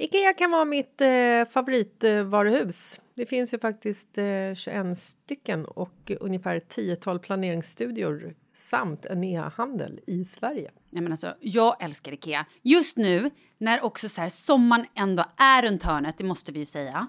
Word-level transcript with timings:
Ikea 0.00 0.32
kan 0.32 0.50
vara 0.50 0.64
mitt 0.64 1.00
eh, 1.00 1.08
favoritvaruhus. 1.50 3.00
Det 3.14 3.26
finns 3.26 3.54
ju 3.54 3.58
faktiskt 3.58 4.18
eh, 4.18 4.54
21 4.54 4.98
stycken 4.98 5.64
och 5.64 6.12
ungefär 6.20 6.56
ett 6.56 6.68
tiotal 6.68 7.18
planeringsstudior 7.18 8.34
samt 8.56 9.04
en 9.04 9.24
e-handel 9.24 10.00
i 10.06 10.24
Sverige. 10.24 10.70
Nej, 10.90 11.02
men 11.02 11.12
alltså, 11.12 11.34
jag 11.40 11.82
älskar 11.82 12.12
Ikea. 12.12 12.46
Just 12.62 12.96
nu, 12.96 13.30
när 13.58 13.84
också 13.84 14.08
så 14.08 14.20
här, 14.20 14.28
sommaren 14.28 14.86
ändå 14.94 15.24
är 15.36 15.62
runt 15.62 15.82
hörnet, 15.82 16.18
det 16.18 16.24
måste 16.24 16.52
vi 16.52 16.58
ju 16.58 16.66
säga. 16.66 17.08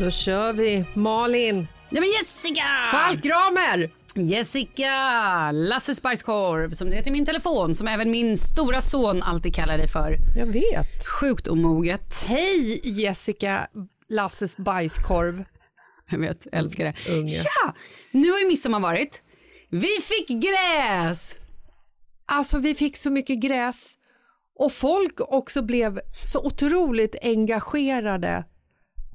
Då 0.00 0.10
kör 0.10 0.52
vi! 0.52 0.84
Malin! 0.94 1.68
Ja 1.90 2.00
men 2.00 2.10
Jessica! 2.10 2.62
Falkramer! 2.90 3.90
Jessica! 4.14 5.52
Lasse 5.52 5.94
Spicekorv 5.94 6.70
som 6.70 6.90
det 6.90 6.96
heter 6.96 7.08
i 7.08 7.12
min 7.12 7.26
telefon 7.26 7.74
som 7.74 7.88
även 7.88 8.10
min 8.10 8.38
stora 8.38 8.80
son 8.80 9.22
alltid 9.22 9.54
kallar 9.54 9.78
dig 9.78 9.88
för. 9.88 10.16
Jag 10.36 10.46
vet. 10.46 11.06
Sjukt 11.20 11.48
omoget. 11.48 12.14
Hej 12.26 12.80
Jessica 12.84 13.68
Lasses 14.08 14.56
bajskorv. 14.56 15.44
Jag 16.10 16.18
vet, 16.18 16.46
älskar 16.52 16.84
det. 16.84 17.12
Unge. 17.12 17.28
Tja! 17.28 17.74
Nu 18.10 18.30
har 18.30 18.38
ju 18.38 18.46
midsommar 18.46 18.80
varit. 18.80 19.22
Vi 19.70 19.98
fick 20.02 20.28
gräs! 20.28 21.36
Alltså 22.26 22.58
vi 22.58 22.74
fick 22.74 22.96
så 22.96 23.10
mycket 23.10 23.40
gräs 23.40 23.94
och 24.58 24.72
folk 24.72 25.20
också 25.20 25.62
blev 25.62 26.00
så 26.24 26.46
otroligt 26.46 27.16
engagerade 27.22 28.44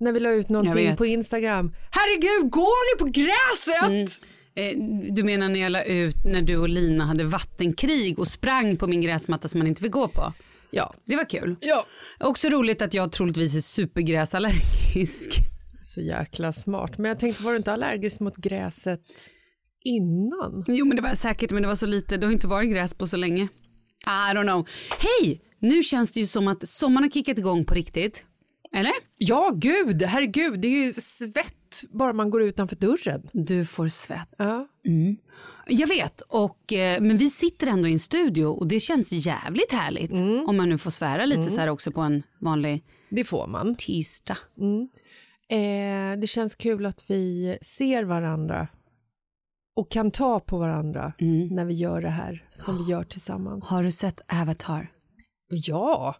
när 0.04 0.12
vi 0.12 0.20
la 0.20 0.30
ut 0.32 0.50
någonting 0.50 0.96
på 0.96 1.06
Instagram. 1.06 1.74
Herregud, 1.92 2.52
går 2.52 2.96
ni 2.96 3.00
på 3.04 3.20
gräset? 3.22 4.22
Eh, 4.56 4.78
du 5.14 5.24
menar 5.24 5.50
när 5.50 5.60
jag 5.60 5.72
la 5.72 5.84
ut 5.84 6.16
när 6.26 6.42
du 6.42 6.58
och 6.58 6.70
Lina 6.70 7.06
hade 7.06 7.24
vattenkrig 7.24 8.20
och 8.20 8.28
sprang 8.28 8.78
på 8.78 8.88
min 8.88 9.02
gräsmatta 9.02 9.48
som 9.48 9.60
man 9.60 9.68
inte 9.68 9.82
fick 9.82 9.92
gå 9.92 10.08
på? 10.08 10.34
Ja. 10.72 10.94
Det 11.06 11.16
var 11.16 11.30
kul. 11.30 11.56
ja. 11.62 11.86
Också 12.20 12.50
roligt 12.50 12.82
att 12.82 12.94
jag 12.94 13.12
troligtvis 13.12 13.56
är 13.56 13.62
supergräsallergisk. 13.62 15.30
Så 15.82 16.02
jäkla 16.02 16.54
smart. 16.54 16.98
Men 16.98 17.10
jag 17.10 17.20
tänkte, 17.20 17.44
var 17.44 17.52
du 17.52 17.58
inte 17.58 17.74
allergisk 17.74 18.20
mot 18.20 18.38
gräset 18.38 19.30
innan? 19.86 20.64
Jo 20.68 20.86
men 20.86 20.96
det 20.96 21.02
var 21.02 21.16
säkert, 21.16 21.52
men 21.52 21.62
det 21.62 21.68
var 21.68 21.76
så 21.76 21.86
lite. 21.86 22.18
Det 22.18 22.26
har 22.26 22.34
inte 22.34 22.48
varit 22.48 22.72
gräs 22.72 22.94
på 22.94 23.08
så 23.08 23.18
länge. 23.18 23.44
I 24.06 24.34
don't 24.36 24.44
know. 24.44 24.68
Hej! 25.00 25.42
Nu 25.60 25.84
känns 25.84 26.12
det 26.12 26.20
ju 26.20 26.28
som 26.28 26.48
att 26.48 26.70
sommaren 26.70 27.04
har 27.04 27.10
kickat 27.10 27.38
igång 27.38 27.66
på 27.66 27.74
riktigt. 27.74 28.26
Eller? 28.74 28.92
Ja, 29.18 29.52
gud, 29.56 30.02
herregud, 30.04 30.60
det 30.60 30.68
är 30.68 30.86
ju 30.86 30.94
svett 30.94 31.84
bara 31.90 32.14
man 32.14 32.30
går 32.30 32.44
utanför 32.44 32.76
dörren. 32.76 33.30
Du 33.34 33.66
får 33.66 33.88
svett. 33.88 34.30
Ja. 34.38 34.68
Jag 35.68 35.88
vet, 35.88 36.22
och, 36.22 36.74
eh, 36.74 37.02
men 37.02 37.18
vi 37.18 37.30
sitter 37.30 37.68
ändå 37.68 37.88
i 37.88 37.94
en 37.94 38.00
studio 38.00 38.46
och 38.46 38.68
det 38.68 38.80
känns 38.80 39.12
jävligt 39.12 39.72
härligt. 39.72 40.12
Om 40.48 40.58
man 40.58 40.70
nu 40.70 40.78
får 40.78 40.92
svära 40.92 41.26
lite 41.26 41.52
så 41.52 41.60
här 41.60 41.68
också 41.68 41.92
på 41.92 42.02
en 42.02 42.24
vanlig 42.40 42.84
Det 43.10 43.24
får 43.24 43.48
man. 43.48 43.76
tisdag. 43.76 44.38
Eh, 45.50 46.20
det 46.20 46.28
känns 46.28 46.56
kul 46.56 46.86
att 46.86 47.04
vi 47.08 47.58
ser 47.62 48.04
varandra 48.04 48.68
och 49.76 49.92
kan 49.92 50.12
ta 50.12 50.40
på 50.40 50.58
varandra 50.58 51.14
när 51.52 51.66
vi 51.66 51.74
gör 51.74 52.02
det 52.02 52.10
här 52.10 52.48
som 52.54 52.78
vi 52.78 52.84
gör 52.92 53.04
tillsammans. 53.04 53.70
Har 53.70 53.84
du 53.84 53.92
sett 53.92 54.22
Avatar? 54.42 54.92
Ja! 55.50 56.16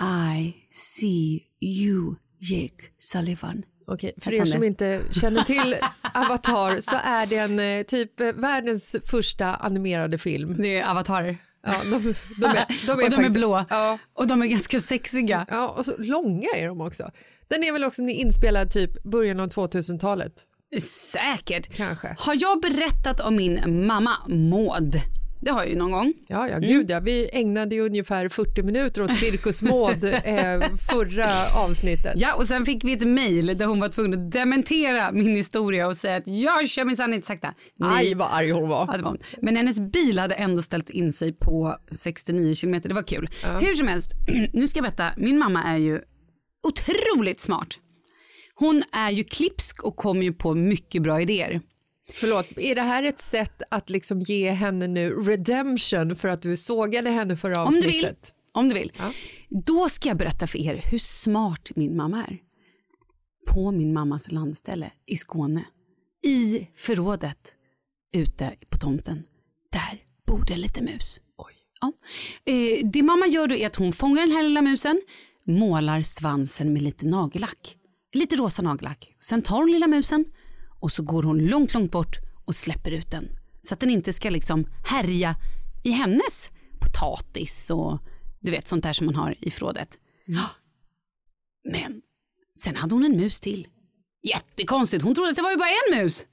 I 0.00 0.54
see 0.70 1.40
you, 1.60 2.14
Jake 2.40 2.84
Sullivan. 2.98 3.62
Okej, 3.86 4.12
för 4.20 4.32
er 4.32 4.44
som 4.44 4.64
inte 4.64 5.02
känner 5.12 5.42
till 5.42 5.76
Avatar 6.14 6.80
så 6.80 6.96
är 7.04 7.26
det 7.26 7.36
en 7.36 7.58
eh, 7.60 7.82
typ 7.82 8.20
eh, 8.20 8.32
världens 8.32 8.96
första 9.04 9.54
animerade 9.54 10.18
film. 10.18 10.56
Det 10.62 10.78
är 10.78 10.90
Avatar. 10.90 11.36
Ja, 11.66 11.80
de, 11.84 12.14
de 12.40 12.46
är, 12.46 12.66
de 12.86 12.92
är, 12.92 12.94
och 12.94 12.96
de 12.96 13.02
är 13.06 13.10
faktiskt- 13.10 13.36
blå. 13.36 13.64
Ja, 13.70 13.98
Och 14.12 14.26
de 14.26 14.42
är 14.42 14.46
ganska 14.46 14.80
sexiga. 14.80 15.46
ja, 15.50 15.68
och 15.68 15.84
så 15.84 15.94
långa 15.98 16.48
är 16.56 16.66
de 16.66 16.80
också. 16.80 17.10
Den 17.48 17.64
är 17.64 17.72
väl 17.72 17.84
också 17.84 18.02
inspelad 18.02 18.70
typ 18.70 19.02
början 19.02 19.40
av 19.40 19.48
2000-talet, 19.48 20.32
Säkert. 21.12 21.76
kanske. 21.76 22.14
Har 22.18 22.36
jag 22.40 22.60
berättat 22.60 23.20
om 23.20 23.36
min 23.36 23.86
mamma 23.86 24.16
Maud? 24.28 25.00
Det 25.46 25.52
har 25.52 25.60
jag 25.62 25.70
ju 25.70 25.76
någon 25.76 25.90
gång. 25.90 26.12
Ja, 26.28 26.48
ja, 26.48 26.56
Mm. 26.56 26.68
gud 26.68 26.90
ja. 26.90 27.00
Vi 27.00 27.30
ägnade 27.32 27.74
ju 27.74 27.86
ungefär 27.86 28.28
40 28.28 28.62
minuter 28.62 29.02
åt 29.04 29.14
Cirkus 29.16 29.62
Maud 29.62 30.04
eh, 30.24 30.60
förra 30.90 31.28
avsnittet. 31.64 32.12
Ja, 32.16 32.34
och 32.34 32.46
sen 32.46 32.66
fick 32.66 32.84
vi 32.84 32.92
ett 32.92 33.08
mejl 33.08 33.46
där 33.58 33.64
hon 33.66 33.80
var 33.80 33.88
tvungen 33.88 34.12
att 34.26 34.32
dementera 34.32 35.12
min 35.12 35.36
historia 35.36 35.86
och 35.86 35.96
säga 35.96 36.16
att 36.16 36.26
jag 36.26 36.68
kör 36.68 36.84
minsann 36.84 37.14
inte 37.14 37.26
sakta. 37.26 37.54
Aj, 37.80 38.14
vad 38.14 38.28
arg 38.32 38.50
hon 38.50 38.68
var. 38.68 38.88
Ja, 38.92 38.98
var. 39.02 39.18
Men 39.42 39.56
hennes 39.56 39.80
bil 39.80 40.18
hade 40.18 40.34
ändå 40.34 40.62
ställt 40.62 40.90
in 40.90 41.12
sig 41.12 41.32
på 41.32 41.76
69 41.90 42.54
kilometer. 42.54 42.88
Det 42.88 42.94
var 42.94 43.02
kul. 43.02 43.28
Hur 43.60 43.74
som 43.74 43.86
helst, 43.88 44.10
nu 44.52 44.68
ska 44.68 44.78
jag 44.78 44.84
berätta. 44.84 45.10
Min 45.16 45.38
mamma 45.38 45.62
är 45.62 45.76
ju 45.76 46.00
otroligt 46.68 47.40
smart. 47.40 47.68
Hon 48.54 48.82
är 48.92 49.10
ju 49.10 49.24
klipsk 49.24 49.82
och 49.84 49.96
kommer 49.96 50.22
ju 50.22 50.32
på 50.32 50.54
mycket 50.54 51.02
bra 51.02 51.20
idéer. 51.20 51.60
Förlåt, 52.12 52.46
är 52.56 52.74
det 52.74 52.82
här 52.82 53.02
ett 53.02 53.18
sätt 53.18 53.62
att 53.70 53.90
liksom 53.90 54.20
ge 54.20 54.50
henne 54.50 54.86
nu 54.86 55.10
redemption 55.22 56.16
för 56.16 56.28
att 56.28 56.42
du 56.42 56.56
sågade 56.56 57.10
henne 57.10 57.36
förra 57.36 57.64
Om 57.64 57.70
du 57.74 57.80
vill. 57.80 57.86
avsnittet? 57.88 58.34
Om 58.52 58.68
du 58.68 58.74
vill. 58.74 58.92
Då 59.48 59.88
ska 59.88 60.08
jag 60.08 60.18
berätta 60.18 60.46
för 60.46 60.58
er 60.58 60.82
hur 60.90 60.98
smart 60.98 61.70
min 61.74 61.96
mamma 61.96 62.24
är. 62.24 62.38
På 63.46 63.70
min 63.70 63.92
mammas 63.92 64.32
landställe 64.32 64.90
i 65.06 65.16
Skåne. 65.16 65.64
I 66.22 66.68
förrådet 66.74 67.54
ute 68.14 68.52
på 68.68 68.78
tomten. 68.78 69.22
Där 69.72 70.02
bor 70.26 70.44
det 70.46 70.56
lite 70.56 70.82
mus. 70.82 71.20
Ja. 71.80 71.92
Eh, 72.52 72.86
det 72.86 73.02
mamma 73.02 73.26
gör 73.26 73.46
då 73.46 73.54
är 73.54 73.66
att 73.66 73.76
hon 73.76 73.92
fångar 73.92 74.22
den 74.22 74.30
här 74.36 74.42
lilla 74.42 74.62
musen, 74.62 75.02
målar 75.44 76.02
svansen 76.02 76.72
med 76.72 76.82
lite 76.82 77.06
nagellack. 77.06 77.76
Lite 78.12 78.36
rosa 78.36 78.62
nagellack. 78.62 79.14
Sen 79.20 79.42
tar 79.42 79.56
hon 79.56 79.70
lilla 79.72 79.86
musen 79.86 80.24
och 80.86 80.92
så 80.92 81.02
går 81.02 81.22
hon 81.22 81.38
långt, 81.38 81.74
långt 81.74 81.90
bort 81.90 82.16
och 82.44 82.54
släpper 82.54 82.90
ut 82.90 83.10
den. 83.10 83.28
Så 83.62 83.74
att 83.74 83.80
den 83.80 83.90
inte 83.90 84.12
ska 84.12 84.30
liksom 84.30 84.66
härja 84.84 85.36
i 85.84 85.90
hennes 85.90 86.50
potatis 86.80 87.70
och 87.70 87.98
du 88.40 88.50
vet 88.50 88.68
sånt 88.68 88.82
där 88.82 88.92
som 88.92 89.06
man 89.06 89.14
har 89.14 89.34
i 89.40 89.50
förrådet. 89.50 89.98
Ja. 90.26 90.46
Men 91.72 92.02
sen 92.58 92.76
hade 92.76 92.94
hon 92.94 93.04
en 93.04 93.16
mus 93.16 93.40
till. 93.40 93.68
Jättekonstigt, 94.22 95.04
hon 95.04 95.14
trodde 95.14 95.30
att 95.30 95.36
det 95.36 95.42
var 95.42 95.50
ju 95.50 95.56
bara 95.56 95.68
en 95.68 96.02
mus. 96.02 96.26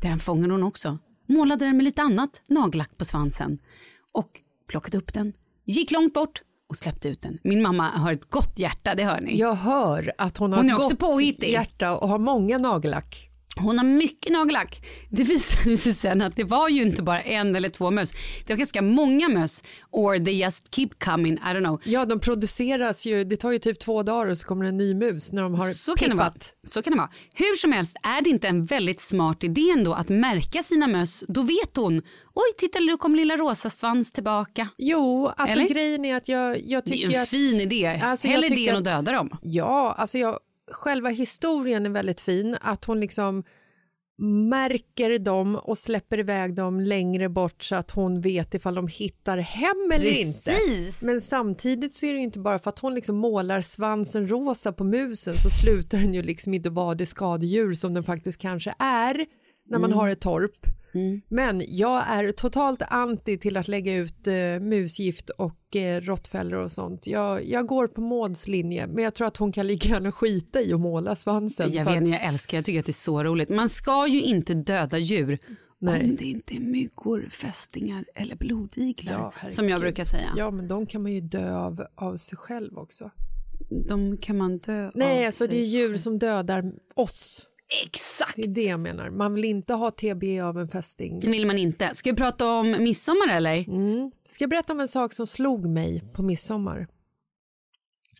Den 0.00 0.18
fångade 0.18 0.52
hon 0.52 0.62
också. 0.62 0.98
Målade 1.26 1.64
den 1.64 1.76
med 1.76 1.84
lite 1.84 2.02
annat 2.02 2.42
nagellack 2.46 2.98
på 2.98 3.04
svansen. 3.04 3.58
Och 4.12 4.40
plockade 4.68 4.98
upp 4.98 5.14
den, 5.14 5.32
gick 5.64 5.90
långt 5.90 6.14
bort 6.14 6.42
och 6.68 6.76
släppte 6.76 7.08
ut 7.08 7.22
den. 7.22 7.38
Min 7.44 7.62
mamma 7.62 7.88
har 7.88 8.12
ett 8.12 8.30
gott 8.30 8.58
hjärta, 8.58 8.94
det 8.94 9.04
hör 9.04 9.20
ni. 9.20 9.38
Jag 9.38 9.54
hör 9.54 10.12
att 10.18 10.36
hon 10.36 10.52
har 10.52 10.58
Hon 10.58 10.70
ett 10.70 10.98
gott 11.00 11.42
hjärta 11.42 11.96
och 11.96 12.08
har 12.08 12.18
många 12.18 12.58
nagellack. 12.58 13.27
Hon 13.60 13.78
har 13.78 13.84
mycket 13.84 14.32
nagellack. 14.32 14.80
Det 15.10 15.22
visade 15.22 15.76
sig 15.76 15.92
sen 15.94 16.22
att 16.22 16.36
det 16.36 16.44
var 16.44 16.68
ju 16.68 16.82
inte 16.82 17.02
bara 17.02 17.20
en 17.22 17.56
eller 17.56 17.68
två 17.68 17.90
möss. 17.90 18.12
Det 18.46 18.52
var 18.52 18.58
ganska 18.58 18.82
många 18.82 19.28
möss. 19.28 19.62
Or 19.90 20.24
they 20.24 20.34
just 20.34 20.74
keep 20.74 20.88
coming, 21.04 21.34
I 21.34 21.38
don't 21.40 21.58
know. 21.64 21.80
Ja, 21.84 22.04
de 22.04 22.20
produceras 22.20 23.06
ju, 23.06 23.24
det 23.24 23.36
tar 23.36 23.50
ju 23.50 23.58
typ 23.58 23.78
två 23.80 24.02
dagar 24.02 24.26
och 24.26 24.38
så 24.38 24.46
kommer 24.48 24.64
det 24.64 24.68
en 24.68 24.76
ny 24.76 24.94
mus 24.94 25.32
när 25.32 25.42
de 25.42 25.54
har 25.54 25.68
Så 25.70 25.94
kan, 25.94 26.08
det 26.08 26.14
vara. 26.14 26.30
pippat. 26.30 26.52
så 26.66 26.82
kan 26.82 26.90
det 26.92 26.96
vara. 26.98 27.10
Hur 27.34 27.54
som 27.56 27.72
helst 27.72 27.96
är 28.02 28.22
det 28.22 28.30
inte 28.30 28.48
en 28.48 28.64
väldigt 28.66 29.00
smart 29.00 29.44
idé 29.44 29.70
ändå 29.78 29.92
att 29.94 30.08
märka 30.08 30.62
sina 30.62 30.86
möss. 30.86 31.24
Då 31.28 31.42
vet 31.42 31.76
hon, 31.76 31.96
oj 32.34 32.52
titta 32.58 32.78
nu 32.78 32.96
kom 32.96 33.14
lilla 33.14 33.36
rosa 33.36 33.70
svans 33.70 34.12
tillbaka. 34.12 34.68
Jo, 34.78 35.26
alltså 35.36 35.58
Eller? 35.58 35.68
grejen 35.68 36.04
är 36.04 36.16
att 36.16 36.28
jag, 36.28 36.60
jag 36.66 36.82
Det 36.84 36.90
är 36.90 36.92
tycker 36.92 37.08
ju 37.08 37.14
en 37.14 37.22
att... 37.22 37.28
fin 37.28 37.60
idé. 37.60 38.00
Alltså, 38.04 38.28
Hellre 38.28 38.48
det 38.48 38.68
än 38.68 38.76
att 38.76 38.84
döda 38.84 39.12
dem. 39.12 39.30
Ja, 39.42 39.94
alltså 39.98 40.18
jag, 40.18 40.38
själva 40.70 41.08
historien 41.08 41.86
är 41.86 41.90
väldigt 41.90 42.20
fin. 42.20 42.56
Att 42.60 42.84
hon 42.84 43.00
liksom 43.00 43.44
märker 44.50 45.18
dem 45.18 45.56
och 45.56 45.78
släpper 45.78 46.18
iväg 46.18 46.54
dem 46.54 46.80
längre 46.80 47.28
bort 47.28 47.62
så 47.62 47.76
att 47.76 47.90
hon 47.90 48.20
vet 48.20 48.54
ifall 48.54 48.74
de 48.74 48.86
hittar 48.86 49.38
hem 49.38 49.90
eller 49.94 50.10
inte. 50.10 50.50
Precis. 50.50 51.02
Men 51.02 51.20
samtidigt 51.20 51.94
så 51.94 52.06
är 52.06 52.12
det 52.12 52.18
ju 52.18 52.24
inte 52.24 52.38
bara 52.38 52.58
för 52.58 52.70
att 52.70 52.78
hon 52.78 52.94
liksom 52.94 53.16
målar 53.16 53.60
svansen 53.60 54.28
rosa 54.28 54.72
på 54.72 54.84
musen 54.84 55.38
så 55.38 55.50
slutar 55.50 55.98
den 55.98 56.14
ju 56.14 56.22
liksom 56.22 56.54
inte 56.54 56.70
vara 56.70 56.94
det 56.94 57.06
skadedjur 57.06 57.74
som 57.74 57.94
den 57.94 58.04
faktiskt 58.04 58.40
kanske 58.40 58.74
är 58.78 59.26
när 59.68 59.78
man 59.78 59.92
har 59.92 60.08
ett 60.08 60.20
torp. 60.20 60.52
Men 61.28 61.62
jag 61.68 62.04
är 62.08 62.32
totalt 62.32 62.82
anti 62.88 63.38
till 63.38 63.56
att 63.56 63.68
lägga 63.68 63.94
ut 63.96 64.26
eh, 64.26 64.34
musgift 64.60 65.30
och 65.30 65.76
eh, 65.76 66.00
råttfällor 66.00 66.58
och 66.60 66.72
sånt. 66.72 67.06
Jag, 67.06 67.44
jag 67.44 67.66
går 67.66 67.86
på 67.88 68.00
Mauds 68.00 68.48
linje, 68.48 68.86
men 68.86 69.04
jag 69.04 69.14
tror 69.14 69.26
att 69.26 69.36
hon 69.36 69.52
kan 69.52 69.66
lika 69.66 69.88
gärna 69.88 70.12
skita 70.12 70.60
i 70.60 70.72
att 70.72 70.80
måla 70.80 71.16
svansen. 71.16 71.72
Jag 71.72 71.84
vet, 71.84 72.02
att- 72.02 72.08
jag 72.08 72.22
älskar, 72.24 72.58
jag 72.58 72.64
tycker 72.64 72.78
att 72.80 72.86
det 72.86 72.90
är 72.90 72.92
så 72.92 73.24
roligt. 73.24 73.48
Man 73.48 73.68
ska 73.68 74.06
ju 74.06 74.22
inte 74.22 74.54
döda 74.54 74.98
djur 74.98 75.38
Nej. 75.78 76.04
om 76.04 76.16
det 76.16 76.24
inte 76.24 76.56
är 76.56 76.60
myggor, 76.60 77.28
fästingar 77.30 78.04
eller 78.14 78.36
blodiglar. 78.36 79.12
Ja, 79.42 79.50
som 79.50 79.68
jag 79.68 79.80
brukar 79.80 80.04
säga. 80.04 80.30
Ja, 80.36 80.50
men 80.50 80.68
de 80.68 80.86
kan 80.86 81.02
man 81.02 81.12
ju 81.12 81.20
dö 81.20 81.56
av, 81.56 81.86
av 81.94 82.16
sig 82.16 82.38
själv 82.38 82.78
också. 82.78 83.10
De 83.88 84.16
kan 84.16 84.36
man 84.36 84.58
dö 84.58 84.90
Nej, 84.94 85.20
av 85.20 85.26
alltså 85.26 85.44
det 85.44 85.56
är 85.56 85.64
sig. 85.64 85.64
djur 85.64 85.96
som 85.96 86.18
dödar 86.18 86.72
oss. 86.94 87.47
Exakt. 87.84 88.36
Det 88.36 88.42
är 88.42 88.46
det 88.48 88.62
jag 88.64 88.80
menar. 88.80 89.10
Man 89.10 89.34
vill 89.34 89.44
inte 89.44 89.74
ha 89.74 89.90
TB 89.90 90.24
av 90.42 90.58
en 90.58 90.68
fästing. 90.68 91.20
Det 91.20 91.30
vill 91.30 91.46
man 91.46 91.58
inte. 91.58 91.94
Ska 91.94 92.10
vi 92.10 92.16
prata 92.16 92.50
om 92.50 92.70
midsommar 92.70 93.28
eller? 93.30 93.68
Mm. 93.68 94.10
Ska 94.28 94.42
jag 94.44 94.50
berätta 94.50 94.72
om 94.72 94.80
en 94.80 94.88
sak 94.88 95.12
som 95.12 95.26
slog 95.26 95.66
mig 95.66 96.02
på 96.14 96.22
midsommar? 96.22 96.86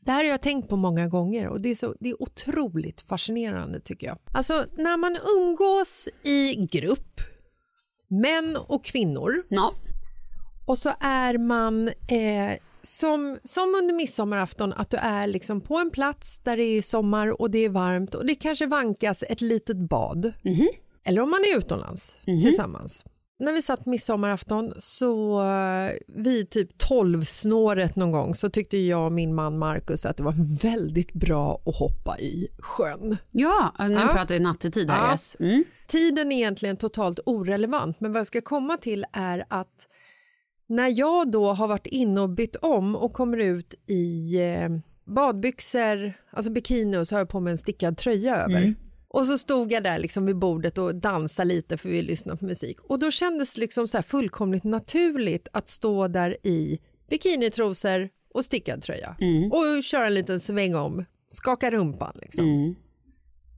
Det 0.01 0.11
här 0.13 0.25
har 0.25 0.31
jag 0.31 0.41
tänkt 0.43 0.69
på 0.69 0.77
många 0.77 1.09
gånger 1.09 1.49
och 1.49 1.61
det 1.61 1.69
är, 1.69 1.75
så, 1.75 1.95
det 2.01 2.11
är 2.11 2.23
otroligt 2.23 3.01
fascinerande 3.01 3.81
tycker 3.81 4.07
jag. 4.07 4.19
Alltså 4.35 4.65
när 4.77 4.97
man 4.97 5.19
umgås 5.37 6.09
i 6.25 6.55
grupp, 6.73 7.21
män 8.09 8.57
och 8.57 8.85
kvinnor, 8.85 9.43
Ja. 9.49 9.75
och 10.67 10.79
så 10.79 10.93
är 11.01 11.39
man 11.39 11.89
eh, 11.89 12.53
som, 12.83 13.39
som 13.45 13.75
under 13.83 13.95
midsommarafton 13.95 14.73
att 14.73 14.91
du 14.91 14.97
är 14.97 15.27
liksom 15.27 15.61
på 15.61 15.77
en 15.77 15.91
plats 15.91 16.39
där 16.39 16.57
det 16.57 16.63
är 16.65 16.83
sommar 16.83 17.41
och 17.41 17.51
det 17.51 17.59
är 17.59 17.69
varmt 17.69 18.15
och 18.15 18.27
det 18.27 18.35
kanske 18.35 18.67
vankas 18.67 19.25
ett 19.29 19.41
litet 19.41 19.77
bad. 19.77 20.33
Eller 21.05 21.23
om 21.23 21.31
man 21.31 21.41
är 21.41 21.59
utomlands 21.59 22.17
tillsammans. 22.25 23.05
När 23.41 23.53
vi 23.53 23.63
satt 23.63 23.87
midsommarafton 23.87 24.73
så 24.79 25.43
eh, 25.43 25.93
vid 26.09 26.51
typ 26.51 26.83
12-snåret 26.83 27.97
någon 27.97 28.13
gång 28.13 28.35
så 28.35 28.51
tyckte 28.51 28.77
jag 28.79 29.05
och 29.07 29.13
min 29.13 29.35
man 29.35 29.59
Markus 29.59 30.07
att 30.07 30.17
det 30.17 30.23
var 30.23 30.61
väldigt 30.63 31.13
bra 31.13 31.63
att 31.67 31.77
hoppa 31.77 32.19
i 32.19 32.49
sjön. 32.59 33.17
Ja, 33.31 33.73
nu 33.79 33.93
Ja. 33.95 34.09
pratar 34.13 34.35
vi 34.35 34.41
nattetid 34.41 34.91
här. 34.91 35.07
Ja. 35.07 35.13
Yes. 35.13 35.37
Mm. 35.41 35.65
Tiden 35.87 36.33
är 36.33 36.37
egentligen 36.37 36.77
totalt 36.77 37.19
orelevant 37.27 38.01
men 38.01 38.13
vad 38.13 38.21
jag 38.21 38.27
ska 38.27 38.41
komma 38.41 38.77
till 38.77 39.05
är 39.13 39.45
att 39.49 39.89
när 40.69 40.99
jag 40.99 41.31
då 41.31 41.47
har 41.53 41.69
varit 41.69 41.87
inne 41.87 42.21
och 42.21 42.31
bytt 42.31 42.57
om 42.57 42.97
och 42.97 43.13
kommer 43.13 43.37
ut 43.39 43.75
i 43.87 44.37
eh, 44.41 44.69
badbyxor, 45.05 46.13
alltså 46.31 46.53
bikini 46.53 46.97
och 46.97 47.09
så 47.09 47.15
har 47.15 47.21
jag 47.21 47.29
på 47.29 47.41
mig 47.41 47.51
en 47.51 47.59
stickad 47.59 47.97
tröja 47.97 48.37
över. 48.37 48.75
Och 49.09 49.27
så 49.27 49.39
stod 49.39 49.73
jag 49.73 49.83
där 49.83 49.99
liksom 49.99 50.27
vid 50.27 50.37
bordet 50.39 50.79
och 50.79 50.95
dansade 50.95 51.49
lite 51.49 51.77
för 51.79 51.89
vi 51.89 52.03
lyssnade 52.03 52.39
på 52.39 52.45
musik. 52.45 52.81
Och 52.83 52.99
då 52.99 53.11
kändes 53.11 53.55
det 53.55 53.61
liksom 53.61 53.89
så 53.89 53.97
här 53.97 54.03
fullkomligt 54.03 54.65
naturligt 54.65 55.49
att 55.53 55.69
stå 55.69 56.09
där 56.09 56.47
i 56.47 56.79
bikinitrosor 57.11 58.09
och 58.35 58.45
stickad 58.45 58.83
tröja. 58.83 59.17
Och 59.53 59.85
köra 59.85 60.07
en 60.07 60.15
liten 60.15 60.41
sväng 60.41 60.75
om, 60.75 61.05
skaka 61.31 61.71
rumpan 61.71 62.13
liksom. 62.23 62.45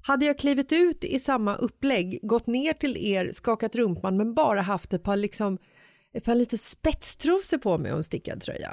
Hade 0.03 0.27
jag 0.27 0.39
klivit 0.39 0.73
ut 0.73 1.05
i 1.05 1.19
samma 1.19 1.57
upplägg, 1.57 2.19
gått 2.23 2.47
ner 2.47 2.73
till 2.73 2.97
er, 2.97 3.31
skakat 3.33 3.77
rumpan 3.77 4.17
men 4.17 4.35
bara 4.35 4.61
haft 4.61 4.93
ett 4.93 5.03
par, 5.03 5.17
liksom, 5.17 5.59
ett 6.15 6.25
par 6.25 6.35
lite 6.35 6.59
spetstrosor 6.59 7.59
på 7.59 7.79
mig 7.79 7.93
och 7.93 7.97
en 7.97 8.03
stickad 8.03 8.41
tröja. 8.41 8.73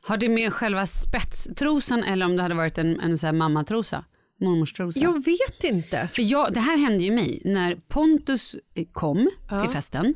Har 0.00 0.16
det 0.16 0.28
med 0.28 0.52
själva 0.52 0.86
spetstrosan 0.86 2.02
eller 2.02 2.26
om 2.26 2.36
det 2.36 2.42
hade 2.42 2.54
varit 2.54 2.78
en, 2.78 3.00
en 3.00 3.18
så 3.18 3.26
här 3.26 3.32
mammatrosa? 3.32 4.04
Mormorstrosa? 4.40 5.00
Jag 5.00 5.24
vet 5.24 5.64
inte. 5.64 6.08
För 6.12 6.22
jag, 6.22 6.52
det 6.52 6.60
här 6.60 6.78
hände 6.78 7.04
ju 7.04 7.12
mig. 7.12 7.42
När 7.44 7.74
Pontus 7.74 8.56
eh, 8.74 8.86
kom 8.92 9.30
till 9.62 9.70
festen 9.70 10.14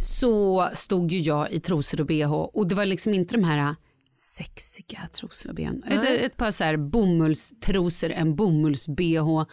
så 0.00 0.68
stod 0.74 1.12
ju 1.12 1.18
jag 1.18 1.52
i 1.52 1.60
trosor 1.60 2.00
och 2.00 2.06
bh 2.06 2.32
och 2.32 2.68
det 2.68 2.74
var 2.74 2.86
liksom 2.86 3.14
inte 3.14 3.34
de 3.34 3.44
här 3.44 3.58
eh, 3.58 3.74
sexiga 4.14 5.00
trosor 5.12 5.48
och 5.50 5.54
ben. 5.54 5.82
Ett, 5.86 6.22
ett 6.22 6.36
par 6.36 6.50
så 6.50 6.64
här 6.64 6.76
bomullstrosor, 6.76 8.10
en 8.10 8.36
bomulls-bh 8.36 9.46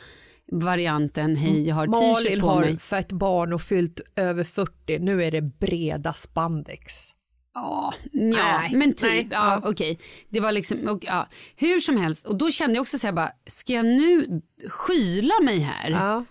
varianten. 0.52 1.36
Hej, 1.36 1.68
jag 1.68 1.76
har 1.76 1.88
t-shirt 1.88 2.24
Malin 2.26 2.42
på 2.42 2.48
har 2.48 2.62
mig. 2.62 2.78
fött 2.80 3.12
barn 3.12 3.54
och 3.54 3.62
fyllt 3.62 4.02
över 4.16 4.44
40, 4.44 5.00
nu 5.00 5.24
är 5.24 5.32
det 5.32 5.42
breda 5.42 6.14
spandex. 6.14 6.94
Ja, 7.54 7.94
ja 8.12 8.20
Nej, 8.22 8.76
men 8.76 8.94
typ. 8.94 9.10
nej, 9.10 9.28
ja, 9.32 9.60
ja. 9.64 9.70
okej. 9.70 10.00
Det 10.30 10.40
var 10.40 10.52
liksom, 10.52 10.88
och, 10.88 11.04
ja, 11.06 11.28
hur 11.56 11.80
som 11.80 11.98
helst. 11.98 12.26
Och 12.26 12.36
då 12.36 12.52
kände 12.52 12.76
jag 12.76 12.82
också 12.82 13.00
så 13.00 13.08
här 13.08 13.14
bara, 13.14 13.32
ska 13.48 13.74
jag 13.74 13.86
nu 13.86 14.42
skyla 14.70 15.34
mig 15.44 15.60
här? 15.60 15.90
Ja. 15.90 16.26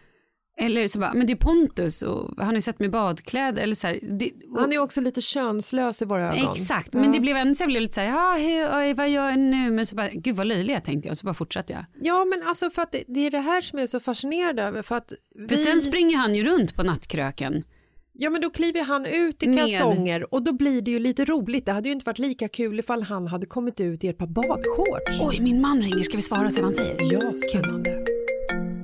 Eller 0.61 0.89
så 0.89 0.99
bara, 0.99 1.13
men 1.15 1.27
det 1.27 1.33
är 1.33 1.37
Pontus 1.37 2.03
och 2.03 2.35
han 2.39 2.55
har 2.55 2.61
sett 2.61 2.79
mig 2.79 2.89
i 2.89 2.91
badkläder. 2.91 3.63
Eller 3.63 3.75
så 3.75 3.87
här, 3.87 3.99
det, 4.19 4.31
och, 4.53 4.61
Han 4.61 4.73
är 4.73 4.79
också 4.79 5.01
lite 5.01 5.21
könslös 5.21 6.03
i 6.03 6.05
våra 6.05 6.29
ögon. 6.29 6.53
Exakt, 6.53 6.93
men 6.93 7.13
det 7.13 7.21
blev 7.21 7.37
ändå 7.37 7.55
så 7.55 7.63
jag 7.63 7.69
blev 7.69 7.83
lite 7.83 7.95
så 7.95 8.01
här, 8.01 8.09
ja, 8.09 8.37
hej, 8.39 8.89
oj, 8.89 8.95
vad 8.95 9.11
gör 9.11 9.31
jag 9.31 9.39
nu? 9.39 9.71
Men 9.71 9.87
så 9.87 9.97
bara, 9.97 10.09
gud 10.09 10.37
vad 10.37 10.47
löjlig 10.47 10.75
jag 10.75 10.85
tänkte 10.85 11.09
jag, 11.09 11.17
så 11.17 11.27
bara 11.27 11.35
fortsatte 11.35 11.73
jag. 11.73 11.85
Ja, 12.03 12.25
men 12.25 12.49
alltså 12.49 12.71
för 12.71 12.83
att 12.83 12.93
det, 12.93 13.05
det 13.09 13.27
är 13.27 13.31
det 13.31 13.39
här 13.39 13.61
som 13.61 13.79
jag 13.79 13.83
är 13.83 13.87
så 13.87 14.01
fascinerad 14.01 14.61
över. 14.61 14.83
För, 14.83 14.95
att 14.97 15.13
För 15.49 15.57
vi, 15.57 15.57
sen 15.57 15.81
springer 15.81 16.17
han 16.17 16.35
ju 16.35 16.45
runt 16.45 16.77
på 16.77 16.83
nattkröken. 16.83 17.65
Ja, 18.13 18.31
men 18.31 18.41
då 18.41 18.51
kliver 18.51 18.85
han 18.85 19.07
ut 19.07 19.43
i 19.43 19.49
Med- 19.49 19.59
kalsonger 19.59 20.35
och 20.35 20.43
då 20.43 20.53
blir 20.53 20.83
det 20.83 20.91
ju 20.91 20.99
lite 20.99 21.25
roligt. 21.25 21.67
Det 21.67 21.73
hade 21.73 21.89
ju 21.89 21.93
inte 21.93 22.05
varit 22.07 22.19
lika 22.19 22.49
kul 22.49 22.79
ifall 22.79 23.03
han 23.03 23.27
hade 23.27 23.47
kommit 23.47 23.81
ut 23.81 24.05
i 24.05 24.09
ett 24.09 24.19
par 24.19 24.27
badshorts. 24.27 25.21
Oj, 25.21 25.41
min 25.41 25.61
man 25.61 25.83
ringer, 25.83 26.03
ska 26.03 26.17
vi 26.17 26.23
svara 26.23 26.47
och 26.47 26.53
se 26.53 26.63
vad 26.63 26.75
han 26.77 26.85
säger? 26.85 27.13
Ja, 27.13 27.33
spännande. 27.51 28.05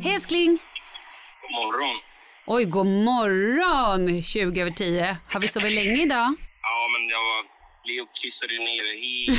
Hej 0.03 0.15
älskling! 0.15 0.59
God 1.47 1.65
morgon. 1.65 1.97
Oj, 2.47 2.65
god 2.65 2.87
morgon! 2.87 4.23
20 4.23 4.61
över 4.61 4.71
10. 4.71 5.17
Har 5.33 5.41
vi 5.41 5.49
sovit 5.49 5.73
länge 5.73 6.03
idag? 6.03 6.35
Ja, 6.63 6.89
men 6.93 7.09
jag 7.09 7.23
var... 7.31 7.43
Leo 7.89 8.07
kissade 8.23 8.55
ner 8.59 8.85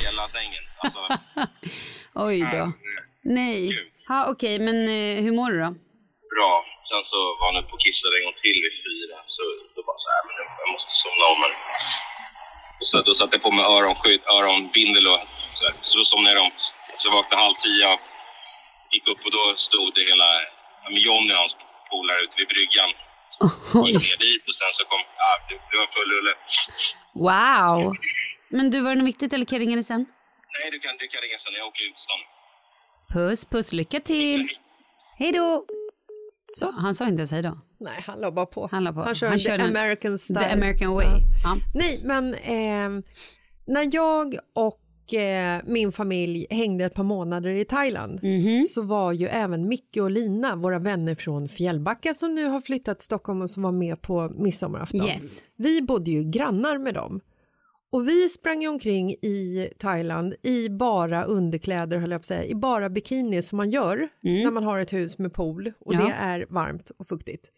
hela 0.06 0.28
sängen. 0.28 0.64
Alltså, 0.84 1.00
Oj 2.28 2.40
då. 2.52 2.72
Nej. 3.24 3.62
Ja, 4.08 4.20
okej, 4.32 4.60
men 4.60 4.78
eh, 4.88 5.24
hur 5.24 5.32
mår 5.32 5.52
du 5.52 5.60
då? 5.62 5.72
bra. 6.36 6.54
Sen 6.90 7.04
så 7.12 7.18
var 7.40 7.46
han 7.54 7.64
uppe 7.64 7.74
och 7.76 7.84
kissade 7.88 8.14
en 8.18 8.24
gång 8.26 8.38
till 8.46 8.60
vid 8.66 8.76
fyra. 8.88 9.18
Så 9.36 9.42
då 9.76 9.80
bara 9.90 10.00
så 10.06 10.10
här, 10.14 10.22
men 10.28 10.36
jag- 10.40 10.72
måste 10.76 10.92
somna 11.04 11.26
om. 11.34 11.38
Men... 11.44 11.52
Och 12.80 12.86
så, 12.90 12.96
då 13.08 13.14
satte 13.20 13.34
jag 13.38 13.44
på 13.48 13.52
mig 13.58 13.66
öronskydd, 13.76 14.22
öronbindel 14.36 15.06
och 15.14 15.22
så, 15.58 15.62
här. 15.66 15.74
så 15.88 15.94
då 16.00 16.04
somnade 16.12 16.36
jag 16.38 16.44
om. 16.50 16.52
Så 17.02 17.06
vaknade 17.18 17.44
halv 17.44 17.56
tio 17.66 17.90
gick 18.94 19.06
upp 19.12 19.22
och 19.26 19.32
då 19.38 19.44
stod 19.68 19.88
det 19.96 20.04
hela... 20.12 20.30
ja, 20.84 20.88
men 20.94 21.02
Johnny 21.08 21.32
och 21.34 21.42
hans 21.44 21.56
polare 21.92 22.20
ute 22.26 22.36
vid 22.42 22.48
bryggan. 22.54 22.90
Oj. 23.84 23.92
Gick 23.92 24.06
ner 24.12 24.20
dit 24.28 24.44
och 24.50 24.56
sen 24.62 24.72
så 24.78 24.84
kom... 24.92 25.02
Ja, 25.24 25.30
det, 25.48 25.76
var 25.82 25.88
full 25.96 26.10
rulle. 26.16 26.34
Wow! 27.28 27.96
Men 28.56 28.66
du, 28.72 28.78
var 28.82 28.90
det 28.90 28.96
något 29.02 29.08
viktigt 29.14 29.34
eller 29.34 29.46
kan 29.46 29.56
jag 29.58 29.62
ringa 29.66 29.76
dig 29.76 29.86
sen? 29.94 30.06
Nej, 30.60 30.72
du 30.72 30.80
kan, 30.80 30.92
du 31.00 31.08
kan 31.08 31.22
ringa 31.22 31.38
sen. 31.44 31.54
Jag 31.58 31.68
åker 31.68 31.84
ut 31.84 31.96
till 31.96 32.06
stan. 32.08 32.22
Puss, 33.14 33.46
puss, 33.46 33.74
lycka 33.74 34.00
till! 34.00 34.48
Hej 35.20 35.32
då! 35.32 35.66
Så, 36.56 36.72
han 36.72 36.96
sa 36.96 37.08
inte 37.08 37.20
ens 37.20 37.32
hej 37.32 37.42
då. 37.42 37.58
Nej, 37.80 38.04
han 38.08 38.20
la 38.20 38.32
bara 38.32 38.46
på. 38.46 38.68
Han 38.72 38.84
la 38.84 38.94
på. 38.94 39.02
Han 39.02 39.16
kör 39.16 39.28
Han 39.28 39.34
en 39.38 39.44
the 39.44 39.58
den- 39.58 39.78
American 39.78 40.20
style. 40.20 40.40
The 40.40 40.46
American 40.54 40.94
way. 40.94 41.06
Ja. 41.44 41.58
Nej, 41.74 42.02
men 42.04 42.34
ehm, 42.34 43.04
när 43.68 43.90
jag 43.96 44.36
och 44.56 44.80
eh, 45.14 45.58
min 45.66 45.92
familj 45.92 46.48
hängde 46.50 46.86
ett 46.86 46.94
par 46.94 47.04
månader 47.04 47.50
i 47.50 47.66
Thailand 47.66 48.20
Mhm. 48.24 48.64
så 48.70 48.82
var 48.82 49.12
ju 49.14 49.28
även 49.28 49.68
Micke 49.68 49.98
och 50.02 50.12
Lina, 50.12 50.56
våra 50.56 50.80
vänner 50.80 51.16
från 51.16 51.50
Fjällbacka 51.50 52.14
som 52.14 52.36
nu 52.36 52.46
har 52.46 52.62
flyttat 52.62 52.98
till 53.00 53.06
Stockholm 53.06 53.42
och 53.42 53.50
som 53.50 53.64
var 53.64 53.72
med 53.72 54.02
på 54.02 54.32
midsommarafton. 54.36 55.02
Yes. 55.08 55.42
Vi 55.56 55.82
bodde 55.82 56.12
ju 56.12 56.24
grannar 56.24 56.78
med 56.78 56.94
dem. 56.94 57.20
Och 57.90 58.08
vi 58.08 58.30
sprang 58.30 58.62
ju 58.62 58.68
omkring 58.68 59.12
i 59.12 59.70
Thailand 59.78 60.36
i 60.44 60.70
bara 60.70 61.24
underkläder, 61.24 61.98
höll 61.98 62.12
jag 62.12 62.20
på 62.20 62.22
att 62.22 62.26
säga, 62.26 62.46
i 62.46 62.56
bara 62.56 62.90
bikini 62.90 63.42
som 63.42 63.58
man 63.58 63.70
gör 63.70 64.10
när 64.44 64.52
man 64.52 64.64
har 64.64 64.80
ett 64.80 64.94
hus 64.94 65.18
med 65.18 65.34
pool 65.34 65.72
och 65.80 65.94
Mm. 65.94 66.06
Ja. 66.08 66.14
det 66.14 66.20
är 66.24 66.46
varmt 66.50 66.90
och 66.98 67.08
fuktigt. 67.08 67.52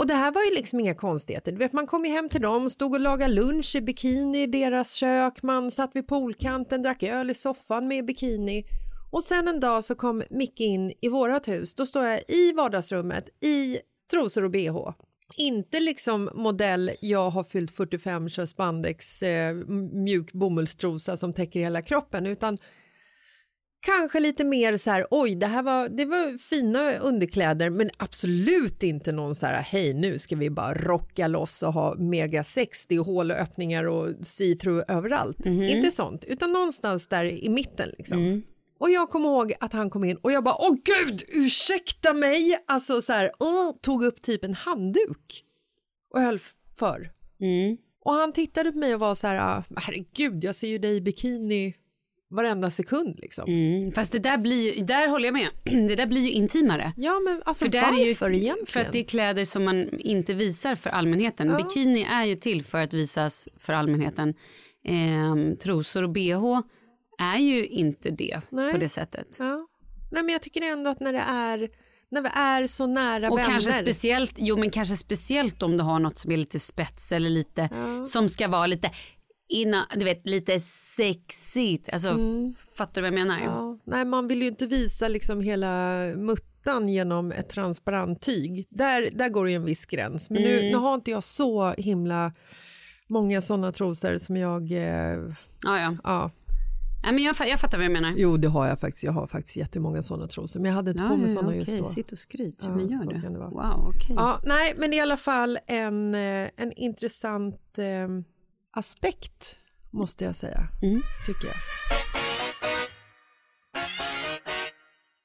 Och 0.00 0.06
det 0.06 0.14
här 0.14 0.32
var 0.32 0.42
ju 0.42 0.54
liksom 0.54 0.80
inga 0.80 0.94
konstigheter. 0.94 1.52
Du 1.52 1.58
vet, 1.58 1.72
man 1.72 1.86
kom 1.86 2.04
ju 2.04 2.10
hem 2.10 2.28
till 2.28 2.40
dem, 2.40 2.70
stod 2.70 2.94
och 2.94 3.00
lagade 3.00 3.34
lunch 3.34 3.76
i 3.76 3.80
bikini 3.80 4.42
i 4.42 4.46
deras 4.46 4.92
kök, 4.92 5.42
man 5.42 5.70
satt 5.70 5.90
vid 5.96 6.06
poolkanten, 6.06 6.82
drack 6.82 7.02
öl 7.02 7.30
i 7.30 7.34
soffan 7.34 7.88
med 7.88 8.04
bikini. 8.04 8.64
Och 9.10 9.22
sen 9.22 9.48
en 9.48 9.60
dag 9.60 9.84
så 9.84 9.94
kom 9.94 10.22
Micke 10.30 10.60
in 10.60 10.92
i 11.00 11.08
vårat 11.08 11.48
hus. 11.48 11.74
Då 11.74 11.86
står 11.86 12.06
jag 12.06 12.22
i 12.28 12.52
vardagsrummet 12.52 13.28
i 13.40 13.78
trosor 14.10 14.44
och 14.44 14.50
bh. 14.50 14.90
Inte 15.36 15.80
liksom 15.80 16.30
modell 16.34 16.90
jag 17.00 17.30
har 17.30 17.44
fyllt 17.44 17.70
45 17.70 18.28
kör 18.28 18.46
spandex 18.46 19.22
eh, 19.22 19.54
mjuk 19.92 20.32
bomullstrosa 20.32 21.16
som 21.16 21.32
täcker 21.32 21.60
hela 21.60 21.82
kroppen 21.82 22.26
utan 22.26 22.58
kanske 23.80 24.20
lite 24.20 24.44
mer 24.44 24.76
så 24.76 24.90
här 24.90 25.06
oj 25.10 25.34
det 25.34 25.46
här 25.46 25.62
var, 25.62 25.88
det 25.88 26.04
var 26.04 26.38
fina 26.38 26.92
underkläder. 26.98 27.70
Men 27.70 27.90
absolut 27.96 28.82
inte 28.82 29.12
någon 29.12 29.34
så 29.34 29.46
här 29.46 29.62
hej 29.62 29.94
nu 29.94 30.18
ska 30.18 30.36
vi 30.36 30.50
bara 30.50 30.74
rocka 30.74 31.28
loss 31.28 31.62
och 31.62 31.72
ha 31.72 31.94
mega 31.94 32.44
60 32.44 32.96
hål 32.96 33.30
och 33.30 33.36
öppningar 33.36 33.84
och 33.84 34.08
see-through 34.08 34.84
överallt. 34.88 35.46
Inte 35.46 35.90
sånt 35.90 36.24
utan 36.28 36.52
någonstans 36.52 37.08
där 37.08 37.24
i 37.24 37.48
mitten 37.48 37.90
liksom. 37.98 38.18
Och 38.80 38.90
jag 38.90 39.10
kommer 39.10 39.28
ihåg 39.28 39.52
att 39.60 39.72
han 39.72 39.90
kom 39.90 40.04
in 40.04 40.16
och 40.16 40.32
jag 40.32 40.44
bara 40.44 40.56
åh 40.58 40.74
gud 40.84 41.22
ursäkta 41.36 42.12
mig. 42.14 42.56
Alltså 42.66 43.02
så 43.02 43.12
här 43.12 43.30
åh, 43.38 43.72
tog 43.82 44.04
upp 44.04 44.22
typ 44.22 44.44
en 44.44 44.54
handduk 44.54 45.44
och 46.14 46.20
höll 46.20 46.38
för. 46.78 47.10
Och 48.04 48.12
han 48.12 48.32
tittade 48.32 48.72
på 48.72 48.78
mig 48.78 48.94
och 48.94 49.00
var 49.00 49.14
så 49.14 49.26
här 49.26 49.36
"Ah, 49.40 49.64
herregud 49.76 50.44
jag 50.44 50.54
ser 50.54 50.68
ju 50.68 50.78
dig 50.78 50.96
i 50.96 51.00
bikini 51.00 51.74
varenda 52.30 52.70
sekund 52.70 53.18
liksom. 53.18 53.48
Mm. 53.48 53.92
Fast 53.92 54.12
det 54.12 54.18
där 54.18 54.38
blir 54.38 54.74
ju, 54.74 54.84
där 54.84 55.08
håller 55.08 55.24
jag 55.24 55.32
med, 55.32 55.48
det 55.88 55.96
där 55.96 56.06
blir 56.06 56.20
ju 56.20 56.30
intimare. 56.30 56.92
Ja 56.96 57.20
men 57.20 57.42
alltså 57.44 57.64
För, 57.64 57.72
varför 57.80 58.26
är 58.26 58.30
ju, 58.30 58.36
egentligen? 58.38 58.66
för 58.66 58.80
att 58.80 58.92
det 58.92 58.98
är 58.98 59.04
kläder 59.04 59.44
som 59.44 59.64
man 59.64 59.98
inte 59.98 60.34
visar 60.34 60.74
för 60.74 60.90
allmänheten. 60.90 61.56
Bikini 61.56 62.02
är 62.02 62.24
ju 62.24 62.36
till 62.36 62.64
för 62.64 62.78
att 62.78 62.94
visas 62.94 63.48
för 63.58 63.72
allmänheten. 63.72 64.34
Ehm, 64.84 65.56
trosor 65.56 66.02
och 66.02 66.10
bh 66.10 66.60
är 67.18 67.38
ju 67.38 67.66
inte 67.66 68.10
det 68.10 68.40
Nej. 68.50 68.72
på 68.72 68.78
det 68.78 68.88
sättet. 68.88 69.36
Ja. 69.38 69.66
Nej 70.12 70.22
men 70.22 70.32
jag 70.32 70.42
tycker 70.42 70.62
ändå 70.62 70.90
att 70.90 71.00
när 71.00 71.12
det 71.12 71.24
är, 71.28 71.68
när 72.10 72.22
vi 72.22 72.28
är 72.34 72.66
så 72.66 72.86
nära 72.86 73.30
Och 73.30 73.38
vänner. 73.38 73.50
kanske 73.50 73.72
speciellt, 73.72 74.34
jo 74.36 74.56
men 74.58 74.70
kanske 74.70 74.96
speciellt 74.96 75.62
om 75.62 75.76
du 75.76 75.84
har 75.84 75.98
något 76.00 76.16
som 76.18 76.32
är 76.32 76.36
lite 76.36 76.58
spets 76.60 77.12
eller 77.12 77.30
lite, 77.30 77.68
som 78.06 78.28
ska 78.28 78.48
vara 78.48 78.66
lite, 78.66 78.90
inna, 79.50 79.86
du 79.96 80.04
vet, 80.04 80.26
lite 80.28 80.60
sexigt. 80.60 81.88
Alltså, 81.92 82.16
fattar 82.76 82.94
du 82.94 83.00
vad 83.10 83.18
jag 83.18 83.26
menar? 83.26 83.36
Mm. 83.38 83.48
ja. 83.50 83.78
Nej 83.84 84.04
man 84.04 84.28
vill 84.28 84.42
ju 84.42 84.48
inte 84.48 84.66
visa 84.66 85.08
liksom 85.08 85.40
hela 85.40 85.96
muttan 86.16 86.88
genom 86.88 87.32
ett 87.32 87.48
transparent 87.48 88.20
tyg. 88.20 88.66
Där, 88.70 89.08
där 89.12 89.28
går 89.28 89.44
det 89.44 89.50
ju 89.50 89.56
en 89.56 89.64
viss 89.64 89.86
gräns. 89.86 90.30
Men 90.30 90.42
Mm. 90.42 90.50
nu, 90.56 90.70
nu 90.70 90.76
har 90.76 90.94
inte 90.94 91.10
jag 91.10 91.24
så 91.24 91.70
himla 91.70 92.32
många 93.06 93.40
sådana 93.40 93.72
trosor 93.72 94.18
som 94.18 94.36
jag, 94.36 94.72
eh, 94.72 95.18
Ja, 95.64 95.80
ja. 95.80 95.96
ja. 96.04 96.30
Nej, 97.02 97.12
men 97.12 97.24
jag, 97.24 97.36
jag 97.48 97.60
fattar 97.60 97.78
vad 97.78 97.84
jag 97.84 97.92
menar. 97.92 98.14
Jo 98.16 98.36
det 98.36 98.48
har 98.48 98.66
jag 98.66 98.80
faktiskt, 98.80 99.04
jag 99.04 99.12
har 99.12 99.26
faktiskt 99.26 99.56
jättemånga 99.56 100.02
sådana 100.02 100.26
trosor 100.26 100.60
men 100.60 100.68
jag 100.68 100.76
hade 100.76 100.90
inte 100.90 101.02
på 101.02 101.16
mig 101.16 101.28
sådana 101.28 101.56
just 101.56 101.68
okej, 101.74 101.80
då. 101.80 101.86
Sitt 101.88 102.12
och 102.12 102.18
skryt, 102.18 102.58
Ja, 102.62 102.68
men 102.76 102.88
gör 102.88 103.12
det. 103.12 103.28
det. 103.28 103.38
Wow, 103.38 103.92
okej. 103.96 104.14
Ja, 104.16 104.40
nej, 104.44 104.74
men 104.78 104.92
i 104.94 105.00
alla 105.00 105.16
fall 105.16 105.58
en, 105.66 106.14
eh, 106.14 106.48
en 106.56 106.72
intressant 106.76 107.78
eh, 107.78 108.08
aspekt 108.72 109.56
måste 109.90 110.24
jag 110.24 110.36
säga, 110.36 110.68
Mm. 110.82 111.02
tycker 111.26 111.46
jag. 111.46 111.56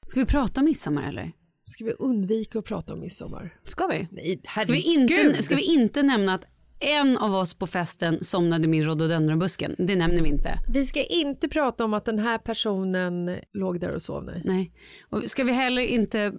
Ska 0.06 0.20
vi 0.20 0.26
prata 0.26 0.60
om 0.60 0.64
midsommar 0.64 1.08
eller? 1.08 1.32
Ska 1.66 1.84
vi 1.84 1.92
undvika 1.92 2.58
att 2.58 2.64
prata 2.64 2.92
om 2.94 3.00
midsommar? 3.00 3.60
Ska 3.64 3.86
vi? 3.86 4.08
Nej, 4.12 4.40
Ska 4.60 4.72
vi, 4.72 4.80
herregud. 4.80 5.10
inte, 5.26 5.42
ska 5.42 5.56
vi 5.56 5.62
inte 5.62 6.02
nämna 6.02 6.34
att 6.34 6.44
en 6.80 7.16
av 7.16 7.34
oss 7.34 7.54
på 7.54 7.66
festen 7.66 8.24
somnade 8.24 8.68
med 8.68 8.84
rhododendronbusken? 8.84 9.74
Det 9.78 9.96
nämner 9.96 10.22
vi 10.22 10.28
inte. 10.28 10.58
Vi 10.68 10.86
ska 10.86 11.02
inte 11.04 11.48
prata 11.48 11.84
om 11.84 11.94
att 11.94 12.04
den 12.04 12.18
här 12.18 12.38
personen 12.38 13.36
låg 13.52 13.80
där 13.80 13.90
och 13.94 14.02
sov, 14.02 14.24
nej. 14.24 14.42
Nej. 14.44 14.72
Och 15.10 15.22
ska 15.30 15.44
vi 15.44 15.52
heller 15.52 15.82
inte... 15.82 16.32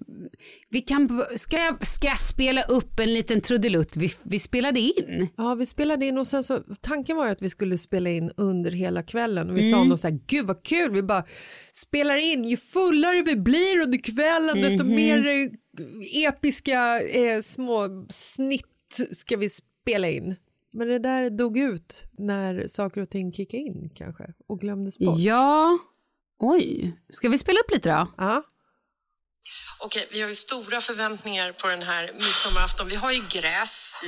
Vi 0.69 0.81
kan, 0.81 1.23
ska, 1.35 1.57
jag, 1.57 1.87
ska 1.87 2.07
jag 2.07 2.19
spela 2.19 2.63
upp 2.63 2.99
en 2.99 3.13
liten 3.13 3.41
trudelutt 3.41 3.97
vi, 3.97 4.09
vi 4.23 4.39
spelade 4.39 4.79
in? 4.79 5.27
Ja, 5.37 5.55
vi 5.55 5.65
spelade 5.65 6.05
in 6.05 6.17
och 6.17 6.27
sen 6.27 6.43
så, 6.43 6.59
tanken 6.81 7.17
var 7.17 7.25
ju 7.25 7.31
att 7.31 7.41
vi 7.41 7.49
skulle 7.49 7.77
spela 7.77 8.09
in 8.09 8.31
under 8.37 8.71
hela 8.71 9.03
kvällen 9.03 9.49
och 9.49 9.57
vi 9.57 9.61
Mm. 9.67 9.71
sa 9.71 9.83
något 9.83 9.99
så 9.99 10.07
här, 10.07 10.19
gud 10.27 10.45
vad 10.45 10.63
kul, 10.63 10.91
vi 10.91 11.01
bara 11.03 11.23
spelar 11.73 12.15
in, 12.33 12.43
ju 12.43 12.57
fullare 12.57 13.23
vi 13.25 13.35
blir 13.35 13.81
under 13.83 13.97
kvällen 13.97 14.61
desto 14.61 14.83
Mhm. 14.85 14.95
mer 14.95 15.27
eh, 15.27 16.23
episka 16.29 17.01
eh, 17.01 17.41
små 17.41 18.05
snitt 18.09 18.63
ska 19.11 19.37
vi 19.37 19.49
spela 19.87 20.07
in. 20.07 20.35
Men 20.73 20.87
det 20.87 20.99
där 20.99 21.29
dog 21.29 21.57
ut 21.57 22.05
när 22.17 22.67
saker 22.67 23.01
och 23.01 23.09
ting 23.09 23.33
kickade 23.33 23.63
in 23.63 23.89
kanske 23.95 24.23
och 24.47 24.59
glömdes 24.59 24.99
bort. 24.99 25.19
Ja. 25.19 25.77
Oj. 26.39 26.93
Ska 27.09 27.29
vi 27.29 27.37
spela 27.37 27.59
upp 27.59 27.71
lite 27.71 27.89
då? 27.89 28.13
Ja. 28.17 28.43
Okej, 29.79 30.07
vi 30.11 30.21
har 30.21 30.29
ju 30.29 30.35
stora 30.35 30.81
förväntningar 30.81 31.51
på 31.51 31.67
den 31.67 31.81
här 31.81 32.11
midsommarafton. 32.13 32.87
Vi 32.87 32.95
har 32.95 33.11
ju 33.11 33.21
gräs. 33.29 34.01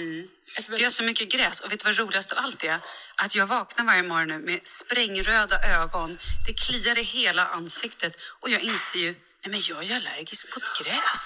Ett 0.59 0.69
Vi 0.69 0.83
har 0.83 0.89
så 0.89 1.03
mycket 1.03 1.31
gräs 1.31 1.59
och 1.59 1.71
vet 1.71 1.79
du 1.79 1.85
vad 1.85 1.97
roligast 1.97 2.31
av 2.31 2.37
allt 2.41 2.63
är? 2.63 2.79
Att 3.23 3.35
jag 3.35 3.47
vaknar 3.47 3.85
varje 3.85 4.03
morgon 4.03 4.27
nu 4.27 4.39
med 4.39 4.59
sprängröda 4.63 5.55
ögon. 5.79 6.09
Det 6.47 6.53
kliar 6.53 6.99
i 6.99 7.03
hela 7.03 7.45
ansiktet 7.45 8.13
och 8.41 8.49
jag 8.49 8.61
inser 8.61 8.99
ju, 8.99 9.11
nej 9.41 9.49
men 9.53 9.59
jag 9.69 9.79
är 9.83 9.87
ju 9.89 9.93
allergisk 9.93 10.55
mot 10.55 10.67
gräs. 10.81 11.21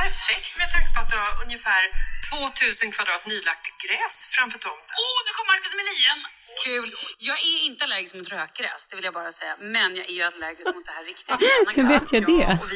perfekt 0.00 0.52
med 0.60 0.68
tanke 0.74 0.88
på 0.94 1.00
att 1.02 1.10
du 1.12 1.16
har 1.24 1.32
ungefär 1.44 1.82
2000 2.30 2.92
kvadrat 2.94 3.24
nylagt 3.32 3.66
gräs 3.84 4.14
framför 4.34 4.58
tomten. 4.58 4.94
Åh, 5.04 5.18
nu 5.26 5.30
kommer 5.36 5.50
Marcus 5.52 5.74
med 5.80 5.86
lien! 5.92 6.20
Kul. 6.64 6.94
Jag 7.18 7.38
är 7.38 7.64
inte 7.68 7.84
allergisk 7.84 8.14
mot 8.14 8.28
rökgräs, 8.28 8.88
det 8.88 8.96
vill 8.96 9.04
jag 9.04 9.14
bara 9.14 9.32
säga. 9.32 9.56
Men 9.60 9.96
jag 9.96 10.06
är 10.10 10.12
ju 10.12 10.22
allergisk 10.22 10.74
mot 10.74 10.84
det 10.84 10.92
här 10.92 11.04
riktiga 11.04 11.36
Hur 11.76 11.88
vet 11.88 12.12
jag 12.12 12.26
det? 12.26 12.44
Öppna 12.46 12.66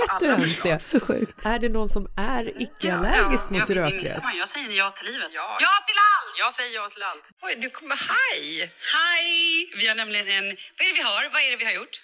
Vet 0.00 0.20
du 0.20 0.26
ens 0.26 0.60
det? 0.60 0.78
Så 0.82 1.00
sjukt. 1.00 1.46
Är 1.46 1.58
det 1.58 1.68
någon 1.68 1.88
som 1.88 2.04
är 2.16 2.62
icke-allergisk 2.62 3.50
mot 3.50 3.58
jag, 3.58 3.70
jag, 3.70 3.76
rökgräs? 3.76 4.18
Jag 4.38 4.48
säger 4.48 4.78
ja 4.78 4.90
till 4.90 5.06
livet. 5.12 5.30
Ja, 5.32 5.58
ja 5.60 5.72
till 5.86 5.98
allt! 6.12 6.38
Jag 6.38 6.54
säger 6.54 6.74
ja 6.74 6.88
till 6.88 7.02
allt. 7.02 7.30
Oj, 7.42 7.54
du 7.58 7.70
kommer 7.70 7.96
hej! 7.96 8.72
Hej! 8.94 9.72
Vi 9.76 9.86
har 9.88 9.94
nämligen 9.94 10.28
en... 10.28 10.44
Vad 10.78 10.86
är 10.86 10.90
det 10.92 10.98
vi 11.00 11.02
har? 11.02 11.28
Vad 11.32 11.42
är 11.42 11.50
det 11.50 11.56
vi 11.56 11.64
har 11.64 11.72
gjort? 11.72 12.00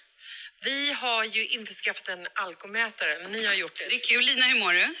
Vi 0.63 0.91
har 0.91 1.23
ju 1.23 1.45
införskaffat 1.45 2.07
en 2.07 2.27
alkomätare, 2.35 3.19
men 3.21 3.31
ni 3.31 3.45
har 3.45 3.53
gjort 3.53 3.75
det. 3.77 3.85
Det 3.89 3.95
är 3.95 4.07
kul. 4.09 4.25
Lina, 4.25 4.45
hur 4.45 4.59
mår 4.59 4.73
du? 4.73 4.95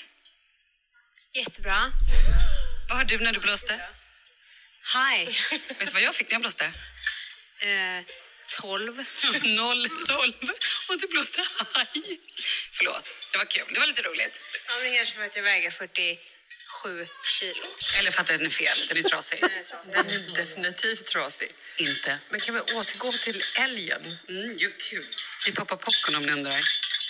Jättebra. 1.33 1.93
Vad 2.89 2.97
har 2.97 3.05
du 3.05 3.17
när 3.17 3.33
du 3.33 3.39
blåste? 3.39 3.81
Hi. 4.93 5.25
Vet 5.67 5.79
du 5.79 5.93
vad 5.93 6.01
jag 6.01 6.15
fick 6.15 6.27
när 6.27 6.33
jag 6.33 6.41
blåste? 6.41 6.65
Eh, 7.59 8.05
12. 8.61 9.05
0, 9.43 9.89
12 10.07 10.33
och 10.89 10.99
du 10.99 11.07
blåste 11.07 11.47
haj. 11.73 12.19
Förlåt, 12.71 13.05
det 13.31 13.37
var 13.37 13.45
kul. 13.45 13.65
Det 13.73 13.79
var 13.79 13.87
lite 13.87 14.01
roligt. 14.01 14.39
Ja, 14.67 14.73
men 14.75 14.83
det 14.83 14.89
är 14.89 14.97
kanske 14.97 15.15
för 15.15 15.25
att 15.25 15.35
jag 15.35 15.43
väger 15.43 15.71
47 15.71 17.07
kilo. 17.39 17.65
Eller 17.97 18.11
för 18.11 18.21
att 18.21 18.27
den 18.27 18.45
är 18.45 18.49
fel, 18.49 18.87
den 18.87 18.97
är 18.97 19.03
trasig. 19.03 19.43
Den 19.85 20.09
är 20.09 20.35
definitivt 20.35 21.05
trasig. 21.05 21.51
Inte. 21.77 22.19
Men 22.29 22.39
kan 22.39 22.55
vi 22.55 22.61
återgå 22.61 23.11
till 23.11 23.41
älgen? 23.59 24.01
Mm, 24.29 24.55
jo, 24.57 24.71
kul. 24.89 25.05
Vi 25.45 25.51
poppar 25.51 25.75
popcorn 25.75 26.15
om 26.15 26.25
ni 26.25 26.31
undrar. 26.31 26.61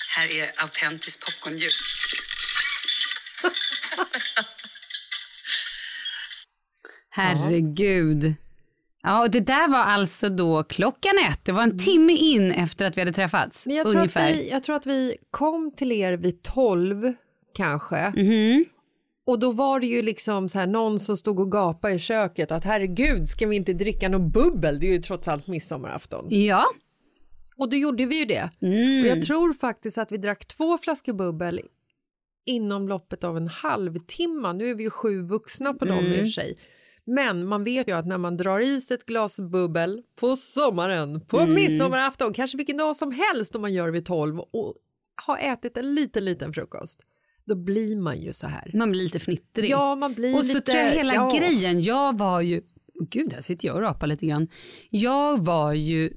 Här 0.09 0.31
är 0.31 0.51
autentiskt 0.55 1.25
popcornljud. 1.25 1.73
Herregud. 7.12 8.34
Ja, 9.03 9.24
och 9.24 9.32
det 9.32 9.39
där 9.39 9.68
var 9.68 9.80
alltså 9.80 10.30
då 10.30 10.63
klockan 10.63 11.13
ett. 11.32 11.39
Det 11.46 11.51
var 11.51 11.63
en 11.63 11.77
timme 11.80 12.13
in 12.13 12.51
efter 12.51 12.88
att 12.88 12.98
vi 12.98 13.01
hade 13.01 13.13
träffats. 13.13 13.68
Men 13.68 13.75
jag 13.75 13.86
tror, 13.86 13.91
att 13.91 13.98
ungefär. 13.98 14.34
vi, 14.34 14.50
jag 14.50 14.63
tror 14.63 14.75
att 14.75 14.86
vi 14.86 15.18
kom 15.32 15.72
till 15.77 15.91
er 15.91 16.13
vid 16.13 16.41
12 16.44 17.13
kanske. 17.56 18.13
Mhm. 18.15 18.65
Och 19.25 19.39
då 19.39 19.51
var 19.51 19.80
det 19.80 19.86
ju 19.88 20.01
liksom 20.01 20.50
så 20.50 20.60
här 20.60 20.68
någon 20.68 21.00
som 21.00 21.18
stod 21.18 21.39
och 21.39 21.51
gapade 21.51 21.94
i 21.94 22.00
köket 22.00 22.51
att 22.51 22.63
herregud 22.63 23.27
ska 23.27 23.48
vi 23.48 23.56
inte 23.56 23.74
dricka 23.74 24.10
någon 24.10 24.30
bubbel? 24.32 24.80
Det 24.80 24.88
är 24.88 24.91
ju 24.94 25.01
trots 25.01 25.27
allt 25.27 25.48
midsommarafton. 25.48 26.25
Ja. 26.30 26.65
Och 27.58 27.70
då 27.70 27.75
gjorde 27.77 28.06
vi 28.06 28.20
ju 28.20 28.25
det. 28.25 28.50
Mm. 28.62 29.01
Och 29.01 29.08
jag 29.08 29.25
tror 29.25 29.53
faktiskt 29.53 29.98
att 29.98 30.12
vi 30.12 30.18
drack 30.18 30.46
två 30.48 30.77
flaskor 30.77 31.13
bubbel 31.13 31.62
inom 32.46 32.88
loppet 32.88 33.24
av 33.24 33.38
en 33.38 33.48
halvtimme. 33.48 34.53
Nu 34.53 34.70
är 34.70 34.75
vi 34.75 34.84
ju 34.84 34.89
sju 34.89 35.22
vuxna 35.22 35.74
på 35.74 35.86
dem 35.86 35.98
i 35.98 36.01
och 36.01 36.06
Mm. 36.06 36.20
för 36.20 36.25
sig. 36.27 36.58
Men 37.05 37.46
man 37.48 37.63
vet 37.63 37.88
ju 37.88 37.91
att 37.91 38.08
när 38.08 38.17
man 38.17 38.38
drar 38.38 38.60
i 38.60 38.81
sig 38.81 38.96
ett 38.96 39.05
glas 39.05 39.39
bubbel 39.39 40.01
på 40.20 40.36
sommaren, 40.36 41.22
på 41.25 41.39
Mm. 41.39 41.53
midsommarafton, 41.55 42.34
kanske 42.34 42.58
vilken 42.58 42.77
dag 42.77 42.96
som 42.96 43.12
helst 43.12 43.55
om 43.55 43.62
man 43.62 43.74
gör 43.74 43.86
det 43.86 43.91
vid 43.91 44.05
tolv 44.05 44.39
och 44.39 44.75
har 45.25 45.38
ätit 45.38 45.77
en 45.77 45.96
liten, 45.96 46.25
liten 46.25 46.53
frukost, 46.53 47.01
då 47.46 47.55
blir 47.55 47.96
man 47.98 48.22
ju 48.22 48.34
så 48.34 48.48
här. 48.48 48.72
Man 48.74 48.91
blir 48.91 49.01
lite 49.03 49.20
fnittrig. 49.20 49.70
Ja, 49.70 49.96
man 49.96 50.13
blir 50.13 50.36
och 50.38 50.46
så 50.46 50.53
lite... 50.53 50.72
tror 50.72 50.84
jag 50.84 50.91
hela 50.91 51.13
ja. 51.15 51.31
grejen, 51.39 51.81
jag 51.81 52.17
var 52.17 52.41
ju, 52.41 52.62
gud 53.10 53.34
här 53.34 53.41
sitter 53.41 53.67
jag 53.67 53.75
och 53.75 53.81
rapar 53.81 54.08
lite 54.08 54.25
grann. 54.25 54.48
Jag 54.89 55.46
var 55.46 55.74
ju 55.74 56.13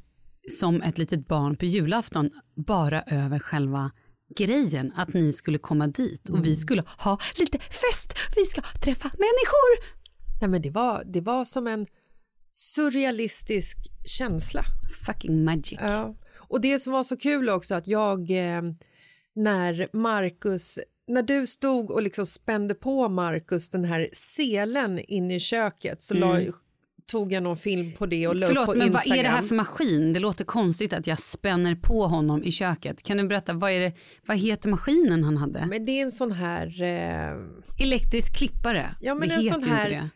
som 0.50 0.82
ett 0.82 0.98
litet 0.98 1.28
barn 1.28 1.56
på 1.56 1.64
julafton 1.64 2.30
bara 2.66 3.02
över 3.02 3.38
själva 3.38 3.90
grejen 4.36 4.92
att 4.96 5.14
ni 5.14 5.32
skulle 5.32 5.58
komma 5.58 5.86
dit 5.86 6.28
och 6.28 6.34
Mm. 6.34 6.42
vi 6.42 6.56
skulle 6.56 6.84
ha 6.98 7.18
lite 7.38 7.58
fest, 7.58 8.14
vi 8.36 8.44
ska 8.44 8.60
träffa 8.60 9.08
människor. 9.08 9.94
Nej, 10.40 10.50
men 10.50 10.62
det, 10.62 10.70
var, 10.70 11.02
det 11.06 11.20
var 11.20 11.44
som 11.44 11.66
en 11.66 11.86
surrealistisk 12.52 13.76
känsla. 14.04 14.62
Fucking 15.06 15.44
magic. 15.44 15.78
Ja. 15.82 16.14
Och 16.36 16.60
det 16.60 16.78
som 16.78 16.92
var 16.92 17.04
så 17.04 17.16
kul 17.16 17.48
också 17.48 17.74
att 17.74 17.86
jag 17.86 18.30
eh, 18.30 18.62
när 19.34 19.88
Marcus 19.96 20.78
när 21.08 21.22
du 21.22 21.46
stod 21.46 21.90
och 21.90 22.02
liksom 22.02 22.26
spände 22.26 22.74
på 22.74 23.08
Marcus 23.08 23.68
den 23.68 23.84
här 23.84 24.08
selen 24.12 24.98
in 24.98 25.30
i 25.30 25.40
köket 25.40 26.02
så 26.02 26.14
la, 26.14 26.38
tog 27.06 27.32
jag 27.32 27.42
någon 27.42 27.56
film 27.56 27.92
på 27.92 28.06
det 28.06 28.28
och 28.28 28.34
la 28.36 28.46
upp 28.46 28.50
Mm. 28.52 28.64
Förlåt, 28.66 28.66
på 28.66 28.78
men 28.78 28.92
vad 28.92 29.00
Instagram. 29.02 29.18
är 29.18 29.22
det 29.22 29.28
här 29.28 29.42
för 29.42 29.54
maskin? 29.54 30.12
Det 30.12 30.20
låter 30.20 30.44
konstigt 30.44 30.92
att 30.92 31.06
jag 31.06 31.18
spänner 31.18 31.74
på 31.74 32.06
honom 32.06 32.42
i 32.44 32.50
köket. 32.52 33.02
Kan 33.02 33.16
du 33.16 33.26
berätta, 33.28 33.52
vad, 33.52 33.70
är 33.70 33.80
det, 33.80 33.92
vad 34.26 34.36
heter 34.38 34.68
maskinen 34.68 35.24
han 35.24 35.36
hade? 35.36 35.66
Men 35.66 35.84
det 35.84 35.92
är 35.92 36.02
en 36.02 36.10
sån 36.10 36.32
här 36.32 36.82
eh, 36.82 37.84
Elektrisk 37.84 38.36
klippare. 38.36 38.94
Ja, 39.00 39.14
men 39.14 39.28
det 39.28 39.34
en 39.34 39.40
heter 39.42 39.52
sån 39.54 39.62
ju 39.62 39.68
inte 39.68 39.82
här- 39.82 39.90
det. 39.90 40.10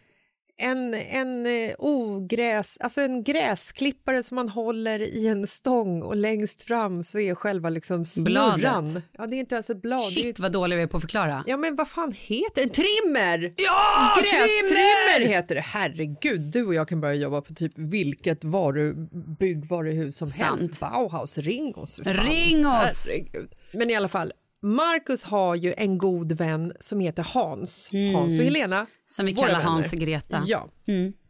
En, 0.61 0.95
en 0.95 1.47
eh, 1.47 1.75
ogräs, 1.79 2.79
alltså 2.81 3.01
en 3.01 3.25
gräsklippare 3.25 4.23
som 4.23 4.35
man 4.35 4.49
håller 4.49 5.01
i 5.01 5.27
en 5.27 5.47
stång 5.47 6.03
och 6.03 6.17
längst 6.17 6.63
fram 6.63 7.05
så 7.05 7.19
är 7.19 7.35
själva 7.35 7.71
liksom 7.71 8.05
snurran. 8.05 8.61
Bladet. 8.61 9.03
Ja, 9.19 9.27
det 9.27 9.37
är 9.37 9.39
inte 9.39 9.55
ens 9.55 9.71
ett 9.71 9.83
blad. 9.83 10.05
Shit 10.05 10.39
vad 10.39 10.53
dålig 10.53 10.77
vi 10.77 10.83
är 10.83 10.87
på 10.87 10.97
att 10.97 11.03
förklara. 11.03 11.45
Ja 11.47 11.57
men 11.57 11.77
vad 11.77 11.89
fan 11.89 12.13
heter 12.17 12.63
det? 12.63 12.69
Trimmer! 12.69 13.55
Ja, 13.57 14.17
Grästrimmer 14.21 15.29
heter 15.29 15.55
det. 15.55 15.61
Herregud, 15.61 16.41
du 16.41 16.67
och 16.67 16.75
jag 16.75 16.89
kan 16.89 17.01
börja 17.01 17.15
jobba 17.15 17.41
på 17.41 17.55
typ 17.55 17.73
vilket 17.77 18.45
varu, 18.45 18.95
byggvaruhus 19.39 20.17
som 20.17 20.29
Sant. 20.29 20.61
helst. 20.61 20.81
Bauhaus, 20.81 21.39
ring 21.39 21.75
oss 21.75 21.97
för 21.97 22.05
fan. 22.05 22.27
Ring 22.27 22.67
oss! 22.67 23.07
Herregud. 23.09 23.53
Men 23.73 23.91
i 23.91 23.95
alla 23.95 24.09
fall, 24.09 24.33
Marcus 24.63 25.23
har 25.25 25.55
ju 25.55 25.75
en 25.77 25.99
god 25.99 26.33
vän 26.33 26.73
som 26.81 27.01
heter 27.01 27.23
Hans. 27.35 27.91
Hans 28.15 28.39
och 28.39 28.45
Helena. 28.45 28.77
Mm. 28.77 28.87
Som 29.07 29.27
vi 29.27 29.35
kallar. 29.35 29.61
Hans 29.61 29.93
och 29.93 29.99
Greta. 29.99 30.43
Ja. 30.47 30.69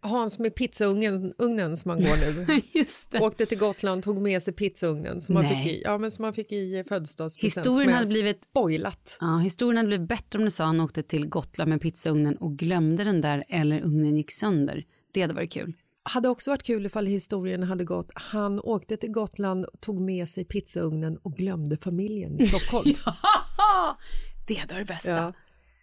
Hans 0.01 0.39
med 0.39 0.55
pizzaugnen 0.55 1.33
ugnen 1.39 1.77
som 1.77 1.89
man 1.89 1.99
går 1.99 2.17
nu. 2.17 2.61
Just 2.81 3.11
det. 3.11 3.21
Åkte 3.21 3.47
till 3.47 3.59
Gotland, 3.59 4.03
tog 4.03 4.21
med 4.23 4.43
sig 4.43 4.55
pizzaugnen 4.55 5.21
som 5.21 5.35
Nej. 5.35 5.49
fick 5.65 5.73
i, 5.73 5.83
ja, 5.85 5.99
men 5.99 6.11
som 6.11 6.23
man 6.23 6.33
fick 6.35 6.53
i 6.53 6.85
födelsedagspresent. 6.89 7.67
Historien 7.67 7.93
hade 7.93 8.07
blivit- 8.07 8.45
spoilat. 8.51 9.19
Ja, 9.21 9.39
historien 9.39 9.77
hade 9.77 9.87
blivit 9.89 10.09
bättre 10.09 10.39
om 10.39 10.45
du 10.45 10.51
sa 10.51 10.65
han 10.65 10.81
åkte 10.81 11.03
till 11.03 11.29
Gotland 11.29 11.69
med 11.69 11.81
pizzaugnen 11.81 12.37
och 12.37 12.57
glömde 12.57 13.05
den 13.05 13.21
där 13.21 13.45
eller 13.49 13.81
ugnen 13.81 14.17
gick 14.17 14.31
sönder. 14.31 14.85
Det 15.13 15.21
hade 15.21 15.35
varit 15.35 15.53
kul. 15.53 15.73
Hade 16.09 16.29
också 16.29 16.51
varit 16.51 16.63
kul 16.63 16.87
ifall 16.87 17.07
historien 17.07 17.63
hade 17.63 17.85
gått. 17.85 18.11
Han 18.15 18.61
åkte 18.61 18.97
till 18.97 19.11
Gotland, 19.13 19.67
tog 19.81 20.01
med 20.01 20.29
sig 20.29 20.45
pizzaugnen 20.45 21.17
och 21.23 21.33
glömde 21.33 21.77
familjen 21.77 22.41
i 22.41 22.45
Stockholm. 22.45 22.91
Det 24.49 24.55
hade 24.55 24.75
varit 24.75 24.89
bästa. 24.89 25.11
ja. 25.11 25.33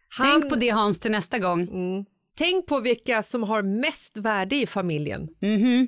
Han, 0.10 0.28
Tänk 0.42 0.50
på 0.50 0.56
det 0.56 0.70
Hans 0.70 1.00
till 1.00 1.12
nästa 1.12 1.40
gång. 1.40 1.68
tänk 2.38 2.66
på 2.66 2.80
vilka 2.80 3.24
som 3.24 3.44
har 3.44 3.62
mest 3.64 4.18
värde 4.18 4.56
i 4.56 4.68
familjen. 4.68 5.28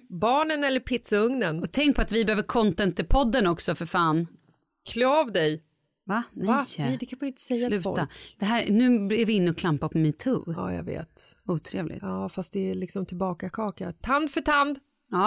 Barnen 0.10 0.64
eller 0.64 0.80
pizzaugnen. 0.80 1.60
Och 1.64 1.72
tänk 1.72 1.96
på 1.96 2.02
att 2.02 2.12
vi 2.12 2.26
behöver 2.26 2.44
content 2.44 3.00
i 3.00 3.04
podden 3.04 3.48
också 3.48 3.76
för 3.76 3.86
fan. 3.86 4.28
Klä 4.90 5.08
av 5.08 5.32
dig. 5.32 5.64
Va? 6.08 6.24
Nej. 6.34 6.48
Va? 6.48 6.66
Nej, 6.78 6.98
det 7.00 7.06
kan 7.06 7.18
man 7.22 7.28
ju 7.28 7.32
inte 7.32 7.42
säga 7.42 7.70
till 7.70 7.82
folk. 7.82 7.98
Sluta. 8.00 8.12
Det 8.40 8.46
här, 8.46 8.68
nu 8.70 8.86
är 9.16 9.26
vi 9.26 9.34
inne 9.34 9.52
och 9.52 9.58
klampar 9.58 9.90
på 9.90 9.98
metoo. 9.98 10.54
Ja, 10.56 10.74
jag 10.74 10.84
vet. 10.84 11.36
Otrevligt. 11.48 12.02
Ja. 12.02 12.08
Ja, 12.22 12.30
fast 12.30 12.54
det 12.54 12.72
är 12.72 12.76
liksom 12.76 13.06
tillbaka 13.06 13.50
kaka. 13.50 13.92
Tand 13.92 14.32
för 14.32 14.42
tand. 14.42 14.80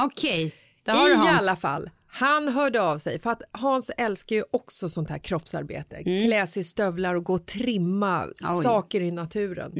Okej, 0.07 0.55
där 0.85 0.93
har 0.93 1.11
I 1.11 1.15
Hans. 1.15 1.43
alla 1.43 1.57
fall. 1.57 1.91
Han 2.07 2.49
hörde 2.49 2.83
av 2.83 2.99
sig 2.99 3.19
för 3.19 3.31
att 3.31 3.43
Hans 3.53 3.91
älskar 3.97 4.37
ju 4.37 4.45
också 4.51 4.89
sånt 4.89 5.09
här 5.09 5.19
kroppsarbete. 5.19 6.03
Klä 6.03 6.47
sig 6.47 6.61
i 6.61 6.65
stövlar 6.65 7.15
och 7.15 7.25
gå 7.25 7.35
och 7.35 7.47
trimma 7.47 8.27
Oj. 8.27 8.63
saker 8.63 9.01
i 9.01 9.11
naturen. 9.11 9.73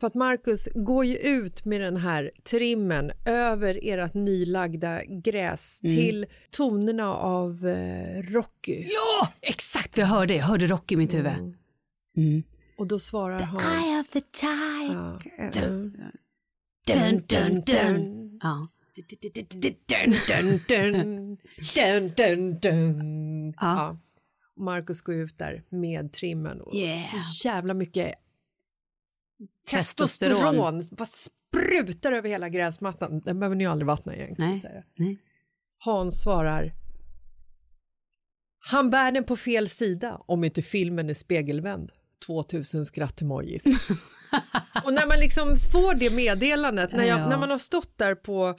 För 0.00 0.06
att 0.06 0.14
Marcus 0.14 0.68
går 0.74 1.04
ju 1.04 1.16
ut 1.16 1.64
med 1.64 1.80
den 1.80 1.96
här 1.96 2.30
trimmen 2.44 3.10
över 3.24 3.80
ert 3.82 4.14
nylagda 4.14 5.04
gräs 5.04 5.80
till 5.80 6.26
tonerna 6.50 7.14
av 7.14 7.66
eh, 7.66 8.22
Rocky. 8.22 8.86
Ja, 8.88 9.32
exakt 9.40 9.96
vad 9.96 10.02
jag 10.02 10.08
hörde. 10.10 10.34
Jag 10.34 10.44
hörde 10.44 10.66
Rocky 10.66 10.94
i 10.94 10.98
mitt 10.98 11.14
huvud. 11.14 11.32
Mm. 12.16 12.42
Och 12.78 12.86
då 12.86 12.98
svarar 12.98 13.38
Eye 13.38 13.44
Hans... 13.44 14.08
of 14.08 14.12
the 14.12 14.20
tiger. 14.20 15.52
Dun, 15.52 15.96
Dun, 16.86 17.22
dun, 17.28 17.60
dun. 17.60 18.38
Ja. 18.42 18.68
dun, 19.86 20.28
dun, 20.28 20.62
dun, 20.68 21.38
dun, 21.74 22.12
dun, 22.16 22.58
dun. 22.60 23.54
Ja. 23.60 23.98
Marcus 24.56 25.00
går 25.00 25.14
ut 25.14 25.38
där 25.38 25.62
med 25.68 26.12
trimmen 26.12 26.60
och 26.60 26.74
Yeah. 26.74 26.98
så 26.98 27.48
jävla 27.48 27.74
mycket 27.74 28.14
Testosteron. 29.70 30.36
testosteron 30.36 30.82
bara 30.96 31.06
sprutar 31.06 32.12
över 32.12 32.28
hela 32.28 32.48
gräsmattan. 32.48 33.20
Den 33.20 33.40
behöver 33.40 33.56
ni 33.56 33.66
aldrig 33.66 33.86
vattna 33.86 34.16
egentligen. 34.16 34.50
Nej. 34.64 34.84
Nej. 34.96 35.18
Hans 35.78 36.22
svarar 36.22 36.72
Han 38.58 38.90
bär 38.90 39.12
den 39.12 39.24
på 39.24 39.36
fel 39.36 39.68
sida 39.68 40.20
om 40.26 40.44
inte 40.44 40.62
filmen 40.62 41.10
är 41.10 41.14
spegelvänd. 41.14 41.90
2000 42.26 42.84
skrattemojis. 42.84 43.64
och 44.84 44.92
när 44.92 45.06
man 45.06 45.18
liksom 45.20 45.56
får 45.72 45.94
det 45.94 46.10
meddelandet, 46.10 46.92
när, 46.92 47.04
jag, 47.04 47.20
Ja. 47.20 47.28
när 47.28 47.38
man 47.38 47.50
har 47.50 47.58
stått 47.58 47.98
där 47.98 48.14
på, 48.14 48.54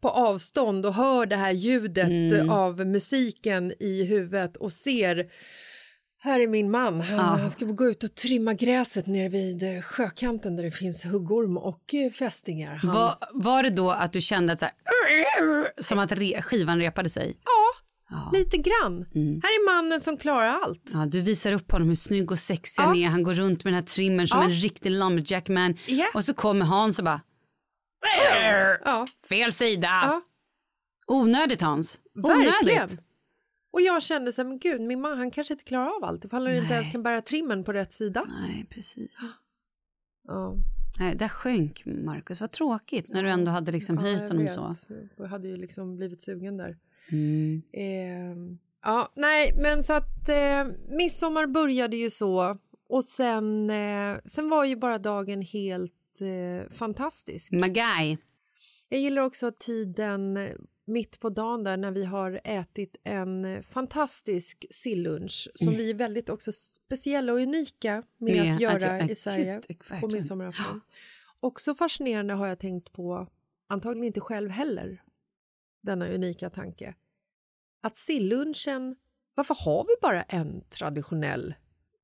på 0.00 0.08
avstånd 0.08 0.86
och 0.86 0.94
hör 0.94 1.26
det 1.26 1.36
här 1.36 1.52
ljudet 1.52 2.06
Mm. 2.08 2.50
av 2.50 2.86
musiken 2.86 3.72
i 3.80 4.04
huvudet 4.04 4.56
och 4.56 4.72
ser 4.72 5.30
Här 6.18 6.40
är 6.40 6.48
min 6.48 6.70
man. 6.70 7.00
Han, 7.00 7.16
Ja. 7.18 7.22
han 7.22 7.50
ska 7.50 7.64
gå 7.64 7.86
ut 7.86 8.04
och 8.04 8.14
trimma 8.14 8.54
gräset 8.54 9.06
nere 9.06 9.28
vid 9.28 9.62
eh, 9.76 9.82
sjökanten 9.82 10.56
där 10.56 10.64
det 10.64 10.70
finns 10.70 11.04
huggorm 11.04 11.56
och 11.56 11.94
eh, 11.94 12.12
fästingar. 12.12 12.76
Han... 12.76 12.94
Var, 12.94 13.14
var 13.32 13.62
det 13.62 13.70
då 13.70 13.90
att 13.90 14.12
du 14.12 14.20
kände 14.20 14.52
att 14.52 14.58
så 14.58 14.64
här, 14.64 15.82
som 15.82 15.98
att 15.98 16.12
re, 16.12 16.42
skivan 16.42 16.78
repade 16.78 17.10
sig? 17.10 17.36
Ja. 17.44 18.30
Lite 18.34 18.56
grann. 18.56 19.06
Här 19.14 19.50
är 19.50 19.66
mannen 19.74 20.00
som 20.00 20.16
klarar 20.16 20.48
allt. 20.64 20.90
Ja, 20.94 21.06
du 21.06 21.20
visar 21.20 21.52
upp 21.52 21.72
honom 21.72 21.88
hur 21.88 21.94
snygg 21.94 22.30
och 22.30 22.38
sexig 22.38 22.82
Ja. 22.82 22.86
han 22.86 22.96
är. 22.96 23.08
Han 23.08 23.22
går 23.22 23.34
runt 23.34 23.64
med 23.64 23.72
den 23.72 23.78
här 23.82 23.86
trimmern 23.86 24.26
som 24.28 24.38
Ja. 24.40 24.44
en 24.44 24.52
riktig 24.52 24.90
lumberjackman. 24.90 25.76
Ja. 25.86 26.06
Och 26.14 26.24
så 26.24 26.34
kommer 26.34 26.64
Hans 26.66 26.98
och 26.98 27.04
bara, 27.04 27.20
Ja, 28.84 29.06
fel 29.28 29.52
sida. 29.52 29.88
ja, 29.88 30.20
Onödigt 31.06 31.60
Hans. 31.60 31.98
verkligen. 32.14 32.88
Och 33.76 33.82
jag 33.82 34.02
kände 34.02 34.32
så 34.32 34.42
här, 34.42 34.48
men 34.48 34.58
gud, 34.58 34.80
min 34.80 35.00
man 35.00 35.18
han 35.18 35.30
kanske 35.30 35.54
inte 35.54 35.64
klarar 35.64 35.96
av 35.96 36.04
allt 36.04 36.24
ifall 36.24 36.46
han 36.46 36.56
inte 36.56 36.68
Nej. 36.68 36.74
ens 36.74 36.92
kan 36.92 37.02
bära 37.02 37.22
trimmen 37.22 37.64
på 37.64 37.72
rätt 37.72 37.92
sida. 37.92 38.24
Nej, 38.40 38.66
precis. 38.70 39.20
Ja, 40.28 40.54
Nej, 40.98 41.14
där 41.14 41.28
sjönk 41.28 41.82
Markus. 41.86 42.40
Vad 42.40 42.50
tråkigt 42.50 43.08
när 43.08 43.22
du 43.22 43.30
ändå 43.30 43.50
hade 43.50 43.72
liksom 43.72 43.98
höjt 43.98 44.22
jag 44.22 44.28
honom 44.28 44.42
vet. 44.42 44.52
så. 44.52 44.74
Jag 45.16 45.26
hade 45.26 45.48
ju 45.48 45.56
liksom 45.56 45.96
blivit 45.96 46.22
sugen 46.22 46.56
där. 46.56 46.76
Mm. 47.12 47.62
Eh, 47.72 48.58
ja, 48.82 49.12
nej, 49.14 49.54
men 49.56 49.82
så 49.82 49.92
att 49.92 50.28
eh, 50.28 50.64
midsommar 50.88 51.46
började 51.46 51.96
ju 51.96 52.10
så 52.10 52.58
och 52.88 53.04
sen, 53.04 53.70
eh, 53.70 54.16
sen 54.24 54.48
var 54.48 54.64
ju 54.64 54.76
bara 54.76 54.98
dagen 54.98 55.42
helt 55.42 56.20
eh, 56.20 56.72
fantastisk. 56.76 57.52
Magai. 57.52 58.18
Jag 58.88 59.00
gillar 59.00 59.22
också 59.22 59.52
tiden 59.58 60.38
mitt 60.86 61.20
på 61.20 61.30
dagen 61.30 61.64
där 61.64 61.76
när 61.76 61.90
vi 61.90 62.04
har 62.04 62.40
ätit 62.44 62.96
en 63.04 63.62
fantastisk 63.62 64.66
sillunch 64.70 65.48
som 65.54 65.72
vi 65.72 65.90
är 65.90 65.94
väldigt 65.94 66.28
också 66.28 66.52
speciella 66.52 67.32
och 67.32 67.38
unika 67.38 68.02
med, 68.18 68.32
Mm. 68.32 68.46
Med 68.46 68.50
att 68.50 68.56
att 68.56 68.82
göra 68.82 68.98
göra- 68.98 69.10
i 69.10 69.14
Sverige 69.16 69.60
på 70.00 70.08
midsommarafton. 70.08 70.80
Också 71.40 71.74
fascinerande 71.74 72.34
har 72.34 72.46
jag 72.46 72.58
tänkt 72.58 72.92
på, 72.92 73.26
antagligen 73.66 74.06
inte 74.06 74.20
själv 74.20 74.50
heller, 74.50 75.02
denna 75.80 76.08
unika 76.08 76.50
tanke. 76.50 76.94
Att 77.80 77.96
sillunchen, 77.96 78.96
varför 79.34 79.56
har 79.64 79.84
vi 79.84 79.94
bara 80.02 80.22
en 80.22 80.64
traditionell 80.70 81.54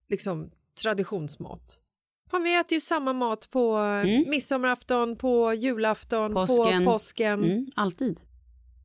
liksom, 0.08 0.50
traditionsmat? 0.82 1.82
Fan, 2.30 2.42
vi 2.42 2.60
äter 2.60 2.74
ju 2.74 2.80
samma 2.80 3.12
mat 3.12 3.50
på 3.50 3.76
mm. 3.76 4.30
midsommarafton, 4.30 5.16
på 5.16 5.54
julafton, 5.54 6.34
Påsken. 6.34 6.84
på 6.84 6.92
påsken. 6.92 7.44
Mm, 7.44 7.66
alltid. 7.76 8.20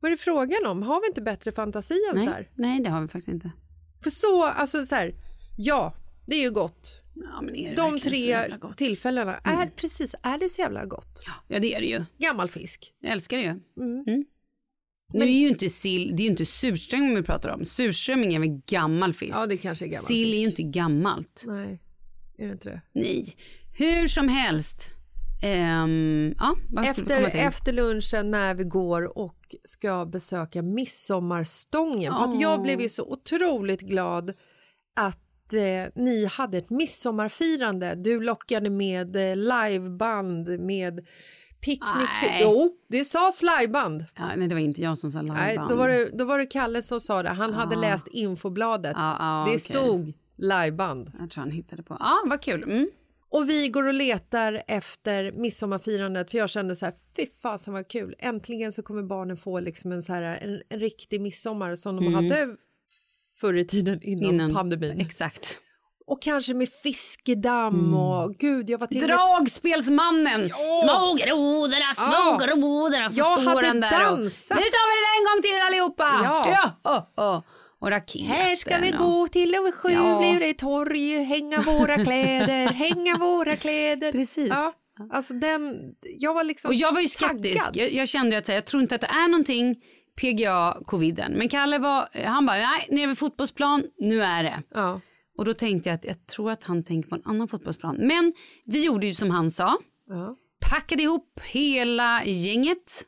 Vad 0.00 0.12
är 0.12 0.16
det 0.16 0.22
frågan 0.22 0.66
om? 0.66 0.82
Har 0.82 1.00
vi 1.00 1.06
inte 1.06 1.22
bättre 1.22 1.52
fantasi 1.52 1.94
än 2.12 2.20
så 2.20 2.24
Nej, 2.26 2.34
här? 2.34 2.48
nej, 2.54 2.80
det 2.80 2.90
har 2.90 3.00
vi 3.00 3.08
faktiskt 3.08 3.28
inte. 3.28 3.50
För 4.02 4.10
så, 4.10 4.44
alltså 4.44 4.84
så 4.84 4.94
här, 4.94 5.14
ja, 5.56 5.94
det 6.26 6.36
är 6.36 6.40
ju 6.42 6.50
gott. 6.50 7.02
Ja, 7.14 7.42
men 7.42 7.56
är 7.56 7.70
det 7.70 7.76
De 7.76 7.98
så 7.98 8.08
tre 8.08 8.48
tillfällena, 8.76 9.38
är 9.38 9.66
precis, 9.76 10.14
är 10.22 10.38
det 10.38 10.48
så 10.48 10.60
jävla 10.60 10.84
gott? 10.84 11.22
Ja, 11.48 11.58
det 11.58 11.74
är 11.74 11.80
det 11.80 11.86
ju. 11.86 12.04
Gammal 12.18 12.48
fisk. 12.48 12.92
Jag 13.00 13.12
älskar 13.12 13.36
det 13.36 13.42
ju. 13.42 13.48
Mm. 13.48 14.04
Mm. 14.06 14.24
Nu 15.12 15.24
är 15.24 15.28
ju 15.28 15.48
inte 15.48 15.68
sill, 15.68 16.16
det 16.16 16.22
är 16.22 16.24
ju 16.24 16.30
inte 16.30 16.46
surströmming 16.46 17.14
vi 17.14 17.22
pratar 17.22 17.48
om. 17.48 17.64
Surströmming 17.64 18.34
är 18.34 18.38
väl 18.40 18.60
gammal 18.66 19.14
fisk. 19.14 19.34
Ja, 19.38 19.46
det 19.46 19.56
kanske 19.56 19.84
är 19.84 19.88
gammal 19.88 20.04
Sill 20.04 20.34
är 20.34 20.38
ju 20.38 20.46
fisk. 20.46 20.58
inte 20.58 20.78
gammalt. 20.78 21.44
Nej, 21.46 21.80
är 22.38 22.46
det 22.46 22.52
inte 22.52 22.68
det? 22.68 22.80
Nej. 22.92 23.36
Hur 23.78 24.08
som 24.08 24.28
helst. 24.28 24.90
Ehm, 25.42 26.34
ja, 26.38 26.56
Efter, 26.84 27.20
efter 27.34 27.72
lunchen 27.72 28.30
när 28.30 28.54
vi 28.54 28.64
går 28.64 29.18
och 29.18 29.34
ska 29.64 30.06
besöka 30.06 30.62
midsommarstången. 30.62 32.14
För 32.14 32.24
att 32.24 32.40
jag 32.40 32.62
blev 32.62 32.80
ju 32.80 32.88
så 32.88 33.04
otroligt 33.04 33.80
glad 33.80 34.32
att 34.96 35.52
eh, 35.54 35.92
ni 35.94 36.24
hade 36.24 36.58
ett 36.58 36.70
midsommarfirande. 36.70 37.94
Du 37.94 38.20
lockade 38.20 38.70
med 38.70 39.16
eh, 39.16 39.36
liveband, 39.36 40.60
med 40.60 41.06
picknick. 41.60 42.08
Nej. 42.22 42.40
Jo, 42.42 42.70
det 42.88 43.04
sades 43.04 43.42
liveband. 43.42 44.04
Ja, 44.16 44.24
nej, 44.36 44.48
det 44.48 44.54
var 44.54 44.60
inte 44.62 44.82
jag 44.82 44.98
som 44.98 45.10
sa 45.12 45.20
liveband. 45.22 45.40
Nej, 45.46 45.58
då 45.68 45.74
var, 45.76 45.88
det, 45.88 46.10
då 46.18 46.24
var 46.24 46.38
det 46.38 46.46
Kalle 46.46 46.82
som 46.82 47.00
sa 47.00 47.22
det. 47.22 47.28
Han 47.28 47.54
hade 47.54 47.76
Ah. 47.76 47.80
läst 47.80 48.08
infobladet. 48.08 48.92
Ja, 48.96 49.16
ja, 49.18 49.44
det 49.46 49.50
okej. 49.50 49.58
stod 49.58 50.12
liveband. 50.36 51.12
Jag 51.18 51.30
tror 51.30 51.42
han 51.42 51.50
hittade 51.50 51.82
på. 51.82 51.96
Ja, 52.00 52.16
vad 52.26 52.42
kul. 52.42 52.62
Mm. 52.62 52.88
Och 53.30 53.48
vi 53.48 53.68
går 53.68 53.86
och 53.86 53.94
letar 53.94 54.62
efter 54.68 55.32
midsommarfirandet 55.32 56.30
för 56.30 56.38
jag 56.38 56.50
kände 56.50 56.76
så 56.76 56.84
här, 56.84 56.94
fy 57.16 57.26
fasen 57.42 57.74
vad 57.74 57.88
kul. 57.88 58.14
Äntligen 58.18 58.72
så 58.72 58.82
kommer 58.82 59.02
barnen 59.02 59.36
få 59.36 59.60
liksom 59.60 59.92
en, 59.92 60.02
så 60.02 60.12
här, 60.12 60.22
en, 60.22 60.62
en 60.68 60.80
riktig 60.80 61.20
midsommar 61.20 61.76
som 61.76 61.96
de 61.96 62.14
hade 62.14 62.56
förr 63.40 63.54
i 63.54 63.64
tiden 63.64 64.00
innan, 64.02 64.24
Innan 64.24 64.54
pandemin. 64.54 65.00
Exakt. 65.00 65.60
Och 66.06 66.22
kanske 66.22 66.54
med 66.54 66.68
fiskedamm 66.68 67.94
och 67.94 68.34
gud, 68.34 68.70
jag 68.70 68.78
var 68.78 68.86
till 68.86 69.06
Dragspelsmannen! 69.06 70.48
Ja. 70.48 70.56
Små 70.82 71.14
grodorna, 71.14 71.94
små 71.94 72.36
Ja. 72.40 73.08
Så 73.10 73.18
Jag 73.18 73.26
står 73.26 73.50
hade 73.50 73.66
han 73.66 73.80
där 73.80 73.90
dansat. 73.90 74.58
Och, 74.58 74.62
nu 74.64 74.68
tar 74.70 74.86
vi 74.88 74.96
det 75.04 75.12
en 75.18 75.24
gång 75.28 75.42
till 75.42 75.60
allihopa! 75.66 76.20
Ja. 76.24 76.70
ja. 76.84 77.10
Oh, 77.16 77.34
oh. 77.34 77.42
Och 77.80 77.90
raketen. 77.90 78.26
Här 78.28 78.56
ska 78.56 78.78
vi 78.78 78.90
gå 78.90 79.28
till 79.28 79.54
och 79.54 79.74
sju 79.74 79.88
Ja. 79.92 80.18
blir 80.18 80.40
det 80.40 80.54
torg, 80.54 81.24
hänga 81.24 81.60
våra 81.62 82.04
kläder, 82.04 82.66
hänga 82.72 83.18
våra 83.18 83.56
kläder. 83.56 84.12
Precis. 84.12 84.48
Ja, 84.48 84.72
alltså 85.12 85.34
den, 85.34 85.78
jag 86.18 86.34
var 86.34 86.44
liksom 86.44 86.68
Och 86.68 86.74
jag 86.74 86.92
var 86.92 87.00
ju 87.00 87.08
skeptisk. 87.08 87.64
Jag, 87.72 87.92
jag 87.92 88.08
kände 88.08 88.38
att 88.38 88.46
så 88.46 88.52
här, 88.52 88.56
jag 88.56 88.66
tror 88.66 88.82
inte 88.82 88.94
att 88.94 89.00
det 89.00 89.06
är 89.06 89.28
någonting 89.28 89.76
PGA 90.20 90.76
coviden. 90.86 91.32
Men 91.36 91.48
Kalle 91.48 91.78
var, 91.78 92.08
han 92.24 92.46
bara, 92.46 92.56
nej, 92.56 92.86
nere 92.90 93.06
vid 93.06 93.18
fotbollsplan, 93.18 93.84
nu 93.98 94.22
är 94.22 94.42
det. 94.42 94.62
Ja. 94.74 95.00
Och 95.38 95.44
då 95.44 95.54
tänkte 95.54 95.88
jag 95.88 95.94
att 95.94 96.04
jag 96.04 96.26
tror 96.26 96.50
att 96.50 96.64
han 96.64 96.84
tänker 96.84 97.08
på 97.08 97.14
en 97.14 97.22
annan 97.24 97.48
fotbollsplan. 97.48 97.96
Men 97.96 98.32
vi 98.64 98.84
gjorde 98.84 99.06
ju 99.06 99.14
som 99.14 99.30
han 99.30 99.50
sa. 99.50 99.78
Ja. 100.08 100.36
Packade 100.70 101.02
ihop 101.02 101.40
hela 101.44 102.24
gänget 102.24 103.04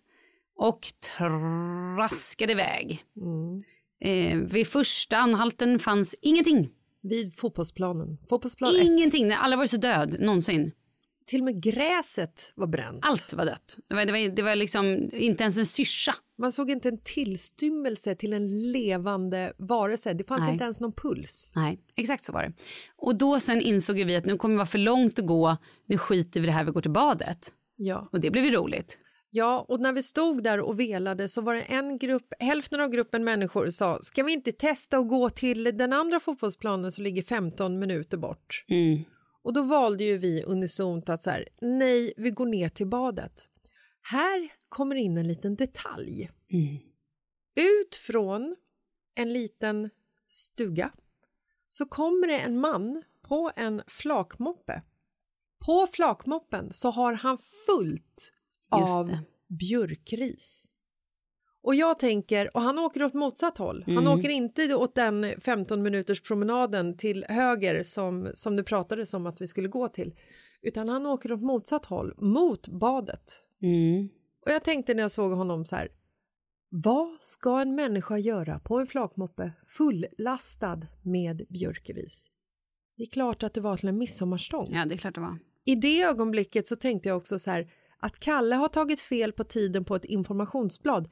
och 0.56 0.80
traskade 1.16 2.52
iväg. 2.52 3.04
Mm. 3.16 3.62
Eh, 4.00 4.38
vid 4.38 4.66
första 4.66 5.16
anhalten 5.16 5.78
fanns 5.78 6.14
ingenting. 6.22 6.70
Vid 7.02 7.34
fotbollsplanen. 7.34 8.18
Fotbollsplan 8.28 8.76
ett. 8.76 8.84
Ingenting. 8.84 9.28
Det 9.28 9.34
har 9.34 9.42
aldrig 9.42 9.58
varit 9.58 9.70
så 9.70 9.76
död 9.76 10.16
någonsin. 10.20 10.72
Till 11.26 11.40
och 11.40 11.44
med 11.44 11.62
gräset 11.62 12.52
var 12.54 12.66
bränt. 12.66 12.98
Allt 13.02 13.32
var 13.32 13.44
dött. 13.44 13.78
Det 13.88 13.94
var, 13.94 14.04
det 14.04 14.12
var, 14.12 14.36
det 14.36 14.42
var 14.42 14.56
liksom 14.56 15.10
inte 15.12 15.42
ens 15.42 15.56
en 15.56 15.66
syrsa. 15.66 16.14
Man 16.38 16.52
såg 16.52 16.70
inte 16.70 16.88
en 16.88 17.00
tillstymmelse 17.04 18.14
till 18.14 18.32
en 18.32 18.72
levande 18.72 19.52
varelse. 19.58 20.12
Det 20.12 20.24
fanns 20.24 20.40
Nej. 20.40 20.52
inte 20.52 20.64
ens 20.64 20.80
någon 20.80 20.92
puls. 20.92 21.52
Nej, 21.54 21.80
exakt 21.96 22.24
så 22.24 22.32
var 22.32 22.42
det. 22.42 22.52
Och 22.96 23.18
då 23.18 23.40
sen 23.40 23.60
insåg 23.60 23.96
vi 23.96 24.16
att 24.16 24.24
nu 24.24 24.36
kommer 24.36 24.54
det 24.54 24.58
vara 24.58 24.66
för 24.66 24.78
långt 24.78 25.18
att 25.18 25.26
gå. 25.26 25.56
Nu 25.86 25.98
skiter 25.98 26.40
vi 26.40 26.46
det 26.46 26.52
här, 26.52 26.64
vi 26.64 26.70
går 26.70 26.80
till 26.80 26.90
badet. 26.90 27.52
Ja. 27.76 28.08
Och 28.12 28.20
det 28.20 28.30
blev 28.30 28.44
ju 28.44 28.50
roligt. 28.50 28.98
Ja, 29.30 29.64
och 29.68 29.80
när 29.80 29.92
vi 29.92 30.02
stod 30.02 30.42
där 30.42 30.60
och 30.60 30.80
velade 30.80 31.28
så 31.28 31.40
var 31.40 31.54
det 31.54 31.62
en 31.62 31.98
grupp, 31.98 32.34
hälften 32.38 32.80
av 32.80 32.88
gruppen 32.88 33.24
människor 33.24 33.70
sa 33.70 33.98
ska 34.02 34.22
vi 34.22 34.32
inte 34.32 34.52
testa 34.52 34.98
att 34.98 35.08
gå 35.08 35.30
till 35.30 35.64
den 35.64 35.92
andra 35.92 36.20
fotbollsplanen 36.20 36.92
som 36.92 37.04
ligger 37.04 37.22
15 37.22 37.78
minuter 37.78 38.16
bort? 38.16 38.64
Mm. 38.68 39.04
Och 39.42 39.52
då 39.52 39.62
valde 39.62 40.04
ju 40.04 40.18
vi 40.18 40.44
unisont 40.44 41.08
att 41.08 41.22
så 41.22 41.30
här, 41.30 41.48
nej, 41.60 42.12
vi 42.16 42.30
går 42.30 42.46
ner 42.46 42.68
till 42.68 42.86
badet. 42.86 43.48
Här 44.02 44.52
kommer 44.68 44.96
in 44.96 45.16
en 45.16 45.28
liten 45.28 45.56
detalj. 45.56 46.30
Mm. 46.52 46.78
Ut 47.80 47.96
från 47.96 48.56
en 49.14 49.32
liten 49.32 49.90
stuga 50.28 50.92
så 51.68 51.86
kommer 51.86 52.26
det 52.26 52.38
en 52.38 52.60
man 52.60 53.02
på 53.22 53.52
en 53.56 53.82
flakmoppe. 53.86 54.82
På 55.66 55.86
flakmoppen 55.86 56.72
så 56.72 56.90
har 56.90 57.12
han 57.12 57.38
fullt 57.66 58.32
av 58.70 59.16
björkris. 59.48 60.72
Och 61.62 61.74
jag 61.74 61.98
tänker, 61.98 62.56
och 62.56 62.62
han 62.62 62.78
åker 62.78 63.02
åt 63.02 63.14
motsatt 63.14 63.58
håll. 63.58 63.84
Han 63.86 63.98
Mm. 63.98 64.18
åker 64.18 64.28
inte 64.28 64.74
åt 64.74 64.94
den 64.94 65.26
15 65.40 65.82
minuters 65.82 66.22
promenaden 66.22 66.96
till 66.96 67.24
höger 67.28 67.82
som, 67.82 68.30
som 68.34 68.56
det 68.56 68.64
pratades 68.64 69.14
om 69.14 69.26
att 69.26 69.40
vi 69.40 69.46
skulle 69.46 69.68
gå 69.68 69.88
till. 69.88 70.14
Utan 70.62 70.88
han 70.88 71.06
åker 71.06 71.32
åt 71.32 71.42
motsatt 71.42 71.86
håll, 71.86 72.14
mot 72.18 72.68
badet. 72.68 73.40
Mm. 73.62 74.08
Och 74.46 74.52
jag 74.52 74.64
tänkte 74.64 74.94
när 74.94 75.02
jag 75.02 75.10
såg 75.10 75.32
honom 75.32 75.64
så 75.64 75.76
här. 75.76 75.88
Vad 76.68 77.08
ska 77.20 77.60
en 77.60 77.74
människa 77.74 78.18
göra 78.18 78.58
på 78.58 78.78
en 78.78 78.86
flakmoppe 78.86 79.52
fullastad 79.66 80.80
med 81.02 81.46
björkris? 81.48 82.30
Det 82.96 83.02
är 83.02 83.10
klart 83.10 83.42
att 83.42 83.54
det 83.54 83.60
var 83.60 83.76
till 83.76 83.88
en 83.88 83.98
midsommarstång. 83.98 84.68
Ja, 84.72 84.84
det 84.86 84.94
är 84.94 84.98
klart 84.98 85.14
det 85.14 85.20
var. 85.20 85.38
I 85.64 85.74
det 85.74 86.02
ögonblicket 86.02 86.66
så 86.66 86.76
tänkte 86.76 87.08
jag 87.08 87.16
också 87.18 87.38
så 87.38 87.50
här 87.50 87.72
att 88.00 88.20
Kalle 88.20 88.54
har 88.54 88.68
tagit 88.68 89.00
fel 89.00 89.32
på 89.32 89.44
tiden 89.44 89.84
på 89.84 89.96
ett 89.96 90.04
informationsblad. 90.04 91.08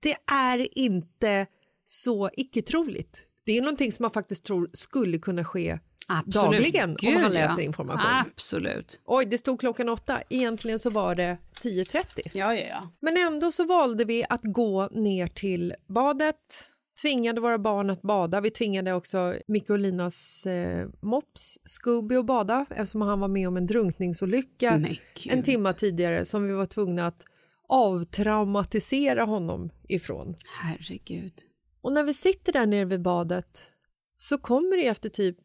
Det 0.00 0.16
är 0.32 0.78
inte 0.78 1.46
så 1.86 2.30
icke-troligt. 2.32 3.26
Det 3.44 3.58
är 3.58 3.62
någonting 3.62 3.92
som 3.92 4.02
man 4.02 4.10
faktiskt 4.10 4.44
tror 4.44 4.70
skulle 4.72 5.18
kunna 5.18 5.44
ske 5.44 5.78
Absolut. 6.06 6.34
dagligen 6.34 6.90
om 6.90 6.96
Gud, 6.96 7.20
han 7.20 7.32
läser 7.32 7.58
ja. 7.58 7.62
information. 7.62 8.10
Absolut. 8.32 9.00
Oj, 9.04 9.24
det 9.24 9.38
stod 9.38 9.60
klockan 9.60 9.88
åtta. 9.88 10.22
Egentligen 10.28 10.78
så 10.78 10.90
var 10.90 11.14
det 11.14 11.36
10.30. 11.60 12.04
Ja, 12.32 12.54
ja, 12.54 12.66
ja. 12.66 12.90
Men 13.00 13.16
ändå 13.16 13.52
så 13.52 13.64
valde 13.64 14.04
vi 14.04 14.24
att 14.28 14.42
gå 14.42 14.88
ner 14.88 15.26
till 15.26 15.74
badet. 15.86 16.71
Tvingade 17.02 17.40
våra 17.40 17.58
barn 17.58 17.90
att 17.90 18.02
bada. 18.02 18.40
Vi 18.40 18.50
tvingade 18.50 18.92
också 18.92 19.34
Micke 19.46 19.70
och 19.70 19.78
Linas 19.78 20.46
eh, 20.46 20.88
mops 21.00 21.58
Scooby 21.64 22.14
att 22.14 22.26
bada 22.26 22.66
eftersom 22.70 23.02
han 23.02 23.20
var 23.20 23.28
med 23.28 23.48
om 23.48 23.56
en 23.56 23.66
drunkningsolycka 23.66 24.86
en 25.24 25.42
timma 25.42 25.72
tidigare 25.72 26.24
som 26.24 26.46
vi 26.46 26.52
var 26.52 26.66
tvungna 26.66 27.06
att 27.06 27.24
avtraumatisera 27.68 29.24
honom 29.24 29.70
ifrån. 29.88 30.34
Herregud. 30.62 31.34
Och 31.80 31.92
när 31.92 32.04
vi 32.04 32.14
sitter 32.14 32.52
där 32.52 32.66
nere 32.66 32.84
vid 32.84 33.02
badet 33.02 33.70
så 34.16 34.38
kommer 34.38 34.76
det 34.76 34.86
efter 34.86 35.08
typ 35.08 35.36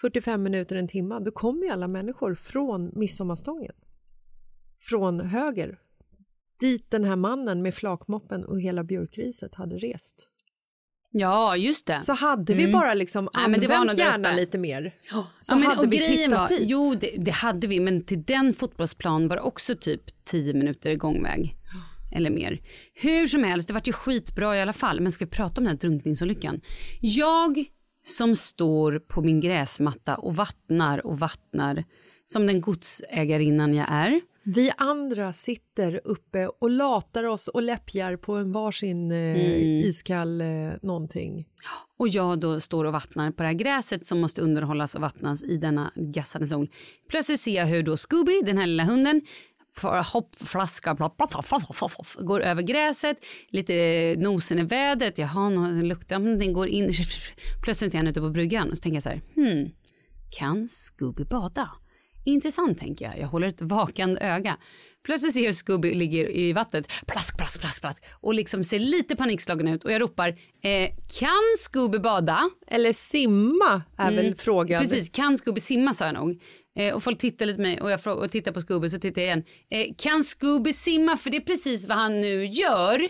45 0.00 0.42
minuter, 0.42 0.76
en 0.76 0.88
timme, 0.88 1.18
då 1.18 1.30
kommer 1.30 1.62
ju 1.62 1.68
alla 1.68 1.88
människor 1.88 2.34
från 2.34 2.90
midsommarstången. 2.94 3.74
Från 4.80 5.20
höger, 5.20 5.78
dit 6.60 6.90
den 6.90 7.04
här 7.04 7.16
mannen 7.16 7.62
med 7.62 7.74
flakmoppen 7.74 8.44
och 8.44 8.60
hela 8.60 8.84
björkriset 8.84 9.54
hade 9.54 9.78
rest. 9.78 10.30
Ja, 11.10 11.56
just 11.56 11.86
det. 11.86 12.00
Så 12.02 12.12
hade 12.12 12.54
vi 12.54 12.72
bara 12.72 12.94
liksom 12.94 13.28
var 13.32 13.42
använt 13.42 13.98
hjärnan 13.98 14.36
lite 14.36 14.58
mer 14.58 14.94
så 15.10 15.52
ja, 15.52 15.56
men, 15.56 15.62
hade 15.62 15.88
vi 15.88 15.96
hittat 15.96 16.38
var, 16.38 16.48
dit. 16.48 16.60
Jo, 16.62 16.94
det, 17.00 17.14
det 17.18 17.30
hade 17.30 17.66
vi, 17.66 17.80
men 17.80 18.04
till 18.04 18.22
den 18.22 18.54
fotbollsplan 18.54 19.28
var 19.28 19.36
det 19.36 19.42
också 19.42 19.76
typ 19.76 20.02
10 20.24 20.54
minuter 20.54 20.94
gångväg. 20.94 21.54
Eller 22.12 22.30
mer. 22.30 22.60
Hur 22.94 23.26
som 23.26 23.44
helst, 23.44 23.68
det 23.68 23.74
var 23.74 23.82
ju 23.84 23.92
skitbra 23.92 24.56
i 24.56 24.60
alla 24.60 24.72
fall. 24.72 25.00
Men 25.00 25.12
ska 25.12 25.24
vi 25.24 25.30
prata 25.30 25.60
om 25.60 25.64
den 25.64 25.66
här 25.66 25.78
drunkningsolyckan? 25.78 26.60
Jag 27.00 27.64
som 28.04 28.36
står 28.36 28.98
på 28.98 29.22
min 29.22 29.40
gräsmatta 29.40 30.16
och 30.16 30.36
vattnar 30.36 31.06
och 31.06 31.18
vattnar 31.18 31.84
som 32.30 32.46
den 32.46 32.60
godsägarinnan 32.60 33.74
jag 33.74 33.86
är. 33.90 34.20
Vi 34.44 34.70
andra 34.76 35.32
sitter 35.32 36.00
uppe 36.04 36.46
och 36.46 36.70
latar 36.70 37.24
oss 37.24 37.48
och 37.48 37.62
läppjar 37.62 38.16
på 38.16 38.34
en 38.34 38.52
varsin 38.52 39.10
eh, 39.12 39.16
Mm. 39.18 39.78
iskall 39.88 40.40
eh, 40.40 40.46
någonting. 40.82 41.46
Och 41.98 42.08
jag 42.08 42.40
då 42.40 42.60
står 42.60 42.84
och 42.84 42.92
vattnar 42.92 43.30
på 43.30 43.42
det 43.42 43.46
här 43.46 43.54
gräset 43.54 44.06
som 44.06 44.20
måste 44.20 44.40
underhållas 44.40 44.94
och 44.94 45.00
vattnas 45.00 45.42
i 45.42 45.56
denna 45.56 45.92
gassade 45.96 46.46
sol. 46.46 46.68
Plötsligt 47.08 47.40
ser 47.40 47.54
jag 47.56 47.66
hur 47.66 47.82
då 47.82 47.96
Scooby, 47.96 48.40
den 48.44 48.58
här 48.58 48.66
lilla 48.66 48.84
hunden, 48.84 49.20
får 49.76 50.12
hopp, 50.12 50.36
flaska, 50.40 50.94
plopp, 50.94 51.16
plopp, 51.16 51.30
plopp, 51.30 51.46
plopp, 51.48 51.62
plopp, 51.78 51.92
plopp, 51.94 52.26
går 52.26 52.40
över 52.40 52.62
gräset, 52.62 53.16
lite 53.50 53.74
nosen 54.18 54.58
i 54.58 54.62
vädret, 54.62 55.18
jaha, 55.18 55.48
nu 55.50 55.82
luktar 55.82 56.16
om 56.16 56.38
den 56.38 56.52
går 56.52 56.68
in. 56.68 56.92
Plötsligt 57.64 57.94
är 57.94 57.98
han 57.98 58.06
ute 58.06 58.20
på 58.20 58.30
bryggan 58.30 58.70
och 58.70 58.76
så 58.76 58.82
tänker 58.82 58.96
jag 58.96 59.02
så 59.02 59.08
här, 59.08 59.20
hmm, 59.34 59.70
kan 60.38 60.68
Scooby 60.68 61.24
bada? 61.24 61.70
Intressant 62.28 62.78
tänker 62.78 63.04
jag, 63.04 63.18
jag 63.18 63.28
håller 63.28 63.48
ett 63.48 63.62
vakande 63.62 64.20
öga. 64.20 64.56
Plötsligt 65.04 65.32
ser 65.32 65.40
jag 65.40 65.46
hur 65.46 65.52
Scooby 65.52 65.94
ligger 65.94 66.36
i 66.36 66.52
vattnet, 66.52 66.86
plask, 67.06 67.36
plask, 67.36 67.60
plask, 67.60 67.80
plask 67.80 68.04
och 68.20 68.34
liksom 68.34 68.64
ser 68.64 68.78
lite 68.78 69.16
panikslagen 69.16 69.68
ut 69.68 69.84
och 69.84 69.92
jag 69.92 70.00
ropar, 70.00 70.28
eh, 70.62 70.90
kan 71.20 71.56
Scooby 71.58 71.98
bada? 71.98 72.50
Eller 72.66 72.92
simma 72.92 73.82
är 73.96 74.12
väl 74.12 74.34
frågan. 74.34 74.76
Mm. 74.76 74.90
Precis, 74.90 75.10
kan 75.10 75.38
Scooby 75.38 75.60
simma 75.60 75.94
sa 75.94 76.04
jag 76.04 76.14
nog. 76.14 76.42
Eh, 76.78 76.94
och 76.94 77.02
folk 77.02 77.18
tittar 77.18 77.46
lite 77.46 77.56
på 77.56 77.62
mig 77.62 77.80
och 77.80 77.90
jag 77.90 78.00
frågar, 78.00 78.24
och 78.24 78.30
tittar 78.30 78.52
på 78.52 78.60
Scooby 78.60 78.88
så 78.88 78.98
tittar 78.98 79.22
jag 79.22 79.26
igen. 79.26 79.44
Eh, 79.70 79.94
kan 79.98 80.24
Scooby 80.24 80.72
simma? 80.72 81.16
För 81.16 81.30
det 81.30 81.36
är 81.36 81.40
precis 81.40 81.88
vad 81.88 81.98
han 81.98 82.20
nu 82.20 82.46
gör. 82.46 83.08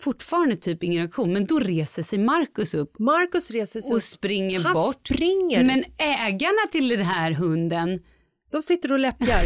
Fortfarande 0.00 0.56
typ 0.56 0.82
ingen 0.82 0.98
reaktion, 0.98 1.32
men 1.32 1.46
då 1.46 1.58
reser 1.58 2.02
sig 2.02 2.18
Marcus 2.18 2.74
upp 2.74 2.98
Marcus 2.98 3.50
reser 3.50 3.80
sig 3.80 3.90
och 3.90 3.96
upp. 3.96 4.02
springer 4.02 4.60
Han 4.60 4.74
bort. 4.74 5.08
springer. 5.08 5.64
Men 5.64 5.84
ägarna 5.98 6.66
till 6.72 6.88
den 6.88 7.06
här 7.06 7.30
hunden, 7.32 8.00
De 8.52 8.62
sitter 8.62 8.92
och 8.92 8.98
läppjar. 8.98 9.42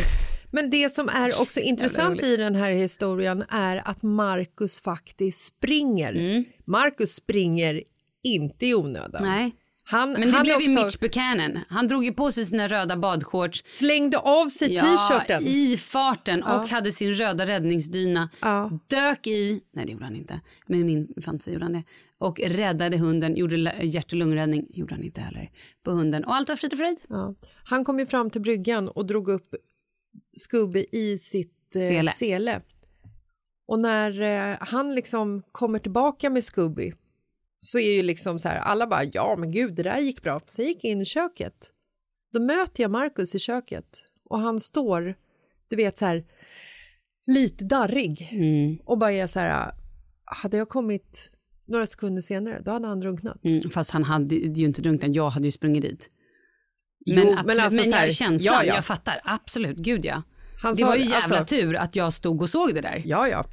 Men 0.52 0.70
det 0.70 0.92
som 0.92 1.08
är 1.08 1.40
också 1.40 1.60
intressant 1.60 2.22
i 2.22 2.36
den 2.36 2.54
här 2.54 2.72
historien 2.72 3.44
är 3.48 3.88
att 3.88 4.02
Marcus 4.02 4.80
faktiskt 4.80 5.44
springer. 5.44 6.12
Mm. 6.12 6.44
Marcus 6.64 7.14
springer 7.14 7.82
inte 8.22 8.66
i 8.66 8.74
onödan. 8.74 9.22
nej. 9.24 9.52
Han, 9.90 10.12
Men 10.12 10.20
det 10.20 10.30
han 10.30 10.42
blev 10.42 10.60
ju 10.60 10.72
också 10.72 10.84
Mitch 10.84 10.98
Buchanan. 10.98 11.58
Han 11.68 11.86
drog 11.88 12.04
ju 12.04 12.12
på 12.12 12.32
sig 12.32 12.46
sina 12.46 12.68
röda 12.68 12.96
badshorts 12.96 13.62
slängde 13.64 14.18
av 14.18 14.48
sig 14.48 14.74
ja, 14.74 14.82
t-shirten. 14.82 15.46
i 15.46 15.76
farten 15.76 16.42
Ja. 16.46 16.60
och 16.60 16.68
hade 16.68 16.92
sin 16.92 17.14
röda 17.14 17.46
räddningsdyna. 17.46 18.28
Ja. 18.40 18.70
Dök 18.86 19.26
i, 19.26 19.60
nej 19.72 19.86
det 19.86 19.92
gjorde 19.92 20.04
han 20.04 20.16
inte, 20.16 20.40
men 20.66 20.86
min 20.86 21.08
fantasi 21.24 21.52
gjorde 21.52 21.64
han 21.64 21.72
det. 21.72 21.82
Och 22.18 22.40
räddade 22.40 22.96
hunden, 22.96 23.36
gjorde 23.36 23.56
hjärt 23.82 24.12
och 24.12 24.18
lungräddning, 24.18 24.66
gjorde 24.70 24.94
han 24.94 25.04
inte 25.04 25.20
heller, 25.20 25.50
på 25.84 25.90
hunden. 25.90 26.24
Och 26.24 26.34
allt 26.34 26.48
var 26.48 26.56
frid 26.56 26.72
och 26.72 26.78
fröjd. 26.78 26.98
Ja. 27.08 27.34
Han 27.64 27.84
kom 27.84 27.98
ju 27.98 28.06
fram 28.06 28.30
till 28.30 28.40
bryggan 28.40 28.88
och 28.88 29.06
drog 29.06 29.28
upp 29.28 29.54
Scooby 30.36 30.86
i 30.92 31.18
sitt 31.18 31.76
eh, 31.76 31.80
Sele. 31.80 32.10
sele. 32.10 32.60
Och 33.66 33.78
när 33.78 34.20
eh, 34.50 34.56
han 34.60 34.94
liksom 34.94 35.42
kommer 35.52 35.78
tillbaka 35.78 36.30
med 36.30 36.44
Scooby 36.44 36.92
så 37.60 37.78
är 37.78 37.92
ju 37.92 38.02
liksom 38.02 38.38
så 38.38 38.48
här, 38.48 38.58
alla 38.58 38.86
bara 38.86 39.04
ja 39.04 39.36
men 39.38 39.52
gud 39.52 39.74
det 39.74 39.82
där 39.82 39.98
gick 39.98 40.22
bra. 40.22 40.40
Så 40.46 40.62
jag 40.62 40.68
gick 40.68 40.84
in 40.84 41.00
i 41.00 41.04
köket. 41.04 41.70
Då 42.32 42.40
möter 42.40 42.82
jag 42.82 42.90
Marcus 42.90 43.34
i 43.34 43.38
köket 43.38 44.04
och 44.24 44.38
han 44.38 44.60
står, 44.60 45.14
du 45.68 45.76
vet 45.76 45.98
så 45.98 46.06
här, 46.06 46.24
lite 47.26 47.64
darrig 47.64 48.30
och 48.84 48.98
bara 48.98 49.12
är 49.12 49.26
så 49.26 49.38
här, 49.40 49.72
hade 50.24 50.56
jag 50.56 50.68
kommit 50.68 51.30
några 51.66 51.86
sekunder 51.86 52.22
senare 52.22 52.60
då 52.64 52.70
hade 52.70 52.88
han 52.88 53.00
drunknat. 53.00 53.44
Mm, 53.44 53.70
fast 53.70 53.90
han 53.90 54.04
hade 54.04 54.34
ju 54.34 54.64
inte 54.64 54.82
drunknat, 54.82 55.14
jag 55.14 55.30
hade 55.30 55.46
ju 55.46 55.52
sprungit 55.52 55.82
dit. 55.82 56.10
Jo, 57.06 57.14
Men, 57.16 57.26
men 57.26 57.38
absolut, 57.38 57.56
men, 57.56 57.64
alltså 57.64 57.84
så 57.84 57.96
här, 57.96 58.04
jag, 58.04 58.14
känslan, 58.14 58.54
ja, 58.54 58.64
ja. 58.64 58.74
jag 58.74 58.84
fattar, 58.84 59.20
absolut, 59.24 59.76
gud 59.76 60.04
ja. 60.04 60.22
Han 60.62 60.74
det 60.74 60.80
sa 60.80 60.86
var 60.86 60.96
ju 60.96 61.02
jävla 61.02 61.16
alltså- 61.38 61.44
tur 61.56 61.76
att 61.76 61.96
jag 61.96 62.12
stod 62.12 62.42
och 62.42 62.50
såg 62.50 62.74
det 62.74 62.80
där. 62.80 63.02
Ja, 63.04 63.28
ja. 63.28 63.44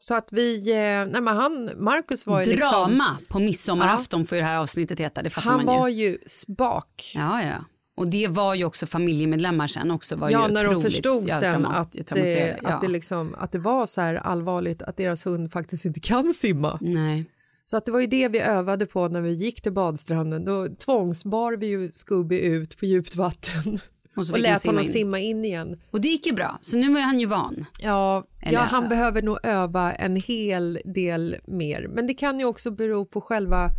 Så 0.00 0.14
att 0.14 0.28
vi, 0.30 0.70
eh, 0.70 0.76
nej 1.12 1.20
men 1.20 1.26
han, 1.28 1.70
Marcus 1.76 2.26
var 2.26 2.40
ju 2.42 2.50
liksom, 2.50 2.70
Drama 2.70 3.18
på 3.28 3.38
midsommarafton 3.38 4.26
får 4.26 4.36
ju 4.36 4.42
det 4.42 4.48
här 4.48 4.56
avsnittet 4.58 5.00
heta, 5.00 5.22
det 5.22 5.30
fattar 5.30 5.50
han 5.50 5.64
man 5.64 5.74
ju. 5.74 5.80
var 5.80 5.88
ju 5.88 6.18
spak. 6.26 7.12
Ja, 7.14 7.42
ja. 7.42 7.64
Och 7.96 8.08
det 8.08 8.28
var 8.28 8.54
ju 8.54 8.64
också 8.64 8.86
familjemedlemmar 8.86 9.66
sen 9.66 9.90
också. 9.90 10.16
Var 10.16 10.30
Ja, 10.30 10.46
ju 10.48 10.54
när 10.54 10.64
de 10.64 10.82
förstod 10.82 11.28
ja, 11.28 11.40
sen 11.40 11.54
trauma- 11.64 11.72
att, 11.74 11.96
eh, 11.96 12.02
traumatiserade, 12.02 12.58
ja. 12.62 12.68
att, 12.68 12.80
det 12.82 12.88
liksom, 12.88 13.34
att 13.38 13.52
det 13.52 13.58
var 13.58 13.86
så 13.86 14.00
här 14.00 14.14
allvarligt 14.14 14.82
att 14.82 14.96
deras 14.96 15.26
hund 15.26 15.52
faktiskt 15.52 15.84
inte 15.84 16.00
kan 16.00 16.32
simma. 16.32 16.78
Nej. 16.80 17.30
Så 17.64 17.76
att 17.76 17.84
det 17.86 17.92
var 17.92 18.00
ju 18.00 18.06
det 18.06 18.28
vi 18.28 18.38
övade 18.40 18.86
på 18.86 19.08
när 19.08 19.20
vi 19.20 19.30
gick 19.32 19.62
till 19.62 19.72
badstranden. 19.72 20.44
Då 20.44 20.66
tvångsbar 20.84 21.52
vi 21.56 21.66
ju 21.66 21.92
Scooby 21.92 22.40
ut 22.40 22.78
på 22.78 22.86
djupt 22.86 23.16
vatten 23.16 23.80
Och 24.16 24.26
så 24.26 24.32
och 24.32 24.38
lät 24.38 24.62
simma 24.62 24.70
honom 24.72 24.84
in. 24.84 24.92
simma 24.92 25.18
in 25.18 25.44
igen. 25.44 25.80
Och 25.90 26.00
det 26.00 26.08
gick 26.08 26.26
ju 26.26 26.32
bra, 26.32 26.58
så 26.62 26.76
nu 26.76 26.92
var 26.94 27.00
han 27.00 27.18
ju 27.18 27.26
van. 27.26 27.64
Ja, 27.78 28.26
Eller- 28.42 28.52
ja, 28.52 28.60
han 28.60 28.88
behöver 28.88 29.22
nog 29.22 29.38
öva 29.42 29.92
en 29.92 30.16
hel 30.16 30.78
del 30.84 31.36
mer. 31.46 31.88
Men 31.88 32.06
det 32.06 32.14
kan 32.14 32.38
ju 32.38 32.44
också 32.44 32.70
bero 32.70 33.04
på 33.04 33.20
själva 33.20 33.70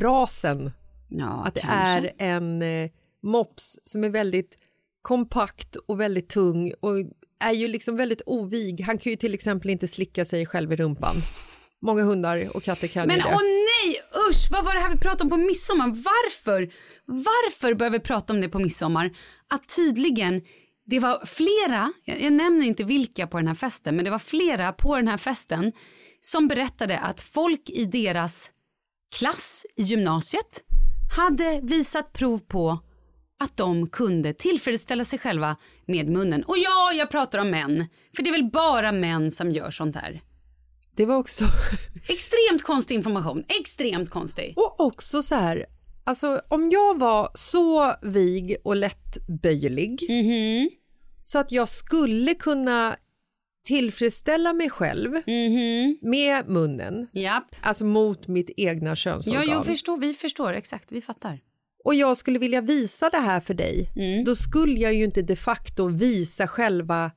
rasen. 0.00 0.72
Ja, 1.08 1.44
att 1.46 1.54
det 1.54 1.60
kanske. 1.60 2.12
är 2.18 2.36
en 2.36 2.62
eh, 2.62 2.90
mops 3.22 3.78
som 3.84 4.04
är 4.04 4.08
väldigt 4.08 4.58
kompakt 5.02 5.76
och 5.76 6.00
väldigt 6.00 6.28
tung 6.28 6.72
och 6.80 6.92
är 7.44 7.52
ju 7.52 7.68
liksom 7.68 7.96
väldigt 7.96 8.22
ovig. 8.26 8.80
Han 8.80 8.98
kan 8.98 9.10
ju 9.10 9.16
till 9.16 9.34
exempel 9.34 9.70
inte 9.70 9.88
slicka 9.88 10.24
sig 10.24 10.46
själv 10.46 10.72
i 10.72 10.76
rumpan. 10.76 11.16
Många 11.82 12.02
hundar 12.02 12.56
och 12.56 12.62
katter 12.62 12.88
kan 12.88 13.06
Men 13.06 13.16
ju 13.16 13.22
det. 13.22 13.28
åh 13.28 13.42
nej, 13.42 14.00
usch, 14.30 14.48
vad 14.50 14.64
var 14.64 14.74
det 14.74 14.80
här 14.80 14.90
vi 14.90 14.98
pratade 14.98 15.24
om 15.24 15.30
på 15.30 15.36
midsommar? 15.36 15.86
Varför? 15.86 16.72
Varför 17.04 17.74
började 17.74 17.98
vi 17.98 18.04
prata 18.04 18.32
om 18.32 18.40
det 18.40 18.48
på 18.48 18.58
midsommar? 18.58 19.10
Att 19.48 19.76
tydligen, 19.76 20.42
det 20.86 20.98
var 20.98 21.26
flera, 21.26 21.92
jag, 22.04 22.20
jag 22.22 22.32
nämner 22.32 22.66
inte 22.66 22.84
vilka 22.84 23.26
på 23.26 23.36
den 23.36 23.46
här 23.48 23.54
festen, 23.54 23.96
men 23.96 24.04
det 24.04 24.10
var 24.10 24.18
flera 24.18 24.72
på 24.72 24.96
den 24.96 25.08
här 25.08 25.16
festen 25.16 25.72
som 26.20 26.48
berättade 26.48 26.98
att 26.98 27.20
folk 27.20 27.70
i 27.70 27.84
deras 27.84 28.50
klass 29.18 29.66
i 29.76 29.82
gymnasiet 29.82 30.62
hade 31.16 31.60
visat 31.62 32.12
prov 32.12 32.38
på 32.38 32.78
att 33.38 33.56
de 33.56 33.88
kunde 33.88 34.32
tillfredsställa 34.32 35.04
sig 35.04 35.18
själva 35.18 35.56
med 35.86 36.08
munnen. 36.08 36.42
Och 36.44 36.58
ja, 36.58 36.92
jag 36.92 37.10
pratar 37.10 37.38
om 37.38 37.50
män, 37.50 37.86
för 38.16 38.22
det 38.22 38.30
är 38.30 38.32
väl 38.32 38.50
bara 38.50 38.92
män 38.92 39.30
som 39.30 39.50
gör 39.50 39.70
sånt 39.70 39.96
här. 39.96 40.20
Det 40.96 41.06
var 41.06 41.16
också... 41.16 41.44
Extremt 42.08 42.62
konstig 42.62 42.94
information, 42.94 43.44
extremt 43.60 44.10
konstig. 44.10 44.54
Och 44.56 44.80
också 44.80 45.22
så 45.22 45.34
här, 45.34 45.66
alltså 46.04 46.40
om 46.48 46.70
jag 46.72 46.98
var 46.98 47.30
så 47.34 47.94
vig 48.02 48.56
och 48.64 48.76
lättböjlig 48.76 50.06
Mhm. 50.08 50.70
så 51.22 51.38
att 51.38 51.52
jag 51.52 51.68
skulle 51.68 52.34
kunna 52.34 52.96
tillfredsställa 53.64 54.52
mig 54.52 54.70
själv 54.70 55.12
med 56.02 56.48
munnen. 56.48 57.08
Japp. 57.12 57.44
alltså 57.62 57.84
mot 57.84 58.28
mitt 58.28 58.50
egna 58.56 58.90
Ja, 58.90 58.94
könsorgan. 58.96 59.48
jag 59.48 59.66
förstår, 59.66 59.96
vi 59.98 60.14
förstår, 60.14 60.52
exakt, 60.52 60.92
vi 60.92 61.00
fattar. 61.00 61.38
och 61.84 61.94
jag 61.94 62.16
skulle 62.16 62.38
vilja 62.38 62.60
visa 62.60 63.08
det 63.10 63.18
här 63.18 63.40
för 63.40 63.54
dig, 63.54 63.90
Mm. 63.96 64.24
då 64.24 64.34
skulle 64.34 64.78
jag 64.80 64.94
ju 64.94 65.04
inte 65.04 65.22
de 65.22 65.36
facto 65.36 65.86
visa 65.88 66.46
själva 66.48 67.10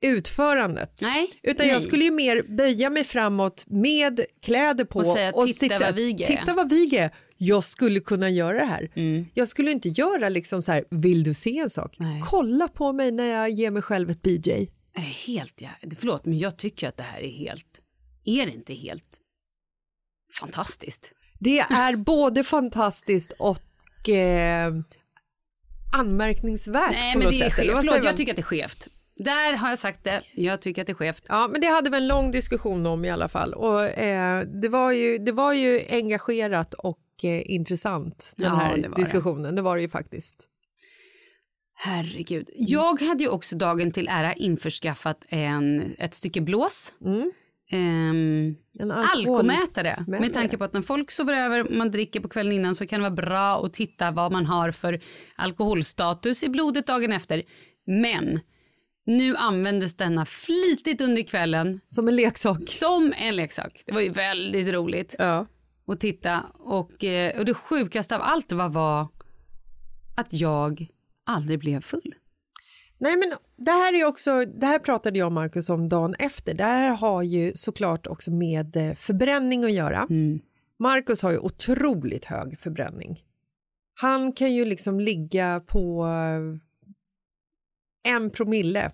utförandet. 0.00 0.98
Nej, 1.02 1.30
Utan 1.42 1.66
nej. 1.66 1.74
jag 1.74 1.82
skulle 1.82 2.04
ju 2.04 2.10
mer 2.10 2.42
böja 2.56 2.90
mig 2.90 3.04
framåt 3.04 3.64
med 3.66 4.20
kläder 4.42 4.84
på 4.84 4.98
Och 4.98 5.06
säga, 5.06 5.32
"Titta 5.32 5.78
vad 5.78 5.94
vig 5.94 6.20
jag 6.20 6.30
är." 6.30 6.36
Titta 6.36 6.54
vad 6.54 6.70
vig 6.70 6.92
jag 6.94 7.10
är. 7.38 7.60
Skulle 7.60 8.00
kunna 8.00 8.30
göra 8.30 8.58
det 8.58 8.66
här. 8.66 8.90
Mm. 8.94 9.26
Jag 9.34 9.48
skulle 9.48 9.70
inte 9.70 9.88
göra 9.88 10.28
liksom 10.28 10.62
så 10.62 10.72
här, 10.72 10.84
vill 10.90 11.22
du 11.22 11.34
se 11.34 11.58
en 11.58 11.70
sak? 11.70 11.96
Nej. 11.98 12.22
Kolla 12.24 12.68
på 12.68 12.92
mig 12.92 13.12
när 13.12 13.24
jag 13.24 13.50
ger 13.50 13.70
mig 13.70 13.82
själv 13.82 14.10
ett 14.10 14.22
BJ. 14.22 14.68
Helt, 15.26 15.60
ja. 15.60 15.68
Förlåt, 15.98 16.24
men 16.24 16.38
jag 16.38 16.56
tycker 16.56 16.88
att 16.88 16.96
det 16.96 17.02
här 17.02 17.20
är 17.20 17.30
helt... 17.30 17.80
Är 18.24 18.46
det 18.46 18.52
inte 18.52 18.74
helt 18.74 19.20
fantastiskt. 20.40 21.12
Det 21.38 21.58
är 21.58 21.96
både 21.96 22.44
fantastiskt 22.44 23.32
och 23.38 24.08
eh, 24.08 24.72
anmärkningsvärt 25.92 26.92
Nej, 26.92 27.12
på 27.12 27.18
men 27.18 27.24
något 27.24 27.32
det 27.38 27.44
är 27.46 27.50
sätt. 27.50 27.58
eller 27.58 27.72
skevt. 27.74 27.86
Förlåt, 27.86 28.04
jag 28.04 28.16
tycker 28.16 28.32
att 28.32 28.36
det 28.36 28.40
är 28.40 28.44
skevt. 28.44 28.88
Där 29.18 29.52
har 29.52 29.68
jag 29.68 29.78
sagt 29.78 30.04
det. 30.04 30.22
Jag 30.34 30.62
tycker 30.62 30.80
att 30.82 30.86
det 30.86 30.92
är 30.92 30.94
skevt. 30.94 31.24
Ja, 31.28 31.48
men 31.52 31.60
det 31.60 31.66
hade 31.66 31.90
vi 31.90 31.96
en 31.96 32.06
lång 32.08 32.30
diskussion 32.30 32.86
om 32.86 33.04
i 33.04 33.10
alla 33.10 33.28
fall. 33.28 33.52
Och, 33.54 33.84
eh, 33.84 34.42
det, 34.62 34.68
var 34.68 34.92
ju, 34.92 35.18
det 35.18 35.32
var 35.32 35.52
ju 35.52 35.80
engagerat 35.90 36.74
och 36.74 36.98
eh, 37.22 37.50
intressant, 37.50 38.32
den 38.36 38.46
Ja, 38.46 38.54
här 38.56 38.76
det 38.76 38.88
var 38.88 38.96
det. 38.96 39.02
diskussionen. 39.02 39.54
Det. 39.54 39.62
var 39.62 39.76
det 39.76 39.82
ju 39.82 39.88
faktiskt. 39.88 40.48
Herregud. 41.78 42.50
Jag 42.54 43.00
hade 43.02 43.22
ju 43.24 43.28
också 43.30 43.56
dagen 43.56 43.92
till 43.92 44.08
ära 44.08 44.32
införskaffat 44.34 45.24
en, 45.28 45.94
ett 45.98 46.14
stycke 46.14 46.40
blås. 46.40 46.94
Mm. 47.04 47.32
Ehm, 47.70 48.54
En 48.78 48.90
alkohol- 48.92 49.34
alkomätare. 49.36 50.04
Med 50.08 50.34
tanke 50.34 50.58
på 50.58 50.64
att 50.64 50.72
när 50.72 50.82
folk 50.82 51.10
sover 51.10 51.34
över 51.34 51.64
man 51.78 51.90
dricker 51.90 52.20
på 52.20 52.28
kvällen 52.28 52.52
innan 52.52 52.74
så 52.74 52.86
kan 52.86 53.00
det 53.00 53.10
vara 53.10 53.26
bra 53.26 53.64
att 53.66 53.72
titta 53.72 54.10
vad 54.10 54.32
man 54.32 54.46
har 54.46 54.70
för 54.70 55.00
alkoholstatus 55.36 56.42
i 56.42 56.48
blodet 56.48 56.86
dagen 56.86 57.12
efter. 57.12 57.42
Men 57.86 58.40
nu 59.06 59.36
användes 59.36 59.96
denna 59.96 60.24
flitigt 60.26 61.00
under 61.00 61.22
kvällen 61.22 61.80
Som 61.86 62.08
en 62.08 62.16
leksak. 62.16 62.62
som 62.62 63.12
en 63.16 63.36
leksak. 63.36 63.82
Det 63.86 63.92
var 63.92 64.00
ju 64.00 64.08
väldigt 64.10 64.68
roligt 64.68 65.14
Ja. 65.18 65.46
att 65.86 66.00
titta. 66.00 66.40
Och, 66.54 67.04
eh, 67.04 67.38
och 67.38 67.44
det 67.44 67.54
sjukaste 67.54 68.16
av 68.16 68.22
allt 68.22 68.52
var, 68.52 68.68
var 68.68 69.08
att 70.16 70.32
jag 70.32 70.86
aldrig 71.26 71.58
blev 71.58 71.80
full. 71.80 72.14
Nej, 72.98 73.16
men 73.16 73.32
det 73.56 73.70
här 73.70 73.94
är 74.00 74.04
också, 74.04 74.44
det 74.44 74.66
här 74.66 74.78
pratade 74.78 75.18
jag 75.18 75.26
och 75.26 75.32
Markus 75.32 75.68
om 75.68 75.88
dagen 75.88 76.14
efter. 76.18 76.54
Det 76.54 76.64
här 76.64 76.96
har 76.96 77.22
ju 77.22 77.52
såklart 77.54 78.06
också 78.06 78.30
med 78.30 78.76
eh, 78.76 78.94
förbränning 78.94 79.64
att 79.64 79.72
göra. 79.72 80.06
Markus 80.78 81.22
har 81.22 81.30
ju 81.30 81.38
otroligt 81.38 82.24
hög 82.24 82.58
förbränning. 82.60 83.22
Han 84.00 84.32
kan 84.32 84.54
ju 84.54 84.64
liksom 84.64 85.00
ligga 85.00 85.60
på 85.66 86.06
eh, 86.06 86.60
en 88.06 88.30
promille 88.30 88.90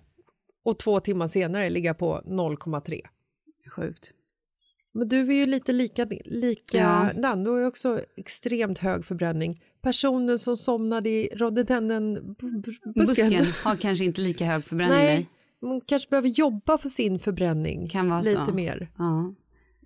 och 0.65 0.79
två 0.79 0.99
timmar 0.99 1.27
senare 1.27 1.69
ligga 1.69 1.93
på 1.93 2.21
0,3. 2.25 3.01
Sjukt. 3.75 4.11
Men 4.93 5.07
du 5.09 5.19
är 5.29 5.33
ju 5.33 5.45
lite 5.45 5.71
lika, 5.71 6.05
lika 6.25 6.77
Ja. 6.77 7.11
Dan, 7.21 7.43
du 7.43 7.49
har 7.49 7.59
ju 7.59 7.65
också 7.65 7.99
extremt 8.17 8.77
hög 8.77 9.05
förbränning. 9.05 9.61
Personen 9.81 10.39
som 10.39 10.57
somnade 10.57 11.09
i 11.09 11.29
rhododendron-busken. 11.35 12.93
Busken 12.95 13.45
har 13.63 13.75
kanske 13.75 14.05
inte 14.05 14.21
lika 14.21 14.45
hög 14.45 14.65
förbränning. 14.65 14.95
Nej, 14.97 15.29
man 15.61 15.81
kanske 15.81 16.09
behöver 16.09 16.29
jobba 16.29 16.77
på 16.77 16.89
sin 16.89 17.19
förbränning 17.19 17.89
Kan 17.89 18.09
vara 18.09 18.21
lite 18.21 18.45
så. 18.47 18.53
mer. 18.53 18.91
Ja. 18.97 19.33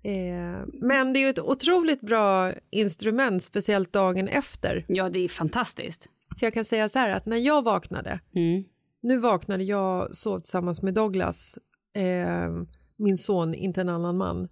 Eh, 0.02 0.66
men 0.72 1.12
det 1.12 1.18
är 1.18 1.22
ju 1.24 1.30
ett 1.30 1.38
otroligt 1.38 2.00
bra 2.00 2.52
instrument, 2.70 3.42
speciellt 3.42 3.92
dagen 3.92 4.28
efter. 4.28 4.84
ja, 4.88 5.08
det 5.10 5.18
är 5.18 5.28
fantastiskt. 5.28 6.08
För 6.38 6.46
jag 6.46 6.54
kan 6.54 6.64
säga 6.64 6.88
så 6.88 6.98
här 6.98 7.10
att 7.10 7.26
när 7.26 7.36
jag 7.36 7.64
vaknade, 7.64 8.20
Mm. 8.34 8.64
Nu 9.02 9.18
vaknade 9.18 9.64
jag, 9.64 10.16
sov 10.16 10.38
tillsammans 10.40 10.82
med 10.82 10.94
Douglas, 10.94 11.58
eh, 11.96 12.50
min 12.96 13.18
son, 13.18 13.54
inte 13.54 13.80
en 13.80 13.88
annan 13.88 14.16
man. 14.16 14.48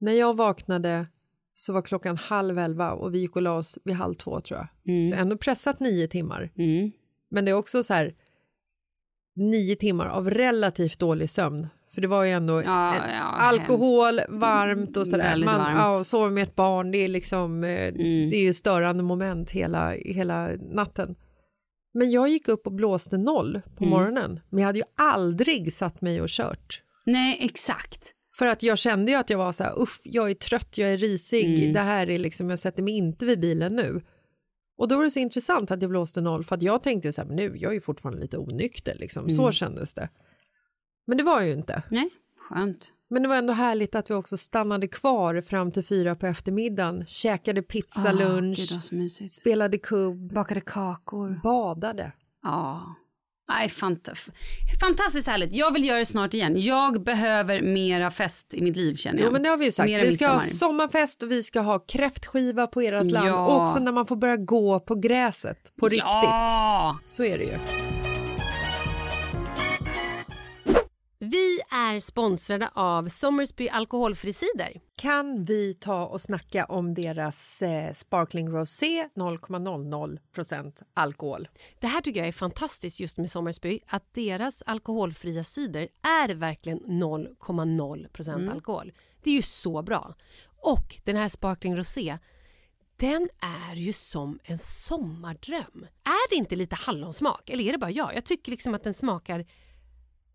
När 0.00 0.12
jag 0.12 0.36
vaknade 0.36 1.06
så 1.54 1.72
var 1.72 1.82
klockan 1.82 2.16
halv 2.16 2.58
elva 2.58 2.92
och 2.92 3.14
vi 3.14 3.18
gick 3.18 3.36
och 3.36 3.42
la 3.42 3.52
oss 3.56 3.78
vid 3.84 3.94
halv 3.94 4.14
två 4.14 4.40
tror 4.40 4.58
jag. 4.60 4.94
Mm. 4.94 5.06
Så 5.06 5.14
ändå 5.14 5.36
pressat 5.36 5.80
nio 5.80 6.08
timmar. 6.08 6.52
Mm. 6.58 6.90
Men 7.30 7.44
det 7.44 7.50
är 7.50 7.54
också 7.54 7.82
så 7.82 7.94
här 7.94 8.14
nio 9.36 9.76
timmar 9.76 10.06
av 10.06 10.30
relativt 10.30 10.98
dålig 10.98 11.30
sömn. 11.30 11.66
För 11.94 12.00
det 12.00 12.08
var 12.08 12.24
ju 12.24 12.30
ändå 12.30 12.62
Ja, 12.62 12.94
en- 12.94 13.14
ja, 13.14 13.22
alkohol, 13.22 14.20
varmt 14.28 14.96
och 14.96 15.06
sådär. 15.06 15.36
Man 15.44 15.58
varmt. 15.58 15.78
ja, 15.78 16.04
sover 16.04 16.30
med 16.30 16.42
ett 16.42 16.54
barn, 16.56 16.90
det 16.90 16.98
är 16.98 17.08
liksom 17.08 17.64
eh, 17.64 17.88
Mm. 17.88 18.30
det 18.30 18.36
är 18.36 18.52
störande 18.52 19.02
moment 19.02 19.50
hela, 19.50 19.90
hela 19.90 20.48
natten. 20.72 21.14
Men 21.94 22.10
jag 22.10 22.28
gick 22.28 22.48
upp 22.48 22.66
och 22.66 22.72
blåste 22.72 23.18
noll 23.18 23.60
på 23.76 23.84
Mm. 23.84 23.90
morgonen. 23.90 24.40
Men 24.50 24.58
jag 24.60 24.66
hade 24.66 24.78
ju 24.78 24.84
aldrig 24.96 25.72
satt 25.72 26.00
mig 26.00 26.20
och 26.20 26.28
kört. 26.28 26.82
Nej, 27.06 27.38
exakt. 27.40 28.12
För 28.38 28.46
att 28.46 28.62
jag 28.62 28.78
kände 28.78 29.12
ju 29.12 29.18
att 29.18 29.30
jag 29.30 29.38
var 29.38 29.52
så 29.52 29.64
här, 29.64 29.82
uff, 29.82 30.00
jag 30.04 30.30
är 30.30 30.34
trött, 30.34 30.78
jag 30.78 30.92
är 30.92 30.96
risig, 30.98 31.58
Mm. 31.58 31.72
det 31.72 31.80
här 31.80 32.10
är 32.10 32.18
liksom, 32.18 32.50
jag 32.50 32.58
sätter 32.58 32.82
mig 32.82 32.94
inte 32.94 33.26
vid 33.26 33.40
bilen 33.40 33.76
nu. 33.76 34.02
Och 34.78 34.88
då 34.88 34.96
var 34.96 35.04
det 35.04 35.10
så 35.10 35.18
intressant 35.18 35.70
att 35.70 35.82
jag 35.82 35.90
blåste 35.90 36.20
noll, 36.20 36.44
för 36.44 36.54
att 36.54 36.62
jag 36.62 36.82
tänkte 36.82 37.12
så 37.12 37.20
här, 37.20 37.28
men 37.28 37.36
nu, 37.36 37.54
jag 37.56 37.70
är 37.70 37.74
ju 37.74 37.80
fortfarande 37.80 38.20
lite 38.22 38.38
onykter, 38.38 38.94
liksom. 38.98 39.30
så 39.30 39.42
Mm. 39.42 39.52
kändes 39.52 39.94
det. 39.94 40.08
Men 41.06 41.18
det 41.18 41.24
var 41.24 41.40
jag 41.40 41.46
ju 41.48 41.54
inte. 41.54 41.82
Nej, 41.90 42.10
skönt. 42.48 42.92
Men 43.10 43.22
det 43.22 43.28
var 43.28 43.36
ändå 43.36 43.52
härligt 43.52 43.94
att 43.94 44.10
vi 44.10 44.14
också 44.14 44.36
stannade 44.36 44.88
kvar 44.88 45.40
fram 45.40 45.72
till 45.72 45.84
fyra 45.84 46.14
på 46.16 46.26
eftermiddagen, 46.26 47.04
käkade 47.06 47.62
pizza 47.62 48.08
Ah, 48.10 48.40
mysigt. 48.92 49.32
spelade 49.32 49.78
kubb, 49.78 50.32
Bakade 50.34 50.60
kakor. 50.60 51.40
badade. 51.42 52.12
Ja. 52.42 52.94
Nej, 53.48 53.68
fant 53.68 54.08
fantastiskt 54.80 55.28
härligt. 55.28 55.52
Jag 55.52 55.72
vill 55.72 55.84
göra 55.84 55.98
det 55.98 56.06
snart 56.06 56.34
igen. 56.34 56.60
Jag 56.60 57.02
behöver 57.04 57.62
mera 57.62 58.10
fest 58.10 58.54
i 58.54 58.62
mitt 58.62 58.76
liv 58.76 58.94
känner 58.96 59.18
jag. 59.18 59.26
Jo, 59.26 59.32
men 59.32 59.42
det 59.42 59.48
har 59.48 59.56
vi 59.56 59.64
ju 59.64 59.72
sagt. 59.72 59.86
Mera 59.86 60.02
Vi 60.02 60.16
ska 60.16 60.28
ha 60.28 60.40
sommarfest 60.40 61.22
och 61.22 61.30
vi 61.30 61.42
ska 61.42 61.60
ha 61.60 61.78
kräftskiva 61.78 62.66
på 62.66 62.80
ert 62.80 63.10
land. 63.10 63.28
Ja. 63.28 63.62
Också 63.62 63.78
när 63.78 63.92
man 63.92 64.06
får 64.06 64.16
börja 64.16 64.36
gå 64.36 64.80
på 64.80 64.94
gräset 64.94 65.72
på 65.80 65.86
riktigt. 65.88 66.02
Ja! 66.04 66.98
Så 67.06 67.24
är 67.24 67.38
det 67.38 67.44
ju. 67.44 67.58
Vi 71.30 71.60
är 71.70 72.00
sponsrade 72.00 72.70
av 72.72 73.08
Sommersby 73.08 73.68
alkoholfri 73.68 74.32
cider. 74.32 74.80
Kan 74.96 75.44
vi 75.44 75.74
ta 75.74 76.06
och 76.06 76.20
snacka 76.20 76.64
om 76.64 76.94
deras 76.94 77.62
eh, 77.62 77.92
Sparkling 77.92 78.48
Rosé 78.48 79.08
0,00% 79.14 80.82
alkohol? 80.94 81.48
Det 81.78 81.86
här 81.86 82.00
tycker 82.00 82.20
jag 82.20 82.28
är 82.28 82.32
fantastiskt 82.32 83.00
just 83.00 83.18
med 83.18 83.30
Sommersby. 83.30 83.80
Att 83.86 84.14
deras 84.14 84.62
alkoholfria 84.66 85.44
cider 85.44 85.88
är 86.02 86.34
verkligen 86.34 86.80
0,0% 86.80 88.52
alkohol. 88.52 88.92
Det 89.22 89.30
är 89.30 89.34
ju 89.34 89.42
så 89.42 89.82
bra. 89.82 90.14
Och 90.56 90.96
den 91.04 91.16
här 91.16 91.28
Sparkling 91.28 91.76
Rosé, 91.76 92.18
den 92.96 93.28
är 93.70 93.74
ju 93.74 93.92
som 93.92 94.38
en 94.44 94.58
sommardröm. 94.58 95.86
Är 96.04 96.30
det 96.30 96.36
inte 96.36 96.56
lite 96.56 96.74
hallonsmak? 96.74 97.50
Eller 97.50 97.64
är 97.64 97.72
det 97.72 97.78
bara 97.78 97.90
jag? 97.90 98.14
Jag 98.14 98.24
tycker 98.24 98.50
liksom 98.50 98.74
att 98.74 98.84
den 98.84 98.94
smakar 98.94 99.46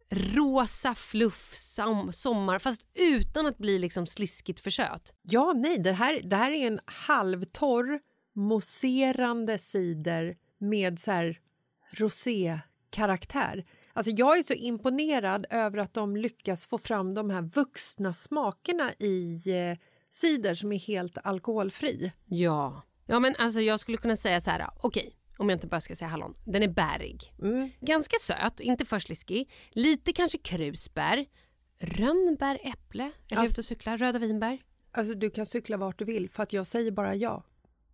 rosa 0.10 0.96
fluff 0.96 1.56
som, 1.56 2.14
sommar 2.14 2.60
fast 2.60 2.82
utan 2.94 3.46
att 3.46 3.58
bli 3.58 3.80
liksom 3.80 4.08
sliskigt 4.08 4.60
för 4.60 4.70
söt. 4.70 5.14
Ja, 5.22 5.54
nej, 5.56 5.78
det 5.78 5.92
här, 5.92 6.22
det 6.24 6.36
här 6.36 6.52
är 6.52 6.68
en 6.68 6.80
halvtorr, 6.86 8.00
mousserande 8.36 9.58
cider 9.58 10.38
med 10.58 11.00
så 11.00 11.12
här 11.12 11.40
rosé-karaktär. 11.92 13.66
Alltså 13.94 14.12
jag 14.12 14.38
är 14.38 14.44
så 14.44 14.54
imponerad 14.54 15.46
över 15.50 15.78
att 15.78 15.94
de 15.94 16.16
lyckas 16.16 16.66
få 16.66 16.78
fram 16.78 17.14
de 17.14 17.30
här 17.30 17.42
vuxna 17.42 18.14
smakerna 18.14 18.94
i 19.00 19.42
eh, 19.46 19.78
cider 20.10 20.54
som 20.54 20.72
är 20.72 20.80
helt 20.80 21.18
alkoholfri. 21.24 22.12
Ja. 22.26 22.84
Ja 23.06 23.20
men 23.20 23.36
alltså 23.38 23.62
jag 23.62 23.80
skulle 23.80 23.98
kunna 23.98 24.16
säga 24.16 24.42
så 24.42 24.50
här, 24.50 24.70
okej, 24.78 25.19
om 25.40 25.50
jag 25.50 25.56
inte 25.56 25.68
bara 25.68 25.82
ska 25.82 25.96
säga 25.96 26.10
hallon. 26.10 26.34
Den 26.46 26.64
är 26.64 26.68
bärig. 26.68 27.34
Ganska 27.80 28.18
söt, 28.20 28.60
inte 28.60 28.86
för 28.86 29.00
sliskig. 29.00 29.52
Lite 29.72 30.14
kanske 30.14 30.38
krusbär. 30.38 31.26
Rönnbär, 31.80 32.60
äpple. 32.64 33.12
Eller 33.32 33.42
Alltså- 33.42 33.54
ute 33.54 33.62
och 33.62 33.66
cykla, 33.66 33.98
röda 33.98 34.20
vinbär. 34.20 34.60
Alltså 34.92 35.14
du 35.14 35.30
kan 35.30 35.46
cykla 35.46 35.78
vart 35.78 36.00
du 36.00 36.06
vill 36.06 36.30
för 36.30 36.44
att 36.44 36.54
jag 36.54 36.68
säger 36.68 36.92
bara 36.92 37.16
ja. 37.16 37.44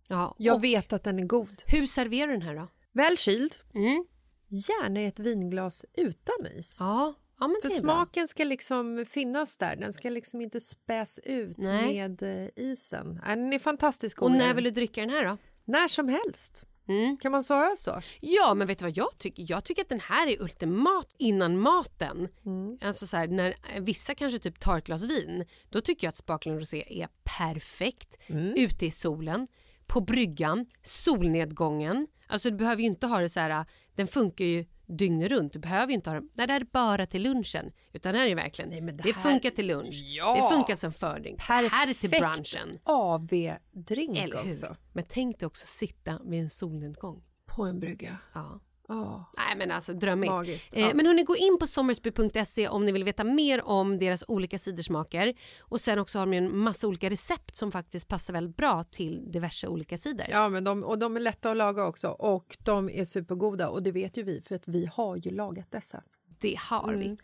Ja. 0.08 0.34
Jag 0.38 0.60
vet 0.60 0.92
att 0.92 1.02
den 1.04 1.18
är 1.18 1.24
god. 1.24 1.62
Hur 1.66 1.86
serverar 1.86 2.26
du 2.26 2.32
den 2.32 2.42
här 2.42 2.54
då? 2.54 2.68
Väl 2.92 3.16
kyld, 3.16 3.56
Mm. 3.74 4.04
gärna 4.48 5.00
i 5.00 5.06
ett 5.06 5.18
vinglas 5.18 5.84
utan 5.96 6.46
is. 6.58 6.76
Ja, 6.80 7.14
ja 7.40 7.46
men 7.48 7.56
För 7.62 7.68
är 7.68 7.72
bra. 7.72 7.78
smaken 7.80 8.28
ska 8.28 8.44
liksom 8.44 9.06
finnas 9.08 9.56
där, 9.56 9.76
den 9.76 9.92
ska 9.92 10.10
liksom 10.10 10.40
inte 10.40 10.60
späs 10.60 11.18
ut 11.24 11.56
Nej. 11.58 11.94
med 11.94 12.22
eh, 12.22 12.48
isen. 12.56 13.20
Nej, 13.26 13.36
Den 13.36 13.52
är 13.52 13.58
fantastiskt 13.58 14.16
god. 14.16 14.28
Och 14.30 14.34
är 14.34 14.38
när 14.38 14.54
vill 14.54 14.64
du 14.64 14.70
dricka 14.70 15.00
den 15.00 15.10
här 15.10 15.24
då? 15.24 15.36
När 15.64 15.88
som 15.88 16.08
helst. 16.08 16.64
Mm. 16.88 17.16
Kan 17.16 17.32
man 17.32 17.42
svara 17.42 17.76
så? 17.76 18.00
Ja, 18.20 18.54
men 18.54 18.66
vet 18.66 18.78
du 18.78 18.84
vad 18.84 18.96
jag 18.96 19.18
tycker? 19.18 19.44
Jag 19.48 19.64
tycker 19.64 19.82
att 19.82 19.88
den 19.88 20.00
här 20.00 20.26
är 20.26 20.42
ultimat 20.42 21.14
innan 21.18 21.60
maten. 21.60 22.28
Mm. 22.46 22.78
Alltså 22.82 23.06
så 23.06 23.16
här, 23.16 23.28
när 23.28 23.80
vissa 23.80 24.14
kanske 24.14 24.38
typ 24.38 24.60
tar 24.60 24.78
ett 24.78 24.86
glas 24.86 25.04
vin, 25.04 25.44
då 25.70 25.80
tycker 25.80 26.06
jag 26.06 26.10
att 26.10 26.16
Sparkling 26.16 26.58
Rosé 26.58 27.02
är 27.02 27.08
perfekt. 27.24 28.18
Mm. 28.26 28.54
Ute 28.56 28.86
i 28.86 28.90
solen, 28.90 29.48
på 29.86 30.00
bryggan, 30.00 30.66
solnedgången. 30.82 32.06
Alltså 32.26 32.50
du 32.50 32.56
behöver 32.56 32.82
ju 32.82 32.88
inte 32.88 33.06
ha 33.06 33.18
det 33.18 33.28
så 33.28 33.40
här, 33.40 33.64
den 33.94 34.06
funkar 34.06 34.44
ju 34.44 34.64
dygnet 34.86 35.30
runt. 35.32 35.52
Du 35.52 35.58
behöver 35.58 35.86
ju 35.88 35.94
inte 35.94 36.10
ha 36.10 36.14
den, 36.14 36.28
nej 36.34 36.46
det 36.46 36.52
här 36.52 36.60
är 36.60 36.64
bara 36.72 37.06
till 37.06 37.22
lunchen. 37.22 37.72
Utan 37.92 38.12
det 38.12 38.18
här 38.18 38.26
är 38.28 38.34
verkligen, 38.34 38.70
det, 38.86 38.92
det 38.92 39.12
här- 39.12 39.22
funkar 39.22 39.50
till 39.50 39.66
lunch, 39.66 40.02
Ja! 40.04 40.34
det 40.50 40.56
funkar 40.56 40.74
som 40.74 40.92
fördrink. 40.92 41.36
Det 41.38 41.42
här 41.44 41.64
är 41.90 41.94
till 41.94 42.10
Perfekt 42.10 42.52
brunchen. 42.52 42.78
AV-drink 42.84 44.34
också. 44.48 44.76
Men 44.92 45.04
tänk 45.08 45.38
dig 45.40 45.46
också 45.46 45.66
sitta 45.66 46.20
vid 46.24 46.40
en 46.40 46.50
solnedgång. 46.50 47.22
På 47.46 47.64
en 47.64 47.80
brygga. 47.80 48.18
Ja. 48.34 48.60
Ja. 48.88 49.30
Nej 49.36 49.56
men 49.56 49.70
alltså 49.70 49.92
drömmigt. 49.92 50.30
Magiskt, 50.30 50.74
Eh, 50.76 50.80
ja. 50.80 50.94
Men 50.94 51.06
hörni, 51.06 51.22
gå 51.22 51.36
in 51.36 51.58
på 51.58 51.66
sommersby.se 51.66 52.68
om 52.68 52.86
ni 52.86 52.92
vill 52.92 53.04
veta 53.04 53.24
mer 53.24 53.64
om 53.64 53.98
deras 53.98 54.24
olika 54.28 54.58
cidersmaker. 54.58 55.34
Och 55.60 55.80
sen 55.80 55.98
också 55.98 56.18
har 56.18 56.26
de 56.26 56.36
en 56.36 56.58
massa 56.58 56.86
olika 56.86 57.10
recept 57.10 57.56
som 57.56 57.72
faktiskt 57.72 58.08
passar 58.08 58.32
väldigt 58.32 58.56
bra 58.56 58.82
till 58.82 59.32
diverse 59.32 59.68
olika 59.68 59.98
cider. 59.98 60.26
Ja, 60.30 60.48
men 60.48 60.64
de, 60.64 60.84
och 60.84 60.98
de 60.98 61.16
är 61.16 61.20
lätta 61.20 61.50
att 61.50 61.56
laga 61.56 61.86
också 61.86 62.08
och 62.08 62.56
de 62.64 62.90
är 62.90 63.04
supergoda 63.04 63.68
och 63.68 63.82
det 63.82 63.92
vet 63.92 64.16
ju 64.16 64.22
vi 64.22 64.40
för 64.40 64.54
att 64.54 64.68
vi 64.68 64.90
har 64.92 65.16
ju 65.16 65.30
lagat 65.30 65.70
dessa. 65.70 66.02
Det 66.38 66.58
har 66.60 66.92
vi. 66.92 67.04
Mm. 67.04 67.16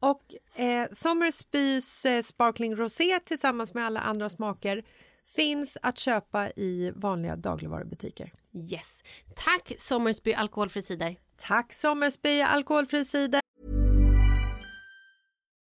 Och 0.00 0.60
eh, 0.60 0.88
Sommersbys 0.92 2.04
eh, 2.04 2.22
Sparkling 2.22 2.76
Rosé 2.76 3.20
tillsammans 3.24 3.74
med 3.74 3.86
alla 3.86 4.00
andra 4.00 4.30
smaker 4.30 4.84
finns 5.26 5.78
att 5.82 5.98
köpa 5.98 6.50
i 6.50 6.92
vanliga 6.96 7.36
dagligvarubutiker. 7.36 8.32
Yes. 8.70 9.02
Tack 9.34 9.72
Sommersby 9.78 10.32
alkoholfri 10.32 10.82
cider. 10.82 11.16
Tack 11.36 11.72
Sommersby 11.72 12.42
alkoholfri 12.42 13.04
cider. 13.04 13.40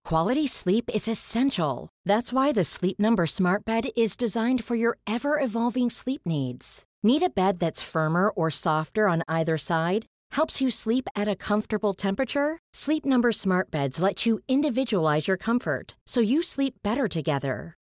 Quality 0.04 0.48
sleep 0.48 0.90
is 0.94 1.08
essential. 1.08 1.90
That's 2.06 2.34
why 2.34 2.52
the 2.54 2.64
Sleep 2.64 3.00
Number 3.00 3.28
Smart 3.28 3.64
Bed 3.66 3.90
is 3.96 4.18
designed 4.18 4.64
for 4.64 4.76
your 4.76 4.98
ever 5.06 5.40
evolving 5.40 5.90
sleep 5.90 6.22
needs. 6.26 6.84
Need 7.04 7.24
a 7.24 7.30
bed 7.30 7.60
that's 7.60 7.82
firmer 7.82 8.30
or 8.30 8.52
softer 8.52 9.08
on 9.08 9.24
either 9.28 9.58
side? 9.58 10.06
Helps 10.32 10.60
you 10.62 10.70
sleep 10.70 11.08
at 11.16 11.28
a 11.28 11.36
comfortable 11.36 11.94
temperature? 11.94 12.58
Sleep 12.74 13.06
Number 13.06 13.32
Smart 13.32 13.72
Beds 13.72 14.02
let 14.02 14.26
you 14.26 14.40
individualize 14.48 15.28
your 15.28 15.38
comfort 15.38 15.96
so 16.06 16.20
you 16.20 16.44
sleep 16.44 16.74
better 16.84 17.08
together. 17.08 17.76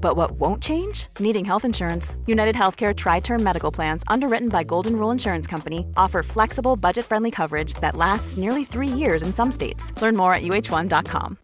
But 0.00 0.16
what 0.16 0.30
won't 0.32 0.62
change? 0.62 1.08
Needing 1.18 1.44
health 1.44 1.64
insurance. 1.64 2.16
United 2.26 2.54
Healthcare 2.56 2.94
Tri 2.94 3.20
Term 3.20 3.42
Medical 3.42 3.72
Plans, 3.72 4.02
underwritten 4.06 4.48
by 4.48 4.64
Golden 4.64 4.96
Rule 4.96 5.10
Insurance 5.12 5.46
Company, 5.50 5.84
offer 5.96 6.22
flexible, 6.22 6.76
budget 6.76 7.04
friendly 7.04 7.30
coverage 7.30 7.74
that 7.80 7.96
lasts 7.96 8.36
nearly 8.36 8.64
three 8.64 8.88
years 8.98 9.22
in 9.22 9.32
some 9.32 9.50
states. 9.50 9.92
Learn 10.02 10.16
more 10.16 10.32
at 10.34 10.42
uh1.com. 10.42 11.36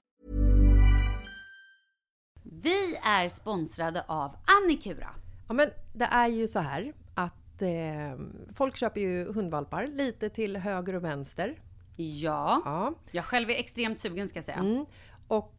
Vi 2.62 2.96
är 3.02 3.28
sponsrade 3.28 4.04
av 4.08 4.36
Annikura. 4.46 5.08
Ja, 5.48 5.54
men 5.54 5.70
det 5.92 6.04
är 6.04 6.28
ju 6.28 6.48
så 6.48 6.58
här 6.60 6.92
att 7.14 7.62
eh, 7.62 7.68
folk 8.54 8.76
köper 8.76 9.00
ju 9.00 9.32
hundvalpar 9.32 9.86
lite 9.86 10.28
till 10.28 10.56
höger 10.56 10.94
och 10.96 11.04
vänster. 11.04 11.58
Ja, 11.96 12.62
Ja. 12.64 12.92
jag 13.10 13.24
själv 13.24 13.50
är 13.50 13.54
extremt 13.54 14.00
sugen 14.00 14.28
ska 14.28 14.36
jag 14.38 14.44
säga. 14.44 14.58
Mm. 14.58 14.86
Och 15.28 15.55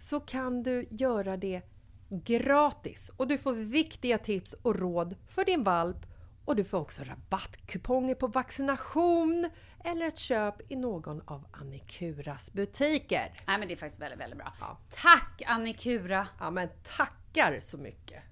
så 0.00 0.20
kan 0.20 0.62
du 0.62 0.86
göra 0.90 1.36
det 1.36 1.62
gratis 2.08 3.10
och 3.16 3.28
du 3.28 3.38
får 3.38 3.52
viktiga 3.52 4.18
tips 4.18 4.52
och 4.52 4.78
råd 4.78 5.16
för 5.28 5.44
din 5.44 5.64
valp 5.64 6.06
och 6.44 6.56
du 6.56 6.64
får 6.64 6.78
också 6.78 7.02
rabattkuponger 7.04 8.14
på 8.14 8.26
vaccination 8.26 9.50
eller 9.84 10.08
ett 10.08 10.18
köp 10.18 10.72
i 10.72 10.76
någon 10.76 11.20
av 11.24 11.46
Annikuras 11.50 12.52
butiker. 12.52 13.32
Nej 13.46 13.58
men 13.58 13.68
det 13.68 13.74
är 13.74 13.76
faktiskt 13.76 14.02
väldigt, 14.02 14.20
väldigt 14.20 14.38
bra. 14.38 14.52
Ja. 14.60 14.78
Tack 14.90 15.42
Annikura! 15.46 16.28
Ja 16.40 16.50
men 16.50 16.68
tackar 16.82 17.60
så 17.60 17.78
mycket! 17.78 18.22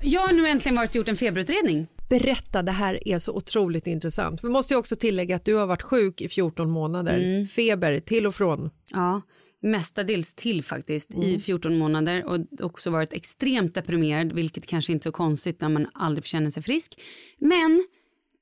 Jag 0.00 0.20
har 0.20 0.32
nu 0.32 0.48
äntligen 0.48 0.76
varit 0.76 0.90
och 0.90 0.96
gjort 0.96 1.08
en 1.08 1.16
feberutredning. 1.16 1.88
Berätta, 2.18 2.62
det 2.62 2.72
här 2.72 3.08
är 3.08 3.18
så 3.18 3.32
otroligt 3.32 3.86
intressant. 3.86 4.44
Vi 4.44 4.48
måste 4.48 4.74
ju 4.74 4.78
också 4.78 4.96
tillägga 4.96 5.36
att 5.36 5.44
du 5.44 5.54
har 5.54 5.66
varit 5.66 5.82
sjuk 5.82 6.20
i 6.20 6.28
14 6.28 6.70
månader. 6.70 7.18
Mm. 7.18 7.46
Feber 7.46 8.00
till 8.00 8.26
och 8.26 8.34
från. 8.34 8.70
Ja, 8.90 9.22
mestadels 9.62 10.34
till 10.34 10.64
faktiskt 10.64 11.14
i 11.14 11.38
14 11.38 11.78
månader 11.78 12.24
och 12.24 12.38
också 12.60 12.90
varit 12.90 13.12
extremt 13.12 13.74
deprimerad, 13.74 14.32
vilket 14.32 14.66
kanske 14.66 14.92
inte 14.92 15.08
är 15.08 15.10
så 15.10 15.12
konstigt 15.12 15.60
när 15.60 15.68
man 15.68 15.86
aldrig 15.94 16.24
känner 16.24 16.50
sig 16.50 16.62
frisk. 16.62 17.00
Men 17.38 17.84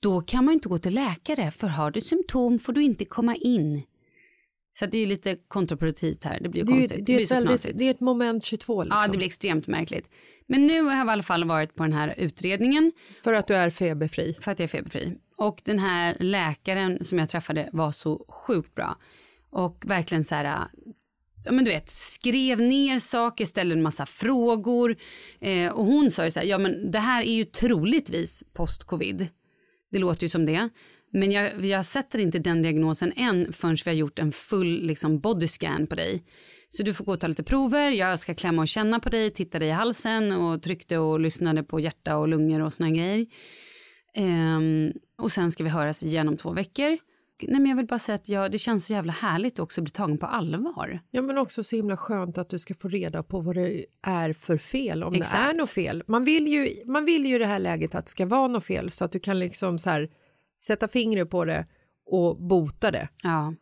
då 0.00 0.20
kan 0.20 0.44
man 0.44 0.52
ju 0.52 0.54
inte 0.54 0.68
gå 0.68 0.78
till 0.78 0.94
läkare, 0.94 1.50
för 1.50 1.66
har 1.66 1.90
du 1.90 2.00
symptom 2.00 2.58
får 2.58 2.72
du 2.72 2.82
inte 2.82 3.04
komma 3.04 3.36
in. 3.36 3.82
Så 4.80 4.86
det 4.86 4.96
är 4.98 5.00
ju 5.00 5.06
lite 5.06 5.36
kontraproduktivt 5.48 6.24
här, 6.24 6.40
det 6.40 6.48
blir 6.48 6.64
Det 6.64 6.72
konstigt. 6.72 7.06
det, 7.06 7.12
är 7.12 7.16
blir 7.16 7.22
ett 7.22 7.28
så 7.28 7.34
väldigt, 7.34 7.50
knasigt. 7.50 7.78
det 7.78 7.84
är 7.84 7.90
ett 7.90 8.00
moment 8.00 8.44
22 8.44 8.82
liksom. 8.82 8.98
Ja, 9.00 9.06
det 9.10 9.16
blir 9.16 9.26
extremt 9.26 9.66
märkligt. 9.66 10.10
Men 10.46 10.66
nu 10.66 10.82
har 10.82 10.90
jag 10.96 11.06
i 11.06 11.10
alla 11.10 11.22
fall 11.22 11.44
varit 11.44 11.74
på 11.74 11.82
den 11.82 11.92
här 11.92 12.14
utredningen. 12.16 12.92
För 13.24 13.32
att 13.32 13.46
du 13.46 13.54
är 13.54 13.70
feberfri. 13.70 14.36
För 14.40 14.52
att 14.52 14.58
jag 14.58 14.64
är 14.64 14.68
feberfri. 14.68 15.16
Och 15.36 15.60
den 15.64 15.78
här 15.78 16.16
läkaren 16.20 17.04
som 17.04 17.18
jag 17.18 17.28
träffade 17.28 17.70
var 17.72 17.92
så 17.92 18.24
sjukt 18.28 18.74
bra. 18.74 18.98
Och 19.50 19.82
verkligen 19.86 20.24
så 20.24 20.34
här, 20.34 20.44
ja 21.44 21.52
men 21.52 21.64
du 21.64 21.70
vet, 21.70 21.90
skrev 21.90 22.60
ner 22.60 22.98
saker, 22.98 23.46
ställde 23.46 23.74
en 23.74 23.82
massa 23.82 24.06
frågor. 24.06 24.96
Eh, 25.40 25.72
och 25.72 25.84
hon 25.84 26.10
sa 26.10 26.24
ju 26.24 26.30
så 26.30 26.40
här, 26.40 26.46
ja 26.46 26.58
men 26.58 26.90
det 26.90 26.98
här 26.98 27.22
är 27.22 27.32
ju 27.34 27.44
troligtvis 27.44 28.44
post-covid. 28.52 29.26
Det 29.92 29.98
låter 29.98 30.22
ju 30.22 30.28
som 30.28 30.46
det. 30.46 30.68
Men 31.12 31.32
jag, 31.32 31.64
jag 31.64 31.84
sätter 31.84 32.18
inte 32.18 32.38
den 32.38 32.62
diagnosen 32.62 33.12
än 33.16 33.52
förrän 33.52 33.76
vi 33.84 33.90
har 33.90 33.96
gjort 33.96 34.18
en 34.18 34.32
full 34.32 34.82
liksom, 34.82 35.20
body 35.20 35.48
scan 35.48 35.86
på 35.86 35.94
dig. 35.94 36.24
Så 36.68 36.82
du 36.82 36.94
får 36.94 37.04
gå 37.04 37.12
och 37.12 37.20
ta 37.20 37.26
lite 37.26 37.42
prover, 37.42 37.90
jag 37.90 38.18
ska 38.18 38.34
klämma 38.34 38.62
och 38.62 38.68
känna 38.68 39.00
på 39.00 39.08
dig, 39.08 39.30
titta 39.30 39.58
dig 39.58 39.68
i 39.68 39.72
halsen 39.72 40.32
och 40.32 40.62
tryckte 40.62 40.98
och 40.98 41.20
lyssnade 41.20 41.62
på 41.62 41.80
hjärta 41.80 42.16
och 42.16 42.28
lungor 42.28 42.60
och 42.60 42.72
såna 42.72 42.90
grejer. 42.90 43.26
Ehm, 44.14 44.92
och 45.18 45.32
sen 45.32 45.50
ska 45.50 45.64
vi 45.64 45.70
höras 45.70 46.02
igen 46.02 46.28
om 46.28 46.36
två 46.36 46.52
veckor. 46.52 46.98
Nej, 47.42 47.60
men 47.60 47.66
jag 47.66 47.76
vill 47.76 47.86
bara 47.86 47.98
säga 47.98 48.16
att 48.16 48.28
jag, 48.28 48.52
det 48.52 48.58
känns 48.58 48.86
så 48.86 48.92
jävla 48.92 49.12
härligt 49.12 49.58
också 49.58 49.80
att 49.80 49.84
bli 49.84 49.92
tagen 49.92 50.18
på 50.18 50.26
allvar. 50.26 51.00
Ja, 51.10 51.22
men 51.22 51.38
också 51.38 51.64
så 51.64 51.76
himla 51.76 51.96
skönt 51.96 52.38
att 52.38 52.48
du 52.48 52.58
ska 52.58 52.74
få 52.74 52.88
reda 52.88 53.22
på 53.22 53.40
vad 53.40 53.54
det 53.54 53.84
är 54.02 54.32
för 54.32 54.58
fel, 54.58 55.02
om 55.02 55.12
det 55.12 55.18
Exakt. 55.18 55.52
är 55.52 55.54
något 55.54 55.70
fel. 55.70 56.02
Man 56.06 56.24
vill, 56.24 56.46
ju, 56.46 56.84
man 56.86 57.04
vill 57.04 57.26
ju 57.26 57.34
i 57.34 57.38
det 57.38 57.46
här 57.46 57.58
läget 57.58 57.94
att 57.94 58.06
det 58.06 58.10
ska 58.10 58.26
vara 58.26 58.48
något 58.48 58.64
fel 58.64 58.90
så 58.90 59.04
att 59.04 59.12
du 59.12 59.18
kan 59.18 59.38
liksom 59.38 59.78
så 59.78 59.90
här, 59.90 60.08
sätta 60.62 60.88
fingret 60.88 61.30
på 61.30 61.44
det 61.44 61.66
och 62.06 62.42
bota 62.42 62.90
det. 62.90 63.08
Ja. 63.22 63.54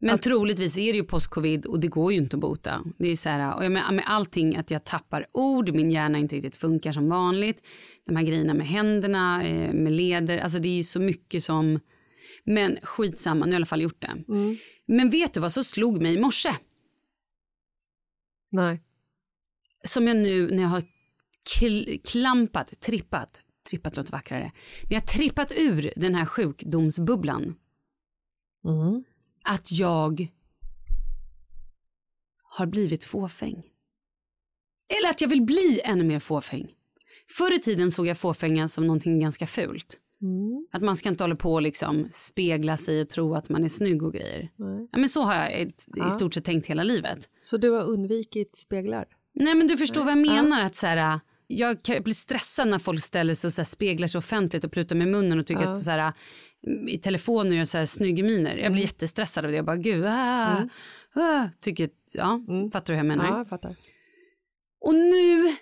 Men 0.00 0.18
troligtvis 0.18 0.78
är 0.78 0.92
det 0.92 0.98
ju 0.98 1.04
post-covid 1.04 1.66
och 1.66 1.80
det 1.80 1.88
går 1.88 2.12
ju 2.12 2.18
inte 2.18 2.36
att 2.36 2.40
bota. 2.40 2.84
Det 2.98 3.08
är 3.08 3.16
så 3.16 3.28
här, 3.28 3.56
och 3.56 3.64
jag 3.64 3.72
med, 3.72 3.94
med 3.94 4.04
allting 4.06 4.56
att 4.56 4.70
jag 4.70 4.84
tappar 4.84 5.26
ord, 5.32 5.74
min 5.74 5.90
hjärna 5.90 6.18
inte 6.18 6.36
riktigt 6.36 6.56
funkar 6.56 6.92
som 6.92 7.08
vanligt. 7.08 7.62
De 8.06 8.16
här 8.16 8.24
grejerna 8.24 8.54
med 8.54 8.66
händerna, 8.66 9.44
eh, 9.48 9.72
med 9.72 9.92
leder, 9.92 10.38
alltså 10.38 10.58
det 10.58 10.68
är 10.68 10.76
ju 10.76 10.82
så 10.84 11.00
mycket 11.00 11.44
som... 11.44 11.80
Men 12.44 12.78
skitsamma, 12.82 13.46
nu 13.46 13.50
har 13.50 13.52
jag 13.52 13.52
i 13.52 13.56
alla 13.56 13.66
fall 13.66 13.82
gjort 13.82 14.00
det. 14.00 14.24
Men 14.86 15.10
vet 15.10 15.34
du 15.34 15.40
vad 15.40 15.52
som 15.52 15.64
slog 15.64 16.02
mig 16.02 16.14
i 16.14 16.20
morse? 16.20 16.54
Nej. 18.50 18.82
Som 19.84 20.06
jag 20.08 20.16
nu 20.16 20.50
när 20.50 20.62
jag 20.62 20.70
har 20.70 20.82
kl- 21.58 22.00
klampat, 22.04 22.80
trippat, 22.80 23.42
trippat 23.70 23.96
låter 23.96 24.12
vackrare. 24.12 24.52
När 24.88 24.96
jag 24.96 25.06
trippat 25.06 25.52
ur 25.56 25.92
den 25.96 26.14
här 26.14 26.26
sjukdomsbubblan. 26.26 27.54
Mm. 28.64 29.04
Att 29.44 29.72
jag 29.72 30.28
har 32.42 32.66
blivit 32.66 33.04
fåfäng. 33.04 33.62
Eller 34.98 35.10
att 35.10 35.20
jag 35.20 35.28
vill 35.28 35.42
bli 35.42 35.80
ännu 35.84 36.04
mer 36.04 36.20
fåfäng. 36.20 36.74
Förr 37.30 37.54
i 37.54 37.58
tiden 37.58 37.90
såg 37.90 38.06
jag 38.06 38.18
fåfänga 38.18 38.68
som 38.68 38.86
någonting 38.86 39.20
ganska 39.20 39.46
fult. 39.46 39.98
Att 40.72 40.82
man 40.82 40.96
ska 40.96 41.08
inte 41.08 41.24
hålla 41.24 41.36
på 41.36 41.52
och 41.54 41.62
liksom 41.62 42.08
spegla 42.12 42.76
sig 42.76 43.00
och 43.02 43.08
tro 43.08 43.34
att 43.34 43.48
man 43.48 43.64
är 43.64 43.68
snygg 43.68 44.02
och 44.02 44.12
grejer. 44.12 44.48
Ja, 44.92 44.98
men 44.98 45.08
så 45.08 45.22
har 45.22 45.34
jag 45.34 45.60
i 46.08 46.10
stort 46.10 46.34
sett 46.34 46.44
tänkt 46.44 46.66
hela 46.66 46.82
livet. 46.82 47.28
Så 47.40 47.56
du 47.56 47.70
har 47.70 47.84
undvikit 47.84 48.56
speglar? 48.56 49.04
Nej 49.34 49.54
men 49.54 49.66
du 49.66 49.76
förstår 49.76 50.04
vad 50.04 50.10
jag 50.10 50.26
menar. 50.26 50.62
Att 50.62 50.74
så 50.74 50.86
här, 50.86 51.20
jag 51.50 51.82
kan 51.82 52.02
bli 52.02 52.14
stressad 52.14 52.68
när 52.68 52.78
folk 52.78 53.02
ställer 53.02 53.34
sig 53.34 53.48
och 53.48 53.52
så 53.52 53.64
speglar 53.64 54.08
sig 54.08 54.18
offentligt 54.18 54.64
och 54.64 54.72
plutar 54.72 54.96
med 54.96 55.08
munnen 55.08 55.38
och 55.38 55.46
tycker 55.46 55.62
att 55.72 55.82
så 55.82 55.90
här, 55.90 56.12
i 56.88 56.98
telefonen 56.98 57.52
gör 57.52 57.64
så 57.64 57.78
här 57.78 57.86
snygga 57.86 58.24
miner. 58.24 58.56
Jag 58.56 58.72
blir 58.72 58.82
jättestressad 58.82 59.44
av 59.44 59.50
det. 59.50 59.56
Jag 59.56 59.64
bara 59.64 59.76
gud, 59.76 60.04
ah, 60.06 60.62
ah, 61.14 61.48
tycker, 61.60 61.84
att- 61.84 62.14
ja, 62.14 62.40
fattar 62.72 62.86
du 62.86 62.92
hur 62.92 62.98
jag 62.98 63.06
menar? 63.06 63.26
Ja, 63.26 63.38
jag 63.38 63.48
fattar. 63.48 63.76
Och 64.80 64.94
nu 64.94 65.56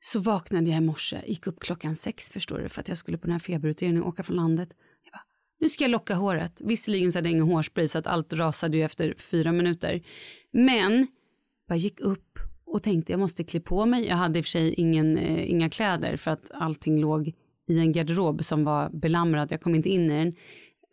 så 0.00 0.18
vaknade 0.20 0.70
jag 0.70 0.76
i 0.76 0.80
morse, 0.86 1.20
gick 1.26 1.46
upp 1.46 1.60
klockan 1.60 1.96
sex 1.96 2.30
förstår 2.30 2.58
du 2.58 2.68
för 2.68 2.80
att 2.80 2.88
jag 2.88 2.98
skulle 2.98 3.18
på 3.18 3.26
den 3.26 3.32
här 3.32 3.40
feberutredningen 3.40 4.02
och 4.02 4.08
åka 4.08 4.22
från 4.22 4.36
landet. 4.36 4.68
Jag 5.04 5.12
bara, 5.12 5.22
nu 5.60 5.68
ska 5.68 5.84
jag 5.84 5.90
locka 5.90 6.14
håret. 6.14 6.60
Visserligen 6.64 7.12
så 7.12 7.18
hade 7.18 7.28
jag 7.28 7.32
ingen 7.32 7.46
hårspray 7.46 7.88
så 7.88 7.98
att 7.98 8.06
allt 8.06 8.32
rasade 8.32 8.76
ju 8.76 8.82
efter 8.82 9.14
fyra 9.18 9.52
minuter. 9.52 10.02
Men 10.52 11.06
jag 11.68 11.78
gick 11.78 12.00
upp 12.00 12.38
och 12.72 12.82
tänkte 12.82 13.12
jag 13.12 13.18
måste 13.20 13.44
klä 13.44 13.60
på 13.60 13.86
mig. 13.86 14.06
Jag 14.06 14.16
hade 14.16 14.38
i 14.38 14.42
och 14.42 14.44
för 14.44 14.50
sig 14.50 14.74
ingen, 14.74 15.18
eh, 15.18 15.50
inga 15.50 15.70
kläder 15.70 16.16
för 16.16 16.30
att 16.30 16.50
allting 16.54 17.00
låg 17.00 17.32
i 17.68 17.78
en 17.78 17.92
garderob 17.92 18.44
som 18.44 18.64
var 18.64 18.90
belamrad. 18.90 19.52
Jag 19.52 19.60
kom 19.60 19.74
inte 19.74 19.88
in 19.88 20.10
i 20.10 20.18
den. 20.24 20.34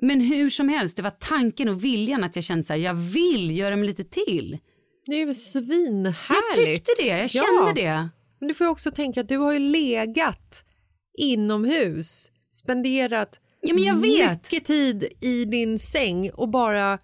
Men 0.02 0.22
hur 0.22 0.50
som 0.50 0.70
helst, 0.70 0.98
det 0.98 1.04
var 1.04 1.10
tanken 1.20 1.70
och 1.70 1.84
viljan 1.84 2.24
att 2.24 2.36
jag 2.36 2.44
kände 2.46 2.64
så 2.64 2.74
här, 2.74 2.80
jag 2.80 2.94
vill 2.94 3.58
göra 3.58 3.76
mig 3.76 3.88
lite 3.88 4.04
till. 4.04 4.58
Det 5.06 5.22
är 5.22 5.28
ju 5.28 5.34
svinhärligt. 5.34 6.58
Jag 6.58 6.66
tyckte 6.66 6.92
det, 6.98 7.08
jag 7.08 7.30
kände 7.30 7.48
Ja. 7.68 7.74
det. 7.76 8.10
Men 8.40 8.48
du 8.48 8.54
får 8.54 8.68
också 8.68 8.92
tänka 8.92 9.22
att 9.22 9.30
du 9.30 9.38
har 9.38 9.54
ju 9.54 9.60
legat 9.60 10.66
inomhus, 11.18 12.32
spenderat 12.52 13.40
Ja, 13.62 13.96
mycket 13.96 14.66
tid 14.66 15.08
i 15.22 15.46
din 15.46 15.80
säng 15.80 16.30
och 16.32 16.50
bara 16.50 17.00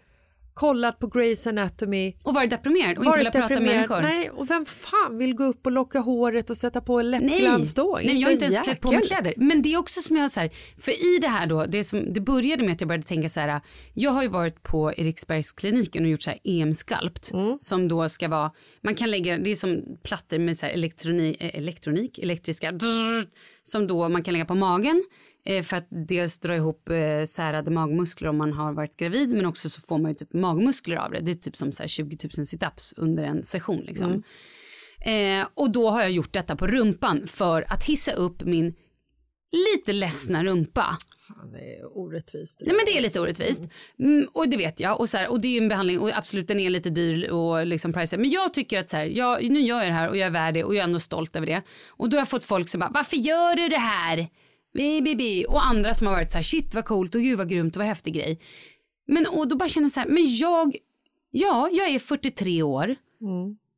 kollat 0.53 0.99
på 0.99 1.07
Grey's 1.07 1.49
Anatomy. 1.49 2.13
Och 2.23 2.33
varit 2.33 2.49
deprimerad 2.49 2.97
och 2.97 3.05
inte 3.05 3.17
vilja 3.17 3.31
prata 3.31 3.53
med 3.53 3.63
människor. 3.63 4.01
Nej, 4.01 4.29
och 4.29 4.49
vem 4.49 4.65
fan 4.65 5.17
vill 5.17 5.33
gå 5.33 5.43
upp 5.43 5.65
och 5.65 5.71
locka 5.71 5.99
håret 5.99 6.49
och 6.49 6.57
sätta 6.57 6.81
på 6.81 7.01
läppglans 7.01 7.75
då? 7.75 7.99
Nej, 8.03 8.19
jag 8.21 8.27
har 8.27 8.33
inte 8.33 8.45
ens 8.45 8.57
en 8.57 8.63
klätt 8.63 8.81
på 8.81 8.91
mig 8.91 9.01
kläder. 9.01 9.33
Men 9.37 9.61
det 9.61 9.73
är 9.73 9.77
också 9.77 10.01
som 10.01 10.15
jag 10.15 10.31
så 10.31 10.39
här, 10.39 10.49
för 10.77 10.91
i 10.91 11.19
det 11.21 11.27
här 11.27 11.47
då, 11.47 11.65
det, 11.65 11.83
som, 11.83 12.13
det 12.13 12.21
började 12.21 12.63
med 12.63 12.73
att 12.73 12.81
jag 12.81 12.87
började 12.87 13.07
tänka 13.07 13.29
så 13.29 13.39
här, 13.39 13.61
jag 13.93 14.11
har 14.11 14.21
ju 14.21 14.27
varit 14.27 14.63
på 14.63 14.93
Eriksbergskliniken 14.97 16.03
och 16.03 16.09
gjort 16.09 16.21
så 16.21 16.29
här 16.29 16.39
EM-skalpt 16.43 17.31
Mm. 17.33 17.57
som 17.61 17.87
då 17.87 18.09
ska 18.09 18.27
vara, 18.27 18.51
man 18.81 18.95
kan 18.95 19.11
lägga, 19.11 19.37
det 19.37 19.51
är 19.51 19.55
som 19.55 19.81
plattor 20.03 20.39
med 20.39 20.57
så 20.57 20.65
här 20.65 20.73
elektronik, 20.73 21.41
eh, 21.41 21.55
elektronik 21.57 22.19
elektriska, 22.19 22.71
drrr, 22.71 23.27
som 23.63 23.87
då 23.87 24.09
man 24.09 24.23
kan 24.23 24.33
lägga 24.33 24.45
på 24.45 24.55
magen 24.55 25.03
för 25.63 25.77
att 25.77 25.87
dels 25.89 26.37
dra 26.37 26.55
ihop 26.55 26.89
eh, 26.89 27.23
särade 27.25 27.71
magmuskler 27.71 28.29
om 28.29 28.37
man 28.37 28.53
har 28.53 28.73
varit 28.73 28.97
gravid 28.97 29.29
men 29.29 29.45
också 29.45 29.69
så 29.69 29.81
får 29.81 29.97
man 29.97 30.11
ju 30.11 30.15
typ 30.15 30.33
magmuskler 30.33 30.95
av 30.95 31.11
det. 31.11 31.19
Det 31.19 31.31
är 31.31 31.35
typ 31.35 31.55
som 31.55 31.71
så 31.71 31.83
här 31.83 31.87
20 31.87 32.17
000 32.37 32.45
situps 32.45 32.93
under 32.97 33.23
en 33.23 33.43
session 33.43 33.79
liksom. 33.79 34.23
Eh, 35.05 35.47
och 35.53 35.71
då 35.71 35.89
har 35.89 36.01
jag 36.01 36.11
gjort 36.11 36.33
detta 36.33 36.55
på 36.55 36.67
rumpan 36.67 37.27
för 37.27 37.65
att 37.73 37.83
hissa 37.83 38.11
upp 38.11 38.43
min 38.43 38.73
lite 39.51 39.93
ledsna 39.93 40.43
rumpa. 40.43 40.97
Fan, 41.27 41.51
det 41.51 41.75
är 41.75 41.97
orättvist. 41.97 42.61
Nej 42.65 42.75
men 42.75 42.85
det 42.85 42.97
är 42.97 43.01
lite 43.01 43.19
orättvist. 43.19 43.63
Mm, 43.99 44.27
och 44.33 44.49
det 44.49 44.57
vet 44.57 44.79
jag. 44.79 44.99
Och, 44.99 45.09
så 45.09 45.17
här, 45.17 45.31
och 45.31 45.41
det 45.41 45.47
är 45.47 45.51
ju 45.51 45.57
en 45.57 45.67
behandling 45.67 45.99
och 45.99 46.17
absolut 46.17 46.47
den 46.47 46.59
är 46.59 46.69
lite 46.69 46.89
dyr 46.89 47.29
och 47.29 47.65
liksom 47.65 47.93
pricey. 47.93 48.19
Men 48.19 48.29
jag 48.29 48.53
tycker 48.53 48.79
att 48.79 48.89
så 48.89 48.97
här, 48.97 49.05
jag, 49.05 49.49
nu 49.49 49.61
gör 49.61 49.79
jag 49.79 49.87
det 49.87 49.93
här 49.93 50.09
och 50.09 50.17
jag 50.17 50.27
är 50.27 50.31
värd 50.31 50.53
det 50.53 50.63
och 50.63 50.75
jag 50.75 50.79
är 50.79 50.83
ändå 50.83 50.99
stolt 50.99 51.35
över 51.35 51.47
det. 51.47 51.61
Och 51.89 52.09
då 52.09 52.17
har 52.17 52.21
jag 52.21 52.29
fått 52.29 52.43
folk 52.43 52.69
som 52.69 52.79
bara, 52.79 52.91
varför 52.93 53.17
gör 53.17 53.55
du 53.55 53.67
det 53.67 53.77
här? 53.77 54.27
Bi. 54.73 55.45
Och 55.49 55.65
andra 55.65 55.93
som 55.93 56.07
har 56.07 56.13
varit 56.13 56.31
så 56.31 56.37
här, 56.37 56.43
shit 56.43 56.75
vad 56.75 56.85
coolt 56.85 57.15
och 57.15 57.21
gud 57.21 57.37
vad 57.37 57.49
grymt 57.49 57.75
och 57.75 57.79
vad 57.79 57.87
häftig 57.87 58.13
grej. 58.13 58.39
Men 59.07 59.27
och 59.27 59.47
då 59.47 59.55
bara 59.55 59.69
känner 59.69 59.85
jag 59.85 59.91
så 59.91 59.99
här, 59.99 60.07
men 60.07 60.35
jag, 60.35 60.75
ja 61.31 61.69
jag 61.71 61.89
är 61.89 61.99
43 61.99 62.63
år. 62.63 62.95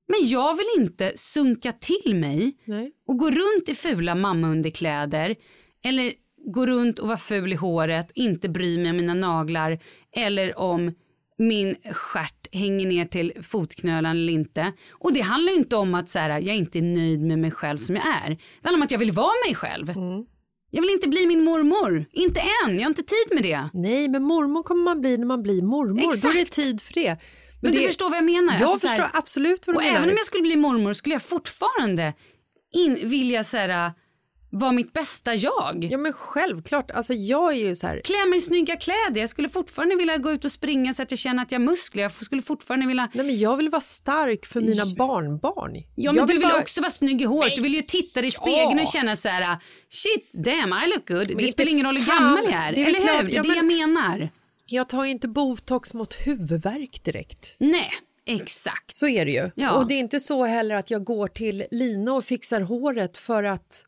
Men 0.07 0.27
jag 0.27 0.57
vill 0.57 0.83
inte 0.83 1.11
sunka 1.15 1.71
till 1.71 2.15
mig 2.15 2.57
Nej. 2.65 2.91
och 3.07 3.17
gå 3.17 3.31
runt 3.31 3.69
i 3.69 3.75
fula 3.75 4.15
mammaunderkläder 4.15 5.35
eller 5.83 6.13
gå 6.53 6.65
runt 6.65 6.99
och 6.99 7.07
vara 7.07 7.17
ful 7.17 7.53
i 7.53 7.55
håret, 7.55 8.11
inte 8.15 8.49
bry 8.49 8.77
mig 8.77 8.91
om 8.91 8.97
mina 8.97 9.13
naglar 9.13 9.79
eller 10.15 10.59
om 10.59 10.93
min 11.37 11.75
stjärt 11.91 12.47
hänger 12.55 12.87
ner 12.87 13.05
till 13.05 13.33
fotknölarna 13.43 14.09
eller 14.09 14.33
inte. 14.33 14.71
Och 14.91 15.13
det 15.13 15.21
handlar 15.21 15.55
inte 15.55 15.75
om 15.75 15.95
att 15.95 16.09
så 16.09 16.19
här, 16.19 16.29
jag 16.39 16.55
inte 16.55 16.79
är 16.79 16.81
nöjd 16.81 17.21
med 17.21 17.39
mig 17.39 17.51
själv 17.51 17.77
som 17.77 17.95
jag 17.95 18.05
är. 18.05 18.29
Det 18.29 18.37
handlar 18.63 18.77
om 18.77 18.81
att 18.83 18.91
jag 18.91 18.99
vill 18.99 19.11
vara 19.11 19.33
mig 19.47 19.55
själv. 19.55 19.93
Jag 20.75 20.81
vill 20.81 20.89
inte 20.91 21.07
bli 21.07 21.27
min 21.27 21.43
mormor. 21.43 22.05
Inte 22.11 22.39
än. 22.39 22.75
Jag 22.75 22.81
har 22.83 22.87
inte 22.89 23.03
tid 23.03 23.27
med 23.33 23.43
det. 23.43 23.69
Nej, 23.73 24.07
men 24.09 24.23
mormor 24.23 24.63
kommer 24.63 24.83
man 24.83 25.01
bli 25.01 25.17
när 25.17 25.25
man 25.25 25.43
blir 25.43 25.61
mormor. 25.61 26.01
Då 26.21 26.29
är 26.29 26.33
det 26.33 26.39
Exakt. 26.41 26.53
tid 26.53 26.81
för 26.81 26.93
det. 26.93 27.17
Men, 27.61 27.71
du 27.71 27.77
det- 27.79 27.85
förstår 27.87 28.09
vad 28.09 28.17
jag 28.17 28.25
menar? 28.25 28.53
Jag 28.53 28.63
Alltså 28.63 28.79
så 28.79 28.87
här- 28.87 28.97
förstår 29.01 29.19
absolut 29.19 29.67
vad 29.67 29.73
du 29.75 29.77
Och 29.77 29.83
menar. 29.83 29.97
även 29.97 30.09
om 30.09 30.15
jag 30.17 30.25
skulle 30.25 30.41
bli 30.43 30.55
mormor 30.55 30.93
skulle 30.93 31.15
jag 31.15 31.21
fortfarande 31.21 32.13
in, 32.73 33.09
vilja 33.09 33.43
så 33.43 33.57
här, 33.57 33.91
vara 34.59 34.71
mitt 34.71 34.93
bästa 34.93 35.35
jag. 35.35 35.87
Ja 35.91 35.97
men 35.97 36.13
självklart, 36.13 36.91
alltså 36.91 37.13
jag 37.13 37.53
är 37.53 37.57
ju 37.67 37.75
så 37.75 37.87
här. 37.87 38.01
Klä 38.03 38.25
mig 38.29 38.37
i 38.37 38.41
snygga 38.41 38.75
kläder. 38.77 39.19
Jag 39.21 39.29
skulle 39.29 39.49
fortfarande 39.49 39.95
vilja 39.95 40.17
gå 40.17 40.31
ut 40.31 40.45
och 40.45 40.51
springa 40.51 40.93
så 40.93 41.01
att 41.03 41.11
jag 41.11 41.17
känner 41.19 41.43
att 41.43 41.51
jag 41.51 41.59
har 41.59 41.65
muskler. 41.65 42.03
Jag 42.03 42.11
skulle 42.11 42.41
fortfarande 42.41 42.87
vilja... 42.87 43.09
Nej 43.13 43.25
men 43.25 43.39
jag 43.39 43.57
vill 43.57 43.69
vara 43.69 43.81
stark 43.81 44.45
för 44.45 44.61
mina 44.61 44.85
barnbarn. 44.97 45.75
Ja 45.95 46.11
men 46.11 46.15
jag 46.19 46.27
du 46.27 46.33
vill 46.33 46.43
vara- 46.43 46.59
också 46.61 46.81
vara 46.81 46.91
snygg 46.91 47.21
i 47.21 47.25
håret. 47.25 47.55
Du 47.55 47.61
vill 47.61 47.73
ju 47.73 47.81
titta 47.81 48.19
dig 48.21 48.27
i 48.27 48.31
spegeln 48.31 48.79
och 48.79 48.87
känna 48.87 49.15
så 49.15 49.27
här 49.27 49.57
shit 49.89 50.29
damn 50.33 50.73
I 50.83 50.87
look 50.95 51.07
good. 51.07 51.27
det 51.27 51.33
inte 51.33 51.47
spelar 51.47 51.71
ingen 51.71 51.85
roll 51.85 51.97
hur 51.97 52.05
gammal 52.05 52.43
jag 52.43 52.53
är. 52.53 52.71
Det 52.73 52.83
Eller 52.83 52.99
klart, 52.99 53.21
hur? 53.21 53.27
Det 53.27 53.33
är 53.33 53.35
ja, 53.37 53.43
det 53.43 53.47
men- 53.63 53.77
jag 53.79 53.89
menar. 53.89 54.29
Jag 54.65 54.89
tar 54.89 55.05
ju 55.05 55.11
inte 55.11 55.27
botox 55.27 55.93
mot 55.93 56.13
huvudvärk 56.27 57.03
direkt. 57.03 57.55
Nej, 57.59 57.91
exakt. 58.25 58.95
Så 58.95 59.07
är 59.07 59.25
det 59.25 59.31
ju. 59.31 59.51
Ja. 59.55 59.71
Och 59.77 59.87
det 59.87 59.93
är 59.93 59.99
inte 59.99 60.19
så 60.19 60.45
heller 60.45 60.75
att 60.75 60.91
jag 60.91 61.03
går 61.03 61.27
till 61.27 61.65
Lina 61.71 62.13
och 62.13 62.25
fixar 62.25 62.61
håret 62.61 63.17
för 63.17 63.43
att 63.43 63.85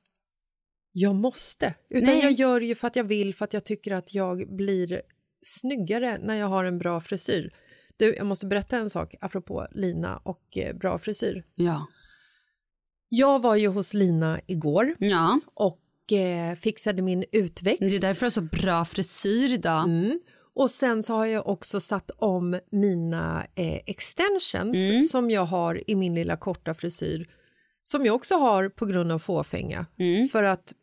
jag 0.97 1.15
måste. 1.15 1.73
Utan 1.89 2.09
Nej. 2.09 2.23
jag 2.23 2.31
gör 2.31 2.59
det 2.59 2.65
ju 2.65 2.75
för 2.75 2.87
att 2.87 2.95
jag 2.95 3.03
vill, 3.03 3.35
för 3.35 3.45
att 3.45 3.53
jag 3.53 3.63
tycker 3.63 3.91
att 3.91 4.13
jag 4.13 4.55
blir 4.55 5.01
snyggare 5.45 6.17
när 6.21 6.35
jag 6.35 6.47
har 6.47 6.65
en 6.65 6.77
bra 6.77 7.01
frisyr. 7.01 7.53
Du, 7.97 8.15
jag 8.15 8.25
måste 8.25 8.45
berätta 8.45 8.77
en 8.77 8.89
sak 8.89 9.15
apropå 9.21 9.67
Lina 9.71 10.17
och 10.17 10.57
eh, 10.57 10.75
bra 10.75 10.99
frisyr. 10.99 11.43
Ja. 11.55 11.87
Jag 13.09 13.41
var 13.41 13.55
ju 13.55 13.67
hos 13.67 13.93
Lina 13.93 14.39
igår 14.47 14.95
Ja. 14.99 15.39
och 15.53 16.13
eh, 16.13 16.55
fixade 16.55 17.01
min 17.01 17.25
utväxt. 17.31 17.79
Det 17.79 17.95
är 17.95 18.01
därför 18.01 18.19
du 18.19 18.25
har 18.25 18.29
så 18.29 18.41
bra 18.41 18.85
frisyr 18.85 19.53
idag. 19.53 19.83
Mm. 19.83 20.19
Och 20.55 20.71
sen 20.71 21.03
så 21.03 21.13
har 21.13 21.25
jag 21.25 21.47
också 21.47 21.79
satt 21.79 22.11
om 22.17 22.59
mina 22.71 23.45
eh, 23.55 23.79
extensions 23.85 24.77
Mm. 24.77 25.01
som 25.03 25.29
jag 25.31 25.45
har 25.45 25.89
i 25.89 25.95
min 25.95 26.15
lilla 26.15 26.37
korta 26.37 26.73
frisyr. 26.73 27.29
Som 27.81 28.05
jag 28.05 28.15
också 28.15 28.35
har 28.35 28.69
på 28.69 28.85
grund 28.85 29.11
av 29.11 29.19
fåfänga. 29.19 29.85
Mm. 29.99 30.29
För 30.29 30.43
att 30.43 30.73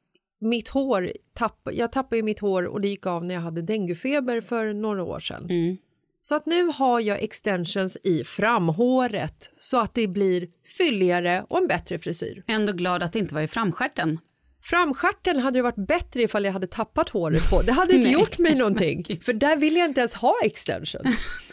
mitt 0.42 0.68
hår, 0.68 1.12
tapp, 1.34 1.68
jag 1.72 1.92
tappade 1.92 2.16
ju 2.16 2.22
mitt 2.22 2.38
hår 2.38 2.64
och 2.64 2.80
det 2.80 2.88
gick 2.88 3.06
av 3.06 3.24
när 3.24 3.34
jag 3.34 3.42
hade 3.42 3.62
denguefeber 3.62 4.40
för 4.40 4.72
några 4.72 5.02
år 5.02 5.20
sedan. 5.20 5.44
Mm. 5.50 5.76
Så 6.22 6.34
att 6.34 6.46
nu 6.46 6.64
har 6.64 7.00
jag 7.00 7.22
extensions 7.22 7.96
i 8.04 8.24
framhåret 8.24 9.50
så 9.58 9.80
att 9.80 9.94
det 9.94 10.08
blir 10.08 10.48
fylligare 10.78 11.44
och 11.48 11.58
en 11.58 11.66
bättre 11.66 11.98
frisyr. 11.98 12.42
Ändå 12.46 12.72
glad 12.72 13.02
att 13.02 13.12
det 13.12 13.18
inte 13.18 13.34
var 13.34 13.42
i 13.42 13.48
framstjärten. 13.48 14.18
Framstjärten 14.62 15.38
hade 15.38 15.58
det 15.58 15.62
varit 15.62 15.86
bättre 15.86 16.22
ifall 16.22 16.44
jag 16.44 16.52
hade 16.52 16.66
tappat 16.66 17.08
håret 17.08 17.50
på. 17.50 17.62
Det 17.62 17.72
hade 17.72 17.92
inte 17.94 18.08
gjort 18.08 18.38
mig 18.38 18.54
någonting. 18.54 19.20
För 19.22 19.32
där 19.32 19.56
vill 19.56 19.76
jag 19.76 19.88
inte 19.88 20.00
ens 20.00 20.14
ha 20.14 20.34
extensions. 20.44 21.16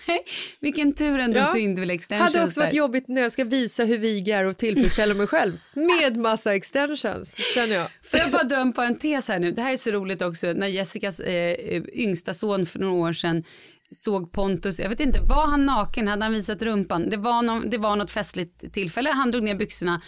Vilken 0.60 0.94
tur 0.94 1.20
ändå 1.20 1.40
Ja. 1.40 1.48
att 1.48 1.54
du 1.54 1.60
inte 1.60 1.82
vill 1.82 1.90
extensions. 1.90 2.34
hade 2.34 2.46
också 2.46 2.60
varit 2.60 2.70
där. 2.72 2.78
jobbigt 2.78 3.08
när 3.08 3.22
jag 3.22 3.32
ska 3.32 3.44
visa 3.44 3.84
hur 3.84 3.98
vig 3.98 4.28
jag 4.28 4.40
är 4.40 4.46
och 4.46 4.58
tillfredsställa 4.58 5.14
mig 5.14 5.28
själv 5.28 5.54
med 5.74 6.18
massa 6.18 6.56
extensions, 6.56 7.36
känner 7.54 7.76
jag. 7.76 7.88
Får 8.04 8.20
jag 8.20 8.32
bara 8.32 8.44
dra 8.44 8.58
en 8.58 8.74
parentes 8.74 9.28
här 9.28 9.40
nu? 9.40 9.52
Det 9.52 9.62
här 9.62 9.72
är 9.72 9.78
så 9.78 9.92
roligt 9.92 10.22
också 10.22 10.54
när 10.54 10.68
Jessicas 10.68 11.20
eh, 11.20 11.82
yngsta 11.94 12.34
son 12.34 12.66
för 12.66 12.80
några 12.80 12.94
år 12.94 13.14
sedan 13.14 13.44
såg 13.92 14.32
Pontus, 14.32 14.80
jag 14.80 14.90
vet 14.90 15.00
inte, 15.00 15.20
var 15.22 15.48
han 15.48 15.66
naken? 15.66 16.08
Hade 16.08 16.26
han 16.26 16.32
visat 16.34 16.62
rumpan? 16.62 17.10
Det 17.10 17.18
var, 17.18 17.42
någon, 17.42 17.70
det 17.70 17.78
var 17.78 17.96
något 17.96 18.12
festligt 18.12 18.74
tillfälle, 18.74 19.10
han 19.10 19.32
drog 19.32 19.44
ner 19.44 19.56
byxorna 19.56 20.02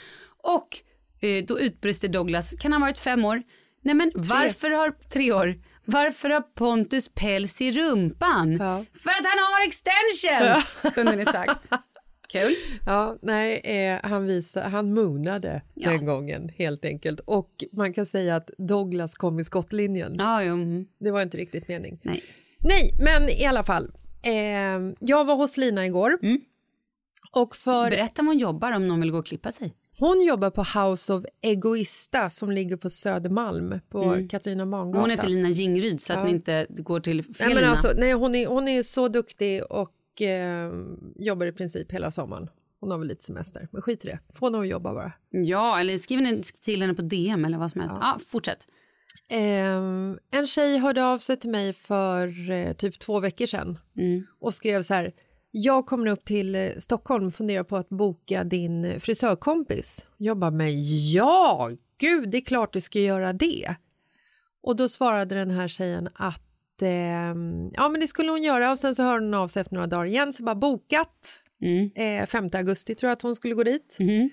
och 0.44 0.68
eh, 1.28 1.46
då 1.46 1.60
utbrister 1.60 2.08
Douglas, 2.08 2.54
kan 2.60 2.74
han 2.74 2.82
ha 2.82 2.88
varit 2.90 3.00
fem 3.00 3.26
år? 3.26 3.44
Nej 3.84 3.96
men 3.96 4.12
varför 4.16 4.70
har, 4.72 4.94
tre 5.10 5.32
år, 5.32 5.56
varför 5.92 6.30
har 6.30 6.42
Pontus 6.42 7.10
päls 7.10 7.62
i 7.62 7.72
rumpan? 7.72 8.52
Ja. 8.52 8.86
För 9.04 9.10
att 9.10 9.26
han 9.26 9.40
har 9.40 9.68
extensions, 9.68 10.94
kunde 10.96 11.16
ni 11.16 11.26
sagt. 11.26 11.70
Kul. 12.30 12.56
Ja, 12.86 13.18
nej, 13.22 13.62
eh, 13.64 14.10
han, 14.10 14.26
visade, 14.26 14.68
han 14.68 14.94
moonade 14.94 15.62
Ja. 15.74 15.90
den 15.90 16.06
gången 16.06 16.50
helt 16.58 16.86
enkelt. 16.86 17.20
Och 17.20 17.64
man 17.72 17.94
kan 17.94 18.06
säga 18.06 18.36
att 18.36 18.50
Douglas 18.58 19.16
kom 19.16 19.40
i 19.40 19.44
skottlinjen. 19.44 20.16
Ja, 20.18 20.44
jo. 20.44 20.54
mm. 20.54 20.86
Det 21.00 21.12
var 21.12 21.22
inte 21.22 21.38
riktigt 21.38 21.68
mening. 21.68 22.00
Nej. 22.04 22.24
Nej, 22.60 22.94
men 23.02 23.30
i 23.30 23.46
alla 23.46 23.64
fall. 23.64 23.92
Eh, 24.24 24.34
jag 25.00 25.26
var 25.26 25.36
hos 25.36 25.58
Lina 25.58 25.86
igår. 25.86 26.20
Och 27.32 27.56
för, 27.56 27.90
Berätta 27.90 28.22
om 28.22 28.28
hon 28.28 28.38
jobbar 28.38 28.72
om 28.72 28.88
någon 28.88 29.02
vill 29.02 29.12
gå 29.12 29.18
och 29.18 29.26
klippa 29.26 29.52
sig. 29.52 29.74
Hon 30.02 30.22
jobbar 30.26 30.50
på 30.50 30.62
House 30.80 31.14
of 31.14 31.26
Egoista 31.42 32.30
som 32.30 32.52
ligger 32.52 32.78
på 32.78 32.90
Södermalm 32.90 33.80
på 33.90 34.28
Katarina 34.30 34.66
Mangatan. 34.66 35.02
Hon 35.02 35.10
heter 35.10 35.28
Lina 35.28 35.50
Jingryd 35.50 36.02
så 36.02 36.14
att 36.14 36.20
Ja. 36.20 36.26
ni 36.26 36.32
inte 36.32 36.66
går 36.70 37.00
till 37.00 37.24
fel 37.24 37.34
Nej, 37.40 37.48
men 37.48 37.58
Lina. 37.58 37.72
alltså, 37.72 37.94
nej, 37.98 38.12
hon, 38.14 38.36
är, 38.36 38.48
hon 38.48 38.68
är 38.68 38.84
så 38.84 39.08
duktig 39.08 39.64
och 39.70 40.22
eh, 40.22 40.72
jobbar 41.16 41.46
i 41.46 41.52
princip 41.52 41.92
hela 41.92 42.12
sommaren. 42.12 42.50
Hon 42.80 42.92
har 42.92 42.98
väl 42.98 43.08
lite 43.08 43.24
semester, 43.26 43.68
men 43.72 43.82
skit 43.82 44.06
i 44.06 44.08
det. 44.08 44.20
Få 44.34 44.46
henne 44.46 44.60
att 44.60 44.68
jobba 44.68 44.94
bara. 44.94 45.12
Ja, 45.30 45.80
eller 45.80 45.98
skriv 45.98 46.22
ni 46.22 46.44
till 46.62 46.82
henne 46.82 46.94
på 46.94 47.02
DM 47.02 47.46
eller 47.46 47.58
vad 47.58 47.72
som 47.72 47.82
helst. 47.82 47.96
Ja, 48.02 48.20
fortsätt. 48.28 48.68
Ehm, 49.30 50.18
en 50.32 50.48
tjej 50.48 50.78
hörde 50.78 51.06
av 51.06 51.18
sig 51.20 51.38
till 51.40 51.50
mig 51.50 51.74
för 51.74 52.50
eh, 52.52 52.74
typ 52.74 53.00
två 53.00 53.20
veckor 53.20 53.46
sedan 53.46 53.78
Mm. 53.98 54.24
och 54.40 54.54
skrev 54.54 54.82
så 54.84 54.94
här. 54.94 55.12
Jag 55.52 55.86
kommer 55.86 56.08
upp 56.08 56.26
till 56.26 56.56
eh, 56.56 56.70
Stockholm 56.78 57.28
och 57.28 57.36
funderar 57.36 57.64
på 57.64 57.78
att 57.78 57.90
boka 57.90 58.44
din 58.44 58.86
eh, 58.86 59.00
frisörkompis. 59.00 60.08
Jag 60.18 60.38
bara, 60.38 60.52
men 60.52 60.70
ja, 61.12 61.70
gud, 61.98 62.30
det 62.30 62.38
är 62.38 62.42
klart 62.42 62.74
du 62.74 62.82
ska 62.82 63.00
göra 63.00 63.34
det. 63.34 63.76
Och 64.64 64.76
då 64.76 64.90
svarade 64.90 65.36
den 65.36 65.52
här 65.52 65.68
tjejen 65.68 66.10
att 66.14 66.82
ehm, 66.82 67.72
ja, 67.74 67.90
men 67.90 68.02
det 68.02 68.08
skulle 68.08 68.32
hon 68.32 68.44
göra 68.44 68.72
och 68.72 68.80
sen 68.80 68.96
så 68.96 69.04
hörde 69.04 69.26
hon 69.26 69.34
av 69.34 69.48
sig 69.48 69.62
efter 69.62 69.74
några 69.74 69.88
dagar 69.88 70.06
igen 70.06 70.34
så 70.34 70.44
bara 70.44 70.56
bokat. 70.56 71.44
Mm. 71.62 71.92
Eh, 71.96 72.28
5 72.28 72.50
augusti 72.54 72.96
tror 72.96 73.08
jag 73.08 73.14
att 73.14 73.22
hon 73.22 73.36
skulle 73.36 73.54
gå 73.54 73.64
dit. 73.64 73.98
Mhm. 74.00 74.30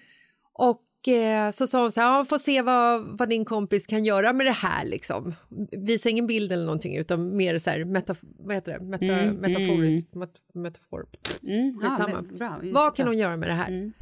Och 0.53 0.83
eh, 1.09 1.51
så 1.51 1.67
sa 1.67 1.83
hon 1.83 1.93
så 1.93 2.01
här, 2.01 2.19
ja, 2.19 2.25
får 2.25 2.39
se 2.39 2.63
vad, 2.63 3.19
vad 3.19 3.29
din 3.29 3.45
kompis 3.45 3.87
kan 3.87 4.05
göra 4.05 4.33
med 4.33 4.47
det 4.47 4.53
här 4.53 4.85
liksom. 4.85 5.35
Visa 5.71 6.09
ingen 6.09 6.27
bild 6.27 6.53
eller 6.53 6.65
någonting 6.65 6.97
utan 6.97 7.37
mer 7.37 7.59
så 7.59 7.71
här, 7.71 7.85
meta, 7.85 8.17
vad 8.21 8.55
heter 8.55 8.79
det? 8.79 8.85
Meta, 8.85 9.05
Mm, 9.05 9.35
metaforiskt, 9.37 10.15
met, 10.15 10.31
metafor. 10.55 11.07
Mm. 11.43 11.81
Ja, 11.83 12.23
bra. 12.39 12.61
Vad 12.73 12.97
kan 12.97 13.07
hon 13.07 13.19
göra 13.19 13.37
med 13.37 13.49
det 13.49 13.55
här? 13.55 13.93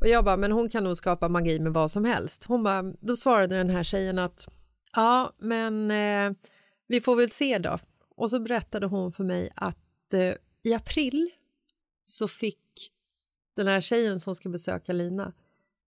Och 0.00 0.08
jag 0.08 0.24
bara, 0.24 0.36
men 0.36 0.52
hon 0.52 0.68
kan 0.68 0.84
nog 0.84 0.96
skapa 0.96 1.28
magi 1.28 1.60
med 1.60 1.72
vad 1.72 1.90
som 1.90 2.04
helst. 2.04 2.44
Hon 2.44 2.62
bara, 2.62 2.82
då 2.82 3.16
svarade 3.16 3.56
den 3.56 3.70
här 3.70 3.82
tjejen 3.82 4.18
att 4.18 4.48
ja, 4.96 5.32
men 5.38 5.90
eh, 5.90 6.36
vi 6.88 7.00
får 7.00 7.16
väl 7.16 7.30
se 7.30 7.58
då. 7.58 7.78
Och 8.16 8.30
så 8.30 8.40
berättade 8.40 8.86
hon 8.86 9.12
för 9.12 9.24
mig 9.24 9.50
att 9.56 10.14
eh, 10.14 10.34
i 10.62 10.74
april 10.74 11.30
så 12.04 12.28
fick 12.28 12.58
den 13.56 13.66
här 13.66 13.80
tjejen 13.80 14.20
som 14.20 14.34
ska 14.34 14.48
besöka 14.48 14.92
Lina, 14.92 15.32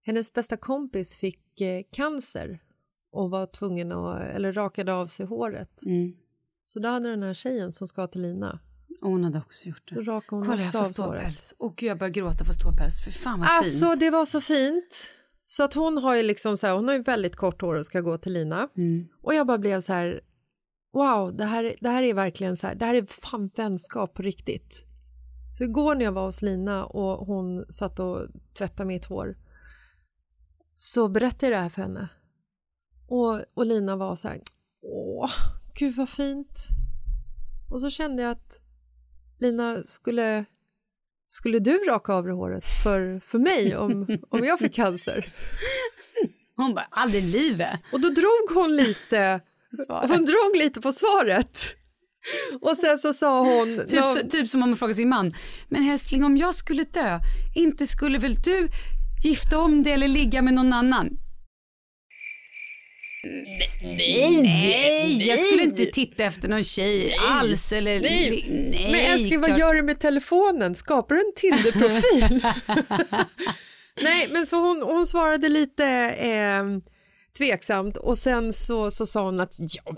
hennes 0.06 0.34
bästa 0.34 0.58
kompis 0.58 1.16
fick 1.16 1.62
eh, 1.62 1.82
cancer 1.92 2.60
och 3.12 3.30
var 3.30 3.46
tvungen 3.46 3.92
att, 3.92 4.22
eller 4.22 4.54
rakade 4.54 4.94
av 4.94 5.08
sig 5.08 5.26
håret. 5.26 5.86
Mm. 5.86 6.14
Så 6.66 6.80
då 6.80 6.90
hade 6.90 7.10
den 7.10 7.24
här 7.24 7.34
tjejen 7.34 7.74
som 7.74 7.88
ska 7.88 8.08
till 8.08 8.22
Lina, 8.22 8.60
Och 9.02 9.10
Hon 9.12 9.24
hade 9.24 9.40
också 9.40 9.68
gjort 9.68 9.84
då 9.94 9.96
det. 10.02 10.02
rakade 10.12 10.36
hon 10.42 10.46
Kolla, 10.50 10.58
jag 10.62 10.68
också 10.68 10.78
får 10.78 10.86
sig 10.94 11.06
håret. 11.06 11.22
ståpäls. 11.22 11.54
Åh 11.58 11.74
gud, 11.78 11.90
jag 11.90 11.98
börjar 11.98 12.12
gråta 12.14 12.46
för 12.46 12.54
ståpäls. 12.54 13.00
För 13.04 13.12
fan 13.12 13.40
vad 13.40 13.50
Alltså 13.52 13.86
fint. 13.86 14.00
det 14.00 14.10
var 14.10 14.26
så 14.26 14.42
fint. 14.42 15.12
Så 15.48 15.64
att 15.64 15.74
hon 15.74 15.98
har 15.98 16.16
ju 16.16 16.24
liksom 16.24 16.58
så 16.58 16.68
här, 16.68 16.76
hon 16.76 16.88
har 16.88 16.96
ju 16.96 17.02
väldigt 17.02 17.36
kort 17.36 17.62
hår 17.62 17.76
och 17.76 17.86
ska 17.86 18.02
gå 18.02 18.18
till 18.18 18.34
Lina. 18.34 18.70
Mm. 18.78 19.08
Och 19.22 19.34
jag 19.34 19.48
bara 19.48 19.58
blev 19.58 19.82
så 19.82 19.94
här, 19.94 20.22
wow, 20.94 21.36
det 21.38 21.46
här, 21.46 21.76
det 21.82 21.90
här 21.90 22.04
är 22.04 22.14
verkligen 22.14 22.58
så 22.58 22.68
här, 22.68 22.76
det 22.76 22.86
här 22.86 22.96
är 22.96 23.06
fan 23.06 23.50
vänskap 23.56 24.14
på 24.14 24.22
riktigt. 24.22 24.86
Så 25.58 25.64
igår 25.64 25.96
när 25.96 26.06
jag 26.06 26.12
var 26.12 26.26
hos 26.26 26.42
Lina 26.42 26.86
och 26.86 27.26
hon 27.28 27.66
satt 27.70 28.00
och 28.00 28.20
tvättade 28.58 28.88
mitt 28.88 29.06
hår 29.06 29.38
så 30.76 31.10
berättade 31.10 31.46
jag 31.46 31.52
det 31.52 31.64
här 31.64 31.70
för 31.70 31.82
henne. 31.82 32.10
Och, 33.08 33.42
och 33.54 33.66
Lina 33.66 33.96
var 33.96 34.16
så 34.16 34.28
här, 34.28 34.42
åh, 34.82 35.32
gud 35.76 35.96
vad 35.96 36.10
fint. 36.10 36.68
Och 37.72 37.82
så 37.82 37.90
kände 37.90 38.24
jag 38.24 38.32
att 38.32 38.60
Lina, 39.40 39.84
skulle, 39.84 40.46
skulle 41.28 41.60
du 41.60 41.78
raka 41.78 42.14
av 42.14 42.24
dig 42.24 42.34
håret 42.34 42.64
för, 42.84 43.20
för 43.20 43.40
mig 43.40 43.78
om, 43.78 44.18
om 44.30 44.44
jag 44.44 44.60
fick 44.60 44.74
cancer? 44.74 45.34
Hon 46.56 46.74
bara, 46.74 46.88
aldrig 46.92 47.24
i 47.24 47.28
livet. 47.28 47.80
Och 47.92 48.02
då 48.02 48.10
drog 48.10 48.64
hon 48.64 48.76
lite, 48.76 49.42
Svaret. 49.86 50.10
hon 50.10 50.26
drog 50.26 50.58
lite 50.58 50.82
på 50.82 50.92
svaret. 50.92 51.60
Och 52.62 52.78
sen 52.78 52.98
så 52.98 53.14
sa 53.14 53.40
hon... 53.40 53.82
Typ, 53.88 54.04
så, 54.04 54.20
typ 54.30 54.50
som 54.50 54.64
om 54.64 54.70
man 54.70 54.78
frågar 54.78 54.94
sin 54.94 55.10
man. 55.10 55.34
Men 55.70 55.90
älskling, 55.90 56.24
om 56.24 56.38
jag 56.38 56.56
skulle 56.56 56.84
dö, 56.84 57.20
inte 57.56 57.88
skulle 57.88 58.18
väl 58.18 58.36
du 58.36 58.70
gifta 59.24 59.58
om 59.58 59.84
dig 59.84 59.94
eller 59.94 60.08
ligga 60.08 60.42
med 60.42 60.54
någon 60.54 60.74
annan? 60.74 61.10
Nej, 63.82 64.42
nej, 64.42 65.28
jag 65.28 65.40
skulle 65.40 65.64
inte 65.64 65.86
titta 65.86 66.24
efter 66.24 66.48
någon 66.48 66.64
tjej 66.64 67.16
alls. 67.30 67.72
Eller, 67.72 68.00
Nej. 68.02 68.46
nej 68.50 68.92
Men 68.92 69.14
älskling, 69.14 69.42
vad 69.42 69.60
gör 69.60 69.74
du 69.74 69.84
med 69.84 70.00
telefonen? 70.00 70.76
Skapar 70.76 71.16
du 71.16 71.22
en 71.22 71.34
Tinder-profil? 71.36 72.46
Nej, 74.02 74.30
men 74.32 74.48
så 74.48 74.56
hon, 74.56 74.82
hon 74.82 75.08
svarade 75.08 75.50
lite 75.50 75.86
eh, 76.10 76.64
tveksamt 77.38 77.98
och 77.98 78.18
sen 78.18 78.54
så, 78.54 78.92
så 78.92 79.06
sa 79.06 79.26
hon 79.26 79.40
att 79.40 79.56
ja, 79.60 79.96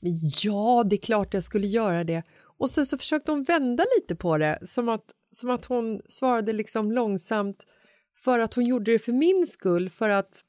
men 0.00 0.12
ja, 0.42 0.84
det 0.90 0.96
är 0.96 1.00
klart 1.00 1.34
jag 1.34 1.44
skulle 1.44 1.66
göra 1.66 2.04
det. 2.04 2.22
Och 2.58 2.70
sen 2.70 2.86
så 2.86 2.98
försökte 2.98 3.30
hon 3.30 3.44
vända 3.44 3.84
lite 3.98 4.16
på 4.16 4.38
det 4.38 4.58
som 4.64 4.88
att, 4.88 5.04
som 5.30 5.50
att 5.50 5.64
hon 5.64 6.00
svarade 6.06 6.52
liksom 6.52 6.92
långsamt 6.92 7.66
för 8.16 8.38
att 8.38 8.54
hon 8.54 8.66
gjorde 8.66 8.92
det 8.92 8.98
för 8.98 9.12
min 9.12 9.46
skull, 9.46 9.90
för 9.90 10.08
att 10.08 10.42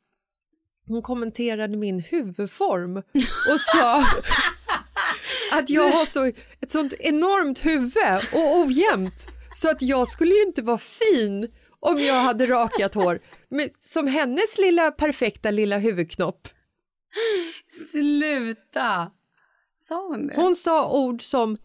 hon 0.87 1.01
kommenterade 1.01 1.77
min 1.77 1.99
huvudform 1.99 2.97
och 2.97 3.59
sa 3.73 3.97
att 5.53 5.69
jag 5.69 5.91
har 5.91 6.05
så, 6.05 6.25
ett 6.61 6.71
sånt 6.71 6.93
enormt 6.99 7.65
huvud 7.65 8.19
och 8.33 8.57
ojämnt 8.59 9.27
så 9.53 9.69
att 9.69 9.81
jag 9.81 10.07
skulle 10.07 10.33
ju 10.33 10.41
inte 10.41 10.61
vara 10.61 10.77
fin 10.77 11.51
om 11.79 11.99
jag 11.99 12.21
hade 12.21 12.45
rakat 12.45 12.93
hår 12.93 13.19
men, 13.49 13.69
som 13.79 14.07
hennes 14.07 14.57
lilla 14.57 14.91
perfekta 14.91 15.51
lilla 15.51 15.77
huvudknopp. 15.77 16.47
Sluta! 17.91 19.11
Sa 19.77 20.07
hon 20.07 20.27
det? 20.27 20.35
Hon 20.35 20.55
sa 20.55 20.91
ord 20.91 21.21
som 21.21 21.57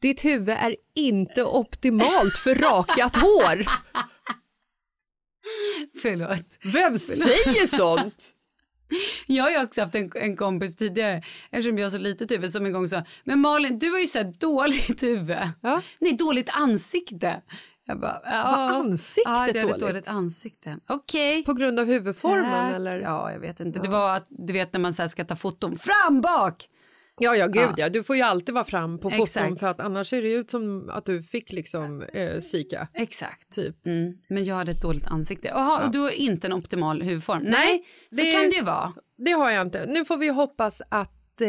ditt 0.00 0.24
huvud 0.24 0.56
är 0.58 0.76
inte 0.94 1.44
optimalt 1.44 2.38
för 2.38 2.54
rakat 2.54 3.16
hår. 3.16 3.66
Förlåt. 6.02 6.58
Vem 6.62 6.98
säger 6.98 7.66
sånt? 7.66 8.34
Jag 9.26 9.44
har 9.44 9.64
också 9.64 9.80
haft 9.80 9.94
en, 9.94 10.12
en 10.14 10.36
kompis 10.36 10.76
tidigare, 10.76 11.22
eftersom 11.50 11.78
jag 11.78 11.84
har 11.84 11.90
så 11.90 11.98
litet 11.98 12.30
huvud, 12.30 12.50
som 12.50 12.66
en 12.66 12.72
gång 12.72 12.88
sa, 12.88 13.02
men 13.24 13.40
Malin 13.40 13.78
du 13.78 13.90
har 13.90 13.98
ju 13.98 14.06
så 14.06 14.18
här 14.18 14.32
dåligt 14.38 15.02
huvud. 15.02 15.36
Ja. 15.60 15.82
Nej, 15.98 16.12
dåligt 16.12 16.50
ansikte. 16.52 17.42
Jag 17.86 18.00
bara, 18.00 18.20
ja. 18.24 18.42
Var 18.42 18.78
ansiktet 18.78 19.22
ja, 19.24 19.48
det 19.52 19.62
dåligt? 19.62 19.80
dåligt 19.80 20.08
ansikte. 20.08 20.78
Okej. 20.88 21.44
På 21.44 21.52
grund 21.52 21.80
av 21.80 21.86
huvudformen 21.86 22.50
Tack. 22.50 22.74
eller? 22.74 23.00
Ja, 23.00 23.32
jag 23.32 23.40
vet 23.40 23.60
inte. 23.60 23.78
Det 23.78 23.88
var 23.88 24.16
att, 24.16 24.26
du 24.28 24.52
vet 24.52 24.72
när 24.72 24.80
man 24.80 24.94
så 24.94 25.08
ska 25.08 25.24
ta 25.24 25.36
foton, 25.36 25.78
fram, 25.78 26.20
bak. 26.20 26.68
Ja, 27.20 27.36
ja, 27.36 27.46
gud 27.46 27.56
Ja. 27.62 27.74
ja. 27.76 27.88
Du 27.88 28.02
får 28.02 28.16
ju 28.16 28.22
alltid 28.22 28.54
vara 28.54 28.64
fram 28.64 28.98
på 28.98 29.10
foton 29.10 29.22
Exakt. 29.24 29.60
för 29.60 29.66
att 29.68 29.80
annars 29.80 30.08
ser 30.08 30.22
det 30.22 30.30
ut 30.32 30.50
som 30.50 30.90
att 30.92 31.04
du 31.04 31.22
fick 31.22 31.52
liksom 31.52 32.02
eh, 32.02 32.40
Zika. 32.40 32.88
Exakt. 32.94 33.54
Typ. 33.54 33.86
Mm. 33.86 34.14
Men 34.28 34.44
jag 34.44 34.54
hade 34.54 34.70
ett 34.72 34.82
dåligt 34.82 35.06
ansikte. 35.06 35.48
Jaha, 35.48 35.84
och 35.86 35.92
du 35.92 35.98
har 35.98 36.10
inte 36.10 36.46
en 36.46 36.52
optimal 36.52 37.02
huvudform. 37.02 37.42
Nej, 37.42 37.52
Nej, 37.52 37.84
så 38.10 38.16
det- 38.22 38.32
kan 38.32 38.50
det 38.50 38.56
ju 38.56 38.62
vara. 38.62 38.92
Det 39.16 39.30
har 39.32 39.50
jag 39.50 39.66
inte. 39.66 39.86
Nu 39.88 40.04
får 40.04 40.16
vi 40.16 40.28
hoppas 40.28 40.82
att, 40.88 41.40
eh, 41.40 41.48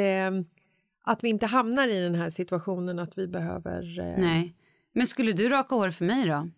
att 1.04 1.24
vi 1.24 1.30
inte 1.30 1.46
hamnar 1.46 1.88
i 1.88 2.02
den 2.02 2.16
här 2.16 2.30
situationen 2.30 3.00
att 3.00 3.18
vi 3.18 3.28
behöver... 3.28 4.00
Eh, 4.00 4.14
Nej. 4.18 4.56
Men 4.94 5.08
skulle 5.08 5.32
du 5.32 5.50
raka 5.50 5.76
hår 5.76 5.90
för 5.90 6.06
mig 6.06 6.28
då? 6.28 6.50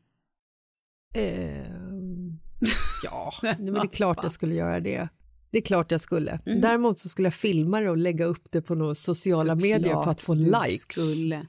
ehm, 1.13 2.39
ja, 3.03 3.33
det 3.41 3.47
är 3.71 3.87
klart 3.87 4.19
jag 4.23 4.31
skulle 4.31 4.53
göra 4.53 4.79
det. 4.79 5.09
Det 5.51 5.57
är 5.57 5.61
klart 5.61 5.91
jag 5.91 6.01
skulle. 6.01 6.39
Mhm. 6.45 6.61
Däremot 6.61 6.99
så 6.99 7.09
skulle 7.09 7.25
jag 7.25 7.33
filma 7.33 7.79
det 7.79 7.89
och 7.89 7.97
lägga 7.97 8.25
upp 8.25 8.51
det 8.51 8.61
på 8.61 8.75
några 8.75 8.95
sociala 8.95 9.55
medier 9.55 10.03
för 10.03 10.11
att 10.11 10.21
få 10.21 10.33
likes. 10.33 10.81
Skulle. 10.81 11.47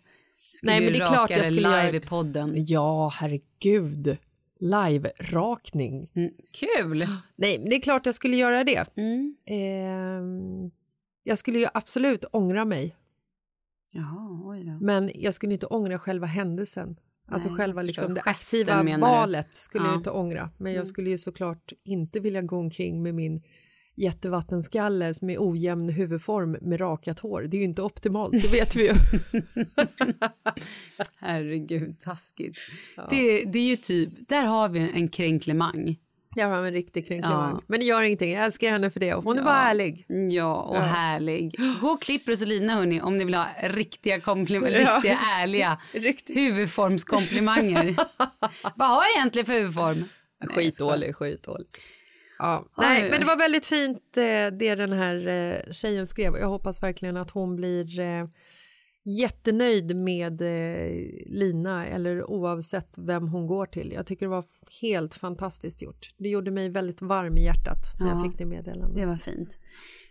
Skulle 0.53 0.73
Nej, 0.73 0.81
men 0.85 0.93
det 0.93 0.99
är 0.99 1.07
klart 1.07 1.31
jag 1.31 1.45
skulle 1.45 1.61
live 1.61 1.85
göra- 1.87 1.97
i 1.97 2.01
podden. 2.01 2.51
Ja, 2.55 3.13
herregud. 3.15 4.17
Live-rakning. 4.61 6.09
Mm. 6.15 6.31
Kul! 6.53 7.07
Nej, 7.37 7.59
men 7.59 7.69
det 7.71 7.77
är 7.77 7.81
klart 7.81 8.07
jag 8.07 8.15
skulle 8.15 8.37
göra 8.37 8.65
det. 8.65 8.85
Mm. 8.97 9.37
Ehm, 9.47 10.71
jag 11.23 11.39
skulle 11.39 11.59
ju 11.59 11.67
absolut 11.75 12.25
ångra 12.33 12.65
mig, 12.65 12.97
Jaha, 13.95 14.79
men 14.81 15.11
jag 15.15 15.35
skulle 15.35 15.53
inte 15.53 15.67
ångra 15.67 15.99
själva 15.99 16.27
händelsen. 16.27 16.97
Alltså 17.29 17.49
Nej, 17.49 17.57
själva 17.57 17.83
liksom 17.83 18.15
det 18.15 18.21
aktiva 18.21 18.99
valet 18.99 19.49
skulle 19.57 19.85
Ja. 19.85 19.91
jag 19.91 19.99
inte 19.99 20.11
ångra. 20.11 20.51
Men 20.59 20.73
jag 20.73 20.77
Mm. 20.79 20.87
skulle 20.87 21.11
ju 21.11 21.19
såklart 21.19 21.73
inte 21.85 22.21
vilja 22.21 22.43
gå 22.43 22.57
omkring 22.59 23.03
med 23.03 23.15
min 23.15 23.43
jättevattenskalle 23.95 25.13
med 25.23 25.39
ojämn 25.39 25.89
huvudform 25.89 26.57
med 26.61 26.81
rakat 26.81 27.21
hår. 27.21 27.43
Det 27.43 27.57
är 27.57 27.59
ju 27.59 27.65
inte 27.65 27.83
optimalt, 27.83 28.33
det 28.43 28.49
vet 28.53 28.77
vi 28.77 28.87
ju. 28.89 28.95
Herregud, 31.21 32.01
taskigt. 32.01 32.59
Det, 33.11 33.45
det 33.45 33.59
är 33.59 33.63
ju 33.69 33.77
typ, 33.77 34.29
där 34.29 34.43
har 34.45 34.69
vi 34.69 34.91
en 34.95 35.09
kränklemang. 35.09 35.97
Jag 36.35 36.47
har 36.49 36.57
en 36.67 36.73
riktig 36.73 37.09
kränklemang. 37.09 37.51
Ja. 37.55 37.61
Men 37.67 37.81
det 37.81 37.87
gör 37.87 38.03
ingenting, 38.03 38.33
jag 38.33 38.45
älskar 38.45 38.71
henne 38.71 38.91
för 38.91 39.01
det. 39.01 39.13
Hon 39.15 39.37
är 39.37 39.41
Ja. 39.41 39.45
bara 39.45 39.57
ärlig. 39.57 40.07
Ja, 40.31 40.55
och 40.63 40.77
Ja. 40.77 40.81
härlig. 40.81 41.57
Gå 41.81 41.89
och 41.89 42.03
klipp 42.03 42.29
Rosalina 42.29 42.75
hörni, 42.75 43.01
om 43.01 43.17
ni 43.17 43.25
vill 43.25 43.35
ha 43.35 43.47
riktiga, 43.63 44.21
Ja. 44.27 44.35
riktiga 44.35 45.19
ärliga 45.41 45.79
Riktigt. 45.93 46.37
huvudformskomplimanger. 46.37 47.97
Vad 48.77 48.89
har 48.89 49.03
jag 49.03 49.17
egentligen 49.17 49.47
för 49.47 49.53
huvudform? 49.53 50.05
Skitdålig, 50.49 51.17
skitdålig. 51.17 51.67
Ja. 52.43 52.67
Nej, 52.79 53.11
men 53.11 53.21
det 53.21 53.27
var 53.27 53.37
väldigt 53.37 53.67
fint 53.67 54.17
eh, 54.17 54.57
det 54.59 54.75
den 54.75 54.93
här 54.93 55.27
eh, 55.29 55.73
tjejen 55.73 56.07
skrev. 56.07 56.37
Jag 56.37 56.49
hoppas 56.49 56.83
verkligen 56.83 57.17
att 57.17 57.31
hon 57.31 57.57
blir 57.57 58.01
eh, 58.01 58.25
jättenöjd 59.05 59.97
med 59.97 60.41
Lina 61.27 61.87
eller 61.87 62.31
oavsett 62.31 62.95
vem 62.99 63.29
hon 63.29 63.47
går 63.47 63.67
till. 63.67 63.93
Jag 63.93 64.07
tycker 64.07 64.27
det 64.27 64.31
var 64.31 64.45
helt 64.81 65.15
fantastiskt 65.15 65.83
gjort. 65.83 66.11
Det 66.19 66.29
gjorde 66.29 66.51
mig 66.51 66.69
väldigt 66.69 67.03
varm 67.03 67.37
i 67.37 67.45
hjärtat 67.45 67.79
när 68.01 68.07
Ja. 68.09 68.15
jag 68.15 68.25
fick 68.31 68.39
det 68.39 68.45
meddelandet. 68.47 68.97
Det 69.01 69.07
var 69.07 69.15
fint. 69.15 69.59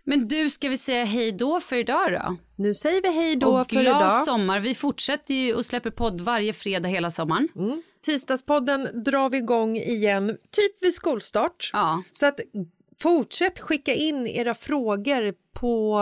Men 0.04 0.28
du, 0.28 0.50
ska 0.50 0.68
vi 0.68 0.78
säga 0.78 1.04
hej 1.04 1.32
då 1.32 1.60
för 1.60 1.76
idag 1.76 2.12
då? 2.12 2.36
Nu 2.56 2.74
säger 2.74 3.02
vi 3.02 3.12
hej 3.14 3.36
då 3.36 3.46
och 3.60 3.70
för 3.70 3.76
glad 3.80 3.86
idag. 3.86 4.24
sommar. 4.24 4.60
Vi 4.60 4.74
fortsätter 4.74 5.34
ju 5.34 5.54
och 5.54 5.64
släpper 5.66 5.90
podd 5.90 6.20
varje 6.20 6.52
fredag 6.52 6.88
hela 6.88 7.10
sommaren. 7.10 7.48
Mm. 7.56 7.82
Tisdagspodden 8.02 9.04
drar 9.04 9.30
vi 9.30 9.36
igång 9.36 9.76
igen, 9.76 10.28
typ 10.28 10.82
vid 10.82 10.94
skolstart. 10.94 11.70
Ja. 11.72 12.02
Så 12.12 12.26
att 12.26 12.40
fortsätt 12.98 13.60
skicka 13.60 13.94
in 13.94 14.26
era 14.26 14.54
frågor 14.54 15.34
på, 15.52 16.00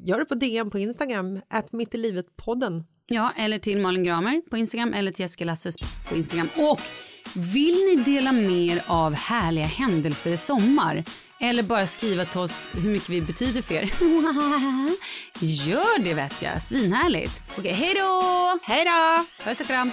gör 0.00 0.18
det 0.18 0.24
på 0.24 0.34
DM 0.34 0.70
på 0.70 0.78
Instagram, 0.78 1.40
att 1.48 1.72
mitt 1.72 1.94
i 1.94 1.98
livet-podden. 1.98 2.84
Ja, 3.06 3.32
eller 3.36 3.58
till 3.58 3.78
Malin 3.78 4.04
Gramer 4.04 4.40
på 4.50 4.56
Instagram 4.56 4.92
eller 4.94 5.12
till 5.12 5.24
Eskil 5.24 5.46
Lasses 5.46 5.76
på 6.08 6.16
Instagram. 6.16 6.48
Och 6.56 6.80
vill 7.34 7.74
ni 7.74 8.02
dela 8.04 8.32
mer 8.32 8.82
av 8.86 9.14
härliga 9.14 9.66
händelser 9.66 10.30
i 10.30 10.36
sommar 10.36 11.04
eller 11.40 11.62
bara 11.62 11.86
skriva 11.86 12.24
till 12.24 12.40
oss 12.40 12.66
hur 12.72 12.90
mycket 12.90 13.08
vi 13.08 13.22
betyder 13.22 13.62
för 13.62 13.74
er? 13.74 13.82
Gör 15.40 16.04
det 16.04 16.14
vet 16.14 16.42
jag, 16.42 16.62
svinhärligt. 16.62 17.40
Okej, 17.58 17.72
hej 17.72 17.94
då! 17.94 18.58
Hej 18.62 18.84
då! 18.84 19.24
Puss 19.44 19.60
och 19.60 19.66
kram. 19.66 19.92